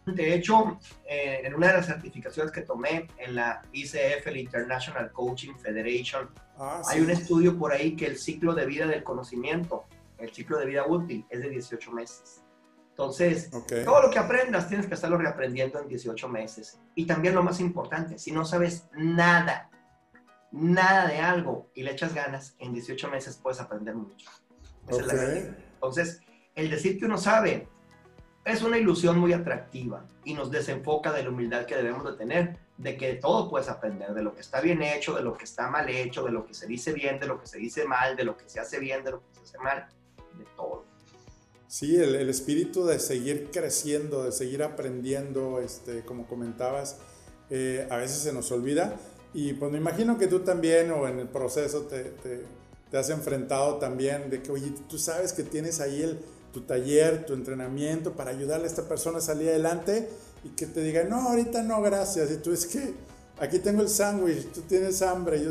De 0.05 0.35
hecho, 0.35 0.79
eh, 1.07 1.41
en 1.43 1.55
una 1.55 1.67
de 1.67 1.73
las 1.73 1.87
certificaciones 1.87 2.51
que 2.51 2.61
tomé 2.61 3.07
en 3.17 3.35
la 3.35 3.63
ICF, 3.71 4.27
el 4.27 4.37
International 4.37 5.11
Coaching 5.11 5.55
Federation, 5.55 6.29
ah, 6.59 6.81
hay 6.87 7.01
un 7.01 7.09
estudio 7.09 7.57
por 7.57 7.71
ahí 7.71 7.95
que 7.95 8.05
el 8.05 8.17
ciclo 8.17 8.53
de 8.53 8.67
vida 8.67 8.85
del 8.85 9.03
conocimiento, 9.03 9.85
el 10.19 10.31
ciclo 10.31 10.59
de 10.59 10.67
vida 10.67 10.85
útil, 10.85 11.25
es 11.29 11.41
de 11.41 11.49
18 11.49 11.91
meses. 11.91 12.43
Entonces, 12.89 13.49
todo 13.83 14.03
lo 14.03 14.09
que 14.09 14.19
aprendas 14.19 14.69
tienes 14.69 14.87
que 14.87 14.93
estarlo 14.93 15.17
reaprendiendo 15.17 15.81
en 15.81 15.87
18 15.87 16.29
meses. 16.29 16.79
Y 16.93 17.05
también 17.05 17.35
lo 17.35 17.43
más 17.43 17.59
importante, 17.59 18.17
si 18.17 18.31
no 18.31 18.45
sabes 18.45 18.87
nada, 18.93 19.69
nada 20.51 21.07
de 21.07 21.17
algo 21.17 21.69
y 21.73 21.83
le 21.83 21.91
echas 21.91 22.13
ganas, 22.13 22.55
en 22.59 22.71
18 22.71 23.09
meses 23.09 23.37
puedes 23.41 23.59
aprender 23.59 23.95
mucho. 23.95 24.29
Esa 24.87 25.01
es 25.01 25.07
la 25.07 25.13
realidad. 25.13 25.57
Entonces, 25.73 26.21
el 26.53 26.69
decir 26.69 26.97
que 26.97 27.05
uno 27.05 27.17
sabe 27.17 27.67
es 28.45 28.61
una 28.61 28.77
ilusión 28.77 29.17
muy 29.17 29.33
atractiva 29.33 30.05
y 30.23 30.35
nos 30.35 30.51
desenfoca 30.51 31.11
de 31.11 31.23
la 31.23 31.29
humildad 31.29 31.65
que 31.65 31.75
debemos 31.75 32.05
de 32.05 32.13
tener, 32.13 32.57
de 32.77 32.95
que 32.95 33.15
todo 33.15 33.49
puedes 33.49 33.67
aprender, 33.69 34.13
de 34.13 34.21
lo 34.21 34.35
que 34.35 34.41
está 34.41 34.61
bien 34.61 34.83
hecho, 34.83 35.15
de 35.15 35.23
lo 35.23 35.35
que 35.35 35.45
está 35.45 35.67
mal 35.67 35.89
hecho, 35.89 36.23
de 36.23 36.31
lo 36.31 36.45
que 36.45 36.53
se 36.53 36.67
dice 36.67 36.93
bien, 36.93 37.19
de 37.19 37.25
lo 37.25 37.41
que 37.41 37.47
se 37.47 37.57
dice 37.57 37.85
mal, 37.85 38.15
de 38.15 38.23
lo 38.23 38.37
que 38.37 38.47
se 38.47 38.59
hace 38.59 38.79
bien, 38.79 39.03
de 39.03 39.11
lo 39.11 39.19
que 39.19 39.25
se 39.33 39.41
hace 39.41 39.57
mal, 39.57 39.87
de 40.37 40.45
todo. 40.55 40.85
Sí, 41.67 41.95
el, 41.95 42.29
espíritu 42.29 42.85
de 42.85 42.99
seguir 42.99 43.49
creciendo, 43.51 44.23
de 44.23 44.31
seguir 44.31 44.61
aprendiendo, 44.61 45.59
este, 45.59 46.05
como 46.05 46.27
comentabas, 46.27 46.99
eh, 47.49 47.87
a 47.89 47.97
veces 47.97 48.19
se 48.19 48.31
nos 48.31 48.51
olvida. 48.51 48.95
Y 49.33 49.53
pues 49.53 49.71
me 49.71 49.79
imagino 49.79 50.19
que 50.19 50.27
tú 50.27 50.41
también 50.41 50.91
o 50.91 51.07
en 51.07 51.19
el 51.19 51.27
proceso 51.27 51.81
te, 51.81 52.03
te, 52.03 52.45
has 52.95 53.09
enfrentado 53.09 53.75
también 53.75 54.29
de 54.29 54.41
que, 54.41 54.51
oye, 54.51 54.71
tú 54.87 54.97
sabes 54.97 55.33
que 55.33 55.43
tienes 55.43 55.81
ahí 55.81 56.01
el, 56.01 56.19
tu 56.55 56.61
taller, 56.61 57.25
tu 57.25 57.33
entrenamiento 57.33 58.13
para 58.13 58.31
ayudarle 58.31 58.65
a 58.65 58.69
esta 58.69 58.87
persona 58.87 59.19
a 59.19 59.21
salir 59.21 59.49
adelante 59.49 60.09
y 60.43 60.49
que 60.49 60.65
te 60.65 60.81
diga, 60.81 61.03
no, 61.03 61.29
ahorita 61.29 61.61
no, 61.61 61.81
gracias. 61.81 62.31
Y 62.31 62.37
tú 62.37 62.51
es 62.51 62.65
que 62.65 62.93
aquí 63.39 63.59
tengo 63.59 63.81
el 63.81 63.89
sándwich, 63.89 64.51
tú 64.51 64.61
tienes 64.61 65.01
hambre. 65.03 65.43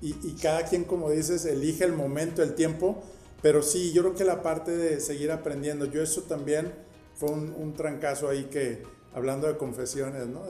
y, 0.00 0.14
y 0.22 0.36
cada 0.40 0.64
quien, 0.64 0.84
como 0.84 1.10
dices, 1.10 1.44
elige 1.44 1.84
el 1.84 1.92
momento, 1.92 2.42
el 2.42 2.54
tiempo 2.54 3.02
pero 3.42 3.62
sí, 3.62 3.92
yo 3.92 4.02
creo 4.02 4.14
que 4.14 4.24
la 4.24 4.42
parte 4.42 4.76
de 4.76 5.00
seguir 5.00 5.30
aprendiendo, 5.30 5.86
yo 5.86 6.02
eso 6.02 6.22
también 6.22 6.72
fue 7.14 7.30
un, 7.30 7.54
un 7.56 7.74
trancazo 7.74 8.28
ahí 8.28 8.44
que, 8.44 8.82
hablando 9.14 9.46
de 9.46 9.56
confesiones, 9.56 10.26
¿no? 10.26 10.42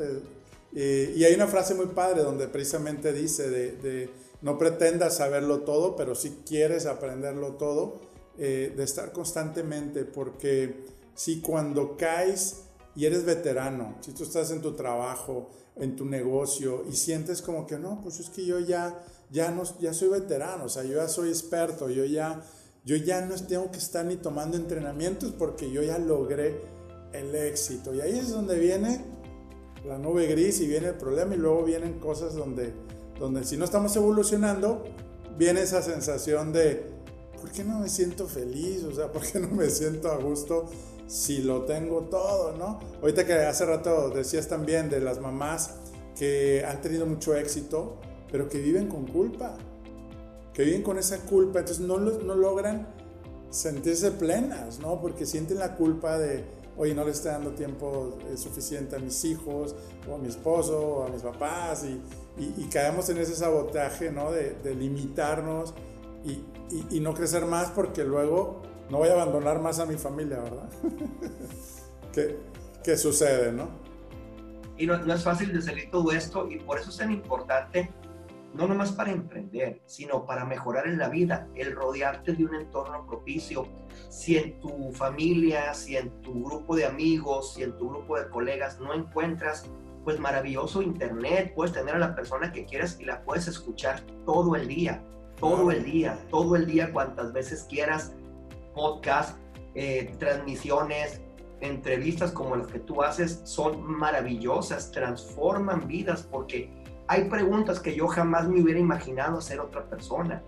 y 0.72 1.24
hay 1.24 1.34
una 1.34 1.48
frase 1.48 1.74
muy 1.74 1.86
padre 1.86 2.22
donde 2.22 2.46
precisamente 2.46 3.12
dice 3.12 3.50
de, 3.50 4.08
no 4.40 4.56
pretendas 4.56 5.16
saberlo 5.16 5.60
todo, 5.60 5.96
pero 5.96 6.14
si 6.14 6.30
quieres 6.46 6.86
aprenderlo 6.86 7.54
todo, 7.54 8.00
eh, 8.40 8.72
de 8.76 8.82
estar 8.82 9.12
constantemente, 9.12 10.04
porque 10.04 10.86
si 11.14 11.40
cuando 11.40 11.96
caes 11.96 12.62
y 12.96 13.04
eres 13.04 13.24
veterano, 13.24 13.96
si 14.00 14.12
tú 14.12 14.24
estás 14.24 14.50
en 14.50 14.60
tu 14.60 14.72
trabajo, 14.72 15.50
en 15.76 15.94
tu 15.94 16.04
negocio 16.04 16.84
y 16.90 16.96
sientes 16.96 17.42
como 17.42 17.66
que 17.66 17.78
no, 17.78 18.00
pues 18.02 18.18
es 18.18 18.30
que 18.30 18.44
yo 18.44 18.58
ya, 18.58 19.00
ya, 19.30 19.50
no, 19.50 19.62
ya 19.78 19.94
soy 19.94 20.08
veterano, 20.08 20.64
o 20.64 20.68
sea, 20.68 20.82
yo 20.82 20.96
ya 20.96 21.08
soy 21.08 21.28
experto, 21.28 21.88
yo 21.88 22.04
ya 22.04 22.42
yo 22.84 22.96
ya 22.96 23.20
no 23.20 23.34
tengo 23.34 23.70
que 23.70 23.78
estar 23.78 24.04
ni 24.04 24.16
tomando 24.16 24.56
entrenamientos 24.56 25.32
porque 25.38 25.70
yo 25.70 25.82
ya 25.82 25.98
logré 25.98 26.60
el 27.12 27.34
éxito. 27.34 27.94
Y 27.94 28.00
ahí 28.00 28.18
es 28.18 28.30
donde 28.30 28.58
viene 28.58 29.04
la 29.86 29.98
nube 29.98 30.26
gris 30.26 30.60
y 30.60 30.66
viene 30.66 30.88
el 30.88 30.94
problema 30.94 31.34
y 31.34 31.38
luego 31.38 31.64
vienen 31.64 31.98
cosas 31.98 32.34
donde, 32.34 32.72
donde 33.18 33.44
si 33.44 33.56
no 33.56 33.64
estamos 33.64 33.94
evolucionando, 33.96 34.84
viene 35.36 35.62
esa 35.62 35.82
sensación 35.82 36.52
de, 36.52 36.86
¿por 37.40 37.50
qué 37.50 37.64
no 37.64 37.80
me 37.80 37.88
siento 37.88 38.26
feliz? 38.26 38.84
O 38.84 38.94
sea, 38.94 39.10
¿por 39.10 39.22
qué 39.22 39.38
no 39.38 39.48
me 39.48 39.68
siento 39.70 40.10
a 40.10 40.16
gusto 40.16 40.66
si 41.06 41.38
lo 41.38 41.62
tengo 41.64 42.02
todo, 42.02 42.56
no? 42.56 42.78
Ahorita 43.00 43.26
que 43.26 43.34
hace 43.34 43.64
rato 43.64 44.10
decías 44.10 44.48
también 44.48 44.90
de 44.90 45.00
las 45.00 45.20
mamás 45.20 45.74
que 46.16 46.64
han 46.64 46.80
tenido 46.80 47.06
mucho 47.06 47.34
éxito, 47.34 47.98
pero 48.30 48.48
que 48.48 48.58
viven 48.58 48.86
con 48.88 49.06
culpa 49.06 49.56
que 50.52 50.64
viven 50.64 50.82
con 50.82 50.98
esa 50.98 51.18
culpa, 51.18 51.60
entonces 51.60 51.84
no, 51.86 51.98
no 51.98 52.34
logran 52.34 52.86
sentirse 53.50 54.10
plenas, 54.12 54.78
¿no? 54.80 55.00
Porque 55.00 55.26
sienten 55.26 55.58
la 55.58 55.76
culpa 55.76 56.18
de, 56.18 56.44
oye, 56.76 56.94
no 56.94 57.04
le 57.04 57.12
estoy 57.12 57.32
dando 57.32 57.52
tiempo 57.52 58.18
eh, 58.30 58.36
suficiente 58.36 58.96
a 58.96 58.98
mis 58.98 59.24
hijos, 59.24 59.74
o 60.08 60.14
a 60.14 60.18
mi 60.18 60.28
esposo, 60.28 60.78
o 60.78 61.06
a 61.06 61.08
mis 61.08 61.22
papás, 61.22 61.84
y, 61.84 62.00
y, 62.38 62.68
caemos 62.68 63.08
en 63.08 63.18
ese 63.18 63.34
sabotaje, 63.34 64.10
¿no? 64.10 64.32
De, 64.32 64.54
de 64.62 64.74
limitarnos 64.74 65.74
y, 66.24 66.42
y, 66.90 67.00
no 67.00 67.14
crecer 67.14 67.46
más 67.46 67.70
porque 67.70 68.04
luego 68.04 68.62
no 68.90 68.98
voy 68.98 69.08
a 69.08 69.12
abandonar 69.12 69.60
más 69.60 69.78
a 69.78 69.86
mi 69.86 69.96
familia, 69.96 70.40
¿verdad? 70.40 70.68
¿Qué, 72.12 72.38
¿Qué, 72.82 72.96
sucede, 72.96 73.52
no? 73.52 73.68
Y 74.76 74.86
no, 74.86 74.98
no 74.98 75.14
es 75.14 75.22
fácil 75.22 75.52
de 75.52 75.60
salir 75.60 75.90
todo 75.90 76.12
esto, 76.12 76.48
y 76.50 76.58
por 76.58 76.78
eso 76.78 76.90
es 76.90 76.96
tan 76.96 77.10
importante 77.12 77.90
no 78.54 78.66
nomás 78.66 78.92
para 78.92 79.12
emprender, 79.12 79.80
sino 79.86 80.26
para 80.26 80.44
mejorar 80.44 80.86
en 80.86 80.98
la 80.98 81.08
vida, 81.08 81.48
el 81.54 81.74
rodearte 81.74 82.32
de 82.32 82.44
un 82.44 82.54
entorno 82.54 83.06
propicio. 83.06 83.66
Si 84.08 84.36
en 84.36 84.58
tu 84.60 84.92
familia, 84.92 85.72
si 85.74 85.96
en 85.96 86.10
tu 86.22 86.44
grupo 86.44 86.74
de 86.74 86.84
amigos, 86.84 87.54
si 87.54 87.62
en 87.62 87.76
tu 87.76 87.90
grupo 87.90 88.18
de 88.18 88.28
colegas 88.28 88.80
no 88.80 88.92
encuentras, 88.92 89.66
pues 90.04 90.18
maravilloso 90.18 90.82
internet, 90.82 91.52
puedes 91.54 91.72
tener 91.72 91.94
a 91.94 91.98
la 91.98 92.14
persona 92.14 92.50
que 92.52 92.64
quieras 92.64 92.98
y 92.98 93.04
la 93.04 93.22
puedes 93.22 93.46
escuchar 93.46 94.00
todo 94.24 94.56
el 94.56 94.66
día, 94.66 95.04
todo 95.40 95.70
el 95.70 95.84
día, 95.84 96.18
todo 96.30 96.54
el 96.54 96.66
día, 96.66 96.92
cuantas 96.92 97.32
veces 97.32 97.66
quieras, 97.68 98.12
podcast, 98.74 99.38
eh, 99.74 100.14
transmisiones, 100.18 101.20
entrevistas 101.60 102.30
como 102.32 102.56
las 102.56 102.68
que 102.68 102.78
tú 102.78 103.02
haces 103.02 103.40
son 103.44 103.82
maravillosas, 103.82 104.92
transforman 104.92 105.86
vidas 105.86 106.22
porque 106.30 106.70
hay 107.08 107.24
preguntas 107.24 107.80
que 107.80 107.94
yo 107.94 108.06
jamás 108.06 108.48
me 108.48 108.62
hubiera 108.62 108.78
imaginado 108.78 109.38
hacer 109.38 109.60
otra 109.60 109.84
persona. 109.84 110.42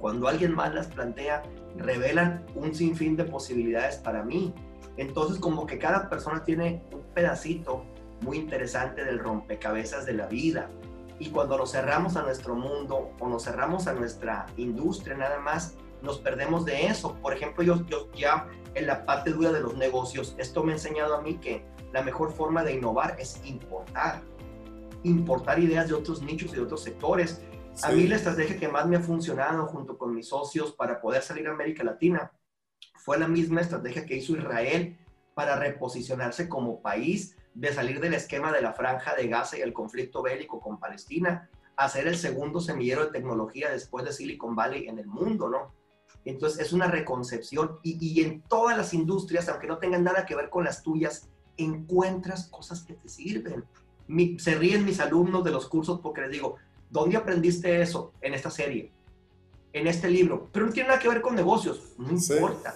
Cuando 0.00 0.26
alguien 0.26 0.54
más 0.54 0.74
las 0.74 0.88
plantea, 0.88 1.42
revelan 1.76 2.44
un 2.56 2.74
sinfín 2.74 3.16
de 3.16 3.24
posibilidades 3.24 3.96
para 3.98 4.22
mí. 4.22 4.52
Entonces, 4.96 5.38
como 5.38 5.66
que 5.66 5.78
cada 5.78 6.08
persona 6.08 6.44
tiene 6.44 6.82
un 6.92 7.02
pedacito 7.14 7.84
muy 8.20 8.38
interesante 8.38 9.04
del 9.04 9.18
rompecabezas 9.18 10.04
de 10.04 10.14
la 10.14 10.26
vida. 10.26 10.68
Y 11.18 11.30
cuando 11.30 11.56
nos 11.56 11.72
cerramos 11.72 12.16
a 12.16 12.22
nuestro 12.22 12.54
mundo 12.54 13.12
o 13.18 13.28
nos 13.28 13.44
cerramos 13.44 13.86
a 13.86 13.92
nuestra 13.92 14.46
industria 14.56 15.16
nada 15.16 15.38
más, 15.38 15.76
nos 16.02 16.18
perdemos 16.18 16.64
de 16.64 16.86
eso. 16.86 17.14
Por 17.22 17.32
ejemplo, 17.32 17.62
yo, 17.62 17.84
yo 17.86 18.10
ya 18.12 18.48
en 18.74 18.86
la 18.86 19.06
parte 19.06 19.30
dura 19.30 19.52
de 19.52 19.60
los 19.60 19.76
negocios, 19.76 20.34
esto 20.38 20.64
me 20.64 20.72
ha 20.72 20.76
enseñado 20.76 21.14
a 21.14 21.22
mí 21.22 21.36
que 21.36 21.64
la 21.92 22.02
mejor 22.02 22.32
forma 22.32 22.64
de 22.64 22.74
innovar 22.74 23.16
es 23.18 23.40
importar 23.44 24.22
importar 25.04 25.58
ideas 25.58 25.88
de 25.88 25.94
otros 25.94 26.22
nichos 26.22 26.52
y 26.52 26.56
de 26.56 26.62
otros 26.62 26.82
sectores. 26.82 27.42
A 27.82 27.92
mí 27.92 28.06
la 28.06 28.16
estrategia 28.16 28.58
que 28.58 28.68
más 28.68 28.86
me 28.86 28.96
ha 28.96 29.00
funcionado 29.00 29.66
junto 29.66 29.96
con 29.96 30.14
mis 30.14 30.28
socios 30.28 30.72
para 30.72 31.00
poder 31.00 31.22
salir 31.22 31.46
a 31.46 31.52
América 31.52 31.84
Latina 31.84 32.32
fue 32.96 33.18
la 33.18 33.28
misma 33.28 33.60
estrategia 33.60 34.06
que 34.06 34.16
hizo 34.16 34.36
Israel 34.36 34.98
para 35.34 35.56
reposicionarse 35.56 36.48
como 36.48 36.80
país, 36.80 37.36
de 37.54 37.72
salir 37.72 38.00
del 38.00 38.14
esquema 38.14 38.52
de 38.52 38.60
la 38.60 38.72
franja 38.72 39.14
de 39.14 39.28
Gaza 39.28 39.56
y 39.56 39.62
el 39.62 39.72
conflicto 39.72 40.22
bélico 40.22 40.60
con 40.60 40.78
Palestina, 40.78 41.48
a 41.76 41.88
ser 41.88 42.06
el 42.06 42.16
segundo 42.16 42.60
semillero 42.60 43.06
de 43.06 43.12
tecnología 43.12 43.70
después 43.70 44.04
de 44.04 44.12
Silicon 44.12 44.54
Valley 44.54 44.88
en 44.88 44.98
el 44.98 45.06
mundo, 45.06 45.48
¿no? 45.48 45.72
Entonces 46.24 46.66
es 46.66 46.72
una 46.72 46.86
reconcepción 46.86 47.78
y, 47.82 47.98
y 48.00 48.22
en 48.24 48.42
todas 48.42 48.76
las 48.76 48.94
industrias, 48.94 49.48
aunque 49.48 49.66
no 49.66 49.78
tengan 49.78 50.04
nada 50.04 50.24
que 50.26 50.36
ver 50.36 50.50
con 50.50 50.64
las 50.64 50.82
tuyas, 50.82 51.28
encuentras 51.56 52.48
cosas 52.48 52.82
que 52.82 52.94
te 52.94 53.08
sirven 53.08 53.64
se 54.38 54.54
ríen 54.54 54.84
mis 54.84 55.00
alumnos 55.00 55.44
de 55.44 55.50
los 55.50 55.66
cursos 55.66 56.00
porque 56.00 56.22
les 56.22 56.30
digo, 56.30 56.56
¿dónde 56.90 57.16
aprendiste 57.16 57.80
eso? 57.80 58.12
En 58.20 58.34
esta 58.34 58.50
serie, 58.50 58.92
en 59.72 59.86
este 59.86 60.08
libro. 60.08 60.48
Pero 60.52 60.66
no 60.66 60.72
tiene 60.72 60.88
nada 60.88 61.00
que 61.00 61.08
ver 61.08 61.20
con 61.20 61.34
negocios. 61.34 61.94
No 61.98 62.10
importa. 62.10 62.74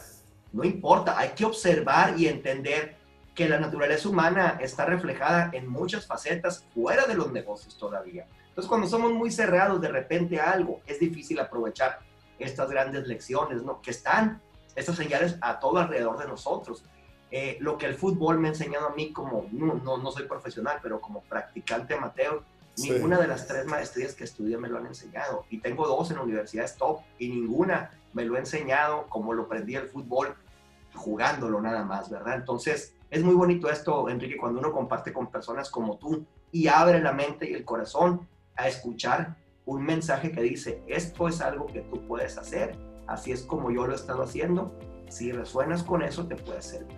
No 0.52 0.64
importa. 0.64 1.18
Hay 1.18 1.30
que 1.30 1.44
observar 1.44 2.18
y 2.18 2.26
entender 2.26 2.96
que 3.38 3.48
la 3.48 3.60
naturaleza 3.60 4.08
humana 4.08 4.58
está 4.60 4.84
reflejada 4.84 5.50
en 5.52 5.68
muchas 5.68 6.08
facetas 6.08 6.64
fuera 6.74 7.06
de 7.06 7.14
los 7.14 7.30
negocios 7.30 7.78
todavía. 7.78 8.26
Entonces, 8.48 8.68
cuando 8.68 8.88
somos 8.88 9.12
muy 9.12 9.30
cerrados 9.30 9.80
de 9.80 9.86
repente 9.86 10.40
a 10.40 10.50
algo, 10.50 10.80
es 10.88 10.98
difícil 10.98 11.38
aprovechar 11.38 12.00
estas 12.40 12.68
grandes 12.68 13.06
lecciones, 13.06 13.62
¿no? 13.62 13.80
Que 13.80 13.92
están, 13.92 14.42
estas 14.74 14.96
señales 14.96 15.36
a 15.40 15.60
todo 15.60 15.78
alrededor 15.78 16.18
de 16.18 16.26
nosotros. 16.26 16.82
Eh, 17.30 17.58
lo 17.60 17.78
que 17.78 17.86
el 17.86 17.94
fútbol 17.94 18.40
me 18.40 18.48
ha 18.48 18.50
enseñado 18.50 18.88
a 18.88 18.94
mí 18.96 19.12
como, 19.12 19.46
no, 19.52 19.74
no, 19.74 19.98
no 19.98 20.10
soy 20.10 20.26
profesional, 20.26 20.80
pero 20.82 21.00
como 21.00 21.20
practicante 21.20 21.94
amateur, 21.94 22.42
ninguna 22.76 23.20
de 23.20 23.28
las 23.28 23.46
tres 23.46 23.66
maestrías 23.66 24.14
que 24.14 24.24
estudié 24.24 24.58
me 24.58 24.68
lo 24.68 24.78
han 24.78 24.86
enseñado. 24.86 25.44
Y 25.48 25.60
tengo 25.60 25.86
dos 25.86 26.10
en 26.10 26.18
universidades 26.18 26.74
top 26.74 27.02
y 27.20 27.28
ninguna 27.28 27.92
me 28.14 28.24
lo 28.24 28.34
ha 28.34 28.40
enseñado 28.40 29.06
como 29.08 29.32
lo 29.32 29.44
aprendí 29.44 29.76
el 29.76 29.86
fútbol 29.86 30.34
jugándolo 30.92 31.60
nada 31.60 31.84
más, 31.84 32.10
¿verdad? 32.10 32.34
Entonces, 32.34 32.94
es 33.10 33.22
muy 33.22 33.34
bonito 33.34 33.70
esto, 33.70 34.08
Enrique, 34.08 34.36
cuando 34.36 34.60
uno 34.60 34.72
comparte 34.72 35.12
con 35.12 35.30
personas 35.30 35.70
como 35.70 35.96
tú 35.96 36.26
y 36.52 36.68
abre 36.68 37.00
la 37.00 37.12
mente 37.12 37.48
y 37.48 37.54
el 37.54 37.64
corazón 37.64 38.28
a 38.56 38.68
escuchar 38.68 39.36
un 39.64 39.82
mensaje 39.82 40.32
que 40.32 40.42
dice, 40.42 40.82
esto 40.86 41.28
es 41.28 41.40
algo 41.40 41.66
que 41.66 41.80
tú 41.82 42.06
puedes 42.06 42.38
hacer, 42.38 42.76
así 43.06 43.32
es 43.32 43.42
como 43.42 43.70
yo 43.70 43.86
lo 43.86 43.92
he 43.92 43.96
estado 43.96 44.22
haciendo, 44.22 44.72
si 45.08 45.32
resuenas 45.32 45.82
con 45.82 46.02
eso 46.02 46.26
te 46.26 46.36
puede 46.36 46.62
servir. 46.62 46.96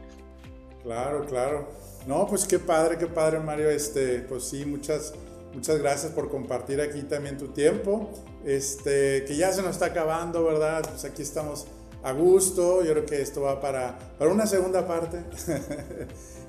Claro, 0.83 1.27
claro. 1.27 1.69
No, 2.07 2.27
pues 2.27 2.47
qué 2.47 2.59
padre, 2.59 2.97
qué 2.97 3.07
padre 3.07 3.41
Mario, 3.41 3.69
este, 3.71 4.21
pues 4.21 4.45
sí, 4.45 4.65
muchas, 4.65 5.15
muchas 5.53 5.79
gracias 5.79 6.13
por 6.13 6.31
compartir 6.31 6.81
aquí 6.81 7.03
también 7.03 7.37
tu 7.37 7.49
tiempo, 7.49 8.11
este, 8.45 9.25
que 9.27 9.37
ya 9.37 9.53
se 9.53 9.63
nos 9.63 9.73
está 9.73 9.87
acabando, 9.87 10.45
¿verdad? 10.45 10.83
Pues 10.89 11.05
aquí 11.05 11.23
estamos 11.23 11.67
a 12.03 12.13
gusto, 12.13 12.83
yo 12.83 12.93
creo 12.93 13.07
que 13.07 13.21
esto 13.21 13.43
va 13.43 13.61
para, 13.61 13.99
para 14.19 14.31
una 14.31 14.47
segunda 14.47 14.87
parte. 14.87 15.23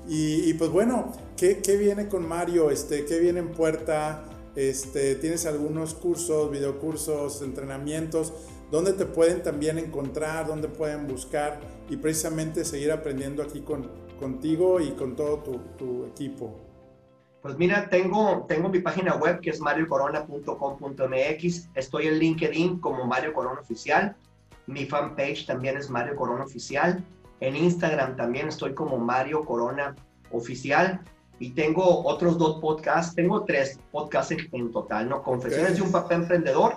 y, 0.08 0.54
pues 0.54 0.70
bueno, 0.70 1.12
¿qué, 1.36 1.58
¿qué, 1.58 1.76
viene 1.76 2.08
con 2.08 2.26
Mario? 2.26 2.70
Este, 2.70 3.04
¿Qué 3.04 3.18
viene 3.18 3.40
en 3.40 3.52
puerta? 3.52 4.24
Este, 4.56 5.14
¿Tienes 5.16 5.44
algunos 5.46 5.92
cursos, 5.94 6.50
videocursos, 6.50 7.42
entrenamientos? 7.42 8.32
¿Dónde 8.70 8.94
te 8.94 9.04
pueden 9.04 9.42
también 9.42 9.78
encontrar? 9.78 10.46
¿Dónde 10.46 10.68
pueden 10.68 11.06
buscar? 11.06 11.60
Y 11.90 11.98
precisamente 11.98 12.64
seguir 12.64 12.90
aprendiendo 12.90 13.42
aquí 13.42 13.60
con, 13.60 13.90
contigo 14.18 14.80
y 14.80 14.92
con 14.92 15.16
todo 15.16 15.42
tu, 15.76 16.06
equipo? 16.06 16.56
Pues 17.42 17.58
mira, 17.58 17.90
tengo, 17.90 18.46
tengo 18.48 18.70
mi 18.70 18.78
página 18.78 19.16
web 19.16 19.40
que 19.40 19.50
es 19.50 19.60
mariocorona.com.mx. 19.60 21.68
Estoy 21.74 22.06
en 22.06 22.18
LinkedIn 22.18 22.78
como 22.78 23.04
Mario 23.04 23.34
Corona 23.34 23.60
Oficial. 23.60 24.16
Mi 24.66 24.86
fanpage 24.86 25.46
también 25.46 25.76
es 25.76 25.90
Mario 25.90 26.16
Corona 26.16 26.44
Oficial. 26.44 27.04
En 27.40 27.56
Instagram 27.56 28.16
también 28.16 28.48
estoy 28.48 28.74
como 28.74 28.98
Mario 28.98 29.44
Corona 29.44 29.94
Oficial. 30.30 31.00
Y 31.38 31.50
tengo 31.50 32.06
otros 32.06 32.38
dos 32.38 32.60
podcasts. 32.60 33.14
Tengo 33.14 33.44
tres 33.44 33.80
podcasts 33.90 34.34
en, 34.52 34.70
total, 34.70 35.08
¿no? 35.08 35.22
Confesiones 35.22 35.76
de 35.76 35.82
un 35.82 35.90
papel 35.90 36.22
emprendedor. 36.22 36.76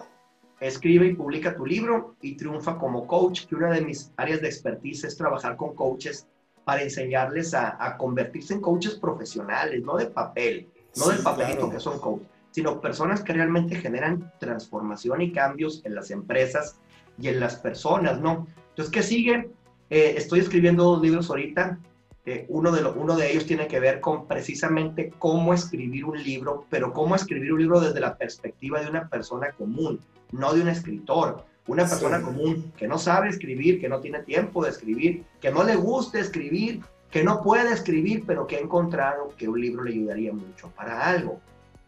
Escribe 0.59 1.07
y 1.07 1.13
publica 1.13 1.55
tu 1.55 1.65
libro 1.65 2.15
y 2.21 2.35
triunfa 2.35 2.77
como 2.77 3.05
coach, 3.05 3.45
que 3.45 3.55
una 3.55 3.71
de 3.71 3.81
mis 3.81 4.11
áreas 4.17 4.41
de 4.41 4.47
expertise 4.47 5.03
es 5.03 5.17
trabajar 5.17 5.55
con 5.57 5.75
coaches 5.75 6.27
para 6.63 6.81
enseñarles 6.81 7.53
a, 7.53 7.95
convertirse 7.97 8.55
en 8.55 8.61
coaches 8.61 8.95
profesionales, 8.95 9.83
no 9.83 9.97
de 9.97 10.07
papel, 10.07 10.67
no 10.95 11.09
del 11.09 11.21
papelito 11.21 11.69
que 11.69 11.79
son 11.79 11.99
coaches, 11.99 12.27
sino 12.51 12.81
personas 12.81 13.21
que 13.21 13.33
realmente 13.33 13.75
generan 13.75 14.31
transformación 14.39 15.21
y 15.21 15.31
cambios 15.31 15.81
en 15.85 15.93
las 15.93 16.09
empresas 16.09 16.79
y 17.19 17.27
en 17.27 17.39
las 17.39 17.55
personas, 17.57 18.19
¿no? 18.19 18.47
Entonces, 18.69 18.91
¿qué 18.91 19.03
sigue? 19.03 19.49
Eh, 19.89 20.15
estoy 20.17 20.39
escribiendo 20.39 20.83
dos 20.83 21.01
libros 21.01 21.29
ahorita. 21.29 21.79
Eh, 22.25 22.45
uno, 22.49 22.71
de 22.71 22.83
uno 22.83 23.15
de 23.15 23.31
ellos 23.31 23.45
tiene 23.45 23.67
que 23.67 23.79
ver 23.79 23.99
con 24.01 24.27
precisamente 24.27 25.13
cómo 25.19 25.53
escribir 25.53 26.05
un 26.05 26.21
libro, 26.21 26.65
pero 26.69 26.91
cómo 26.91 27.15
escribir 27.15 27.53
un 27.53 27.59
libro 27.59 27.79
desde 27.79 27.99
la 27.99 28.17
perspectiva 28.17 28.81
de 28.81 28.89
una 28.89 29.07
persona 29.07 29.51
común, 29.51 29.99
no 30.31 30.53
de 30.53 30.61
un 30.61 30.69
escritor 30.69 31.45
una 31.67 31.87
persona 31.87 32.21
común 32.21 32.71
que 32.77 32.87
no 32.87 32.97
sabe 32.97 33.29
escribir, 33.29 33.79
que 33.79 33.89
no 33.89 33.99
tiene 33.99 34.19
tiempo 34.19 34.63
de 34.63 34.69
escribir, 34.69 35.23
que 35.41 35.51
no 35.51 35.63
le 35.63 35.75
gusta 35.75 36.19
escribir, 36.19 36.81
que 37.09 37.23
no 37.23 37.41
puede 37.41 37.71
escribir, 37.73 38.23
pero 38.27 38.45
que 38.45 38.57
ha 38.57 38.59
encontrado 38.59 39.33
que 39.37 39.47
un 39.47 39.59
libro 39.59 39.83
le 39.83 39.93
ayudaría 39.93 40.31
mucho 40.31 40.69
para 40.75 41.07
algo. 41.07 41.39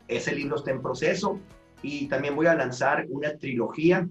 Ese 0.08 0.34
libro 0.34 0.56
está 0.56 0.72
en 0.72 0.82
proceso 0.82 1.40
y 1.82 2.08
también 2.08 2.36
voy 2.36 2.48
a 2.48 2.56
lanzar 2.56 3.06
una 3.10 3.38
trilogía, 3.38 4.08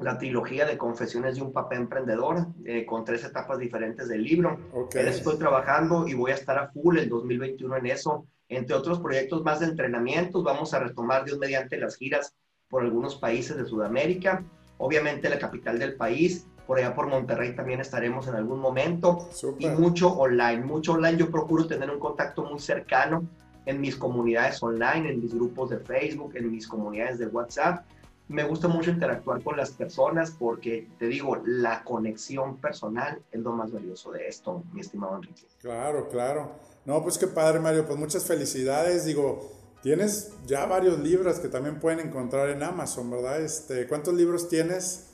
la 0.00 0.18
trilogía 0.18 0.66
de 0.66 0.78
Confesiones 0.78 1.36
de 1.36 1.42
un 1.42 1.52
Papá 1.52 1.76
Emprendedor, 1.76 2.46
eh, 2.64 2.86
con 2.86 3.04
tres 3.04 3.24
etapas 3.24 3.58
diferentes 3.58 4.08
del 4.08 4.22
libro. 4.22 4.58
Eso 4.92 5.08
estoy 5.08 5.38
trabajando 5.38 6.08
y 6.08 6.14
voy 6.14 6.30
a 6.30 6.34
estar 6.34 6.58
a 6.58 6.68
full 6.68 6.98
el 6.98 7.08
2021 7.08 7.76
en 7.76 7.86
eso. 7.86 8.26
Entre 8.48 8.74
otros 8.74 9.00
proyectos 9.00 9.44
más 9.44 9.60
de 9.60 9.66
entrenamientos, 9.66 10.42
vamos 10.42 10.74
a 10.74 10.80
retomar 10.80 11.24
Dios 11.24 11.38
mediante 11.38 11.76
las 11.76 11.96
giras 11.96 12.34
por 12.68 12.82
algunos 12.82 13.16
países 13.16 13.56
de 13.56 13.66
Sudamérica 13.66 14.44
obviamente 14.80 15.28
la 15.28 15.38
capital 15.38 15.78
del 15.78 15.94
país, 15.94 16.46
por 16.66 16.78
allá 16.78 16.94
por 16.94 17.06
Monterrey 17.06 17.54
también 17.54 17.80
estaremos 17.80 18.26
en 18.28 18.34
algún 18.34 18.60
momento 18.60 19.28
y 19.58 19.68
mucho 19.68 20.08
online, 20.08 20.64
mucho 20.64 20.92
online. 20.92 21.18
Yo 21.18 21.30
procuro 21.30 21.66
tener 21.66 21.90
un 21.90 21.98
contacto 21.98 22.44
muy 22.44 22.58
cercano 22.58 23.28
en 23.66 23.80
mis 23.80 23.96
comunidades 23.96 24.62
online, 24.62 25.10
en 25.10 25.20
mis 25.20 25.34
grupos 25.34 25.70
de 25.70 25.78
Facebook, 25.80 26.34
en 26.34 26.50
mis 26.50 26.66
comunidades 26.66 27.18
de 27.18 27.26
WhatsApp. 27.26 27.84
Me 28.30 28.44
gusta 28.44 28.68
mucho 28.68 28.90
interactuar 28.90 29.42
con 29.42 29.56
las 29.56 29.72
personas 29.72 30.30
porque, 30.30 30.88
te 30.98 31.06
digo, 31.06 31.42
la 31.44 31.84
conexión 31.84 32.56
personal 32.56 33.20
es 33.30 33.40
lo 33.40 33.52
más 33.52 33.72
valioso 33.72 34.12
de 34.12 34.26
esto, 34.28 34.62
mi 34.72 34.80
estimado 34.80 35.16
Enrique. 35.16 35.42
Claro, 35.60 36.08
claro. 36.08 36.52
No, 36.84 37.02
pues 37.02 37.18
qué 37.18 37.26
padre, 37.26 37.60
Mario. 37.60 37.84
Pues 37.84 37.98
muchas 37.98 38.24
felicidades. 38.24 39.04
Digo, 39.04 39.50
Tienes 39.82 40.34
ya 40.46 40.66
varios 40.66 40.98
libros 40.98 41.38
que 41.38 41.48
también 41.48 41.78
pueden 41.80 42.00
encontrar 42.00 42.50
en 42.50 42.62
Amazon, 42.62 43.10
¿verdad? 43.10 43.40
Este, 43.40 43.86
¿Cuántos 43.86 44.12
libros 44.12 44.48
tienes? 44.48 45.08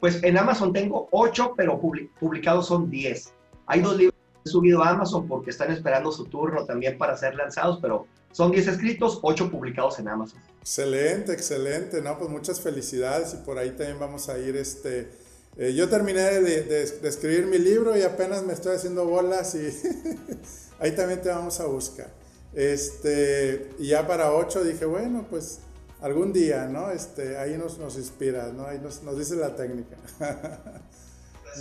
Pues 0.00 0.20
en 0.24 0.36
Amazon 0.36 0.72
tengo 0.72 1.08
ocho, 1.12 1.54
pero 1.56 1.80
publicados 2.18 2.66
son 2.66 2.90
diez. 2.90 3.32
Hay 3.66 3.80
dos 3.80 3.96
libros 3.96 4.14
que 4.14 4.48
he 4.48 4.50
subido 4.50 4.82
a 4.82 4.90
Amazon 4.90 5.28
porque 5.28 5.50
están 5.50 5.70
esperando 5.70 6.10
su 6.10 6.24
turno 6.24 6.64
también 6.64 6.98
para 6.98 7.16
ser 7.16 7.36
lanzados, 7.36 7.78
pero 7.80 8.06
son 8.32 8.50
diez 8.50 8.66
escritos, 8.66 9.20
ocho 9.22 9.50
publicados 9.50 9.98
en 9.98 10.08
Amazon. 10.08 10.40
Excelente, 10.60 11.32
excelente, 11.32 12.00
¿no? 12.02 12.18
Pues 12.18 12.30
muchas 12.30 12.60
felicidades 12.60 13.34
y 13.34 13.36
por 13.44 13.58
ahí 13.58 13.70
también 13.70 13.98
vamos 13.98 14.28
a 14.28 14.38
ir, 14.38 14.56
este... 14.56 15.22
Eh, 15.58 15.74
yo 15.74 15.86
terminé 15.86 16.22
de, 16.40 16.82
escribir 17.02 17.46
mi 17.46 17.58
libro 17.58 17.94
y 17.94 18.00
apenas 18.00 18.42
me 18.42 18.54
estoy 18.54 18.74
haciendo 18.74 19.04
bolas 19.04 19.54
y 19.54 19.68
ahí 20.78 20.92
también 20.92 21.20
te 21.20 21.28
vamos 21.28 21.60
a 21.60 21.66
buscar. 21.66 22.08
Este, 22.54 23.70
y 23.78 23.88
ya 23.88 24.06
para 24.06 24.32
8 24.32 24.64
dije, 24.64 24.86
bueno, 24.86 25.26
pues 25.28 25.58
algún 26.00 26.32
día, 26.32 26.66
¿no? 26.66 26.90
Este, 26.90 27.36
ahí 27.36 27.56
nos, 27.56 27.78
nos 27.78 27.96
inspira, 27.96 28.50
¿no? 28.52 28.66
Ahí 28.66 28.78
nos, 28.78 29.02
nos 29.02 29.18
dice 29.18 29.36
la 29.36 29.54
técnica. 29.54 29.96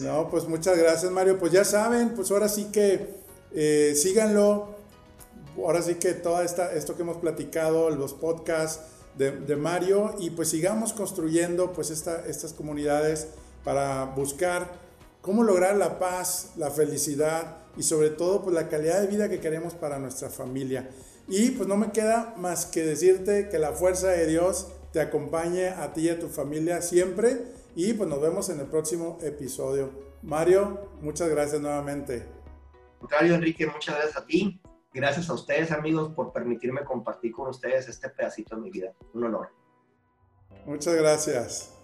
no, 0.02 0.30
pues 0.30 0.46
muchas 0.46 0.78
gracias, 0.78 1.12
Mario. 1.12 1.38
Pues 1.38 1.52
ya 1.52 1.64
saben, 1.64 2.14
pues 2.16 2.32
ahora 2.32 2.48
sí 2.50 2.70
que 2.72 3.10
eh, 3.54 3.94
síganlo. 3.96 4.81
Ahora 5.58 5.82
sí 5.82 5.96
que 5.96 6.14
todo 6.14 6.42
esta, 6.42 6.74
esto 6.74 6.96
que 6.96 7.02
hemos 7.02 7.18
platicado, 7.18 7.90
los 7.90 8.14
podcasts 8.14 8.82
de, 9.18 9.56
Mario, 9.56 10.16
y 10.20 10.32
pues 10.32 10.50
sigamos 10.50 10.94
construyendo 10.94 11.74
pues 11.74 11.90
esta, 11.92 12.26
estas 12.26 12.54
comunidades 12.54 13.28
para 13.64 14.06
buscar 14.06 14.72
cómo 15.22 15.44
lograr 15.44 15.76
la 15.76 16.00
paz, 16.00 16.54
la 16.58 16.72
felicidad 16.72 17.58
y 17.78 17.84
sobre 17.84 18.10
todo 18.10 18.42
pues 18.42 18.56
la 18.56 18.70
calidad 18.70 19.02
de 19.02 19.08
vida 19.08 19.30
que 19.30 19.40
queremos 19.40 19.74
para 19.74 20.00
nuestra 20.00 20.30
familia. 20.30 20.90
Y 21.28 21.52
pues 21.52 21.68
no 21.68 21.78
me 21.78 21.92
queda 21.92 22.34
más 22.38 22.66
que 22.66 22.84
decirte 22.84 23.50
que 23.50 23.60
la 23.60 23.74
fuerza 23.74 24.08
de 24.08 24.28
Dios 24.28 24.68
te 24.92 25.00
acompañe 25.00 25.70
a 25.70 25.94
ti 25.94 26.02
y 26.02 26.10
a 26.10 26.20
tu 26.20 26.28
familia 26.28 26.82
siempre 26.82 27.44
y 27.76 27.94
pues 27.94 28.10
nos 28.10 28.22
vemos 28.22 28.50
en 28.50 28.60
el 28.60 28.66
próximo 28.68 29.18
episodio. 29.22 29.92
Mario, 30.24 30.90
muchas 31.02 31.30
gracias 31.30 31.62
nuevamente. 31.62 32.26
Contrario, 33.00 33.36
Enrique, 33.36 33.66
muchas 33.66 33.96
gracias 33.96 34.18
a 34.18 34.26
ti. 34.26 34.62
Gracias 34.94 35.30
a 35.30 35.34
ustedes, 35.34 35.72
amigos, 35.72 36.14
por 36.14 36.34
permitirme 36.34 36.84
compartir 36.84 37.32
con 37.32 37.48
ustedes 37.48 37.88
este 37.88 38.10
pedacito 38.10 38.56
de 38.56 38.62
mi 38.62 38.72
vida. 38.72 38.94
Un 39.14 39.24
honor. 39.26 39.50
Muchas 40.66 40.96
gracias. 40.96 41.81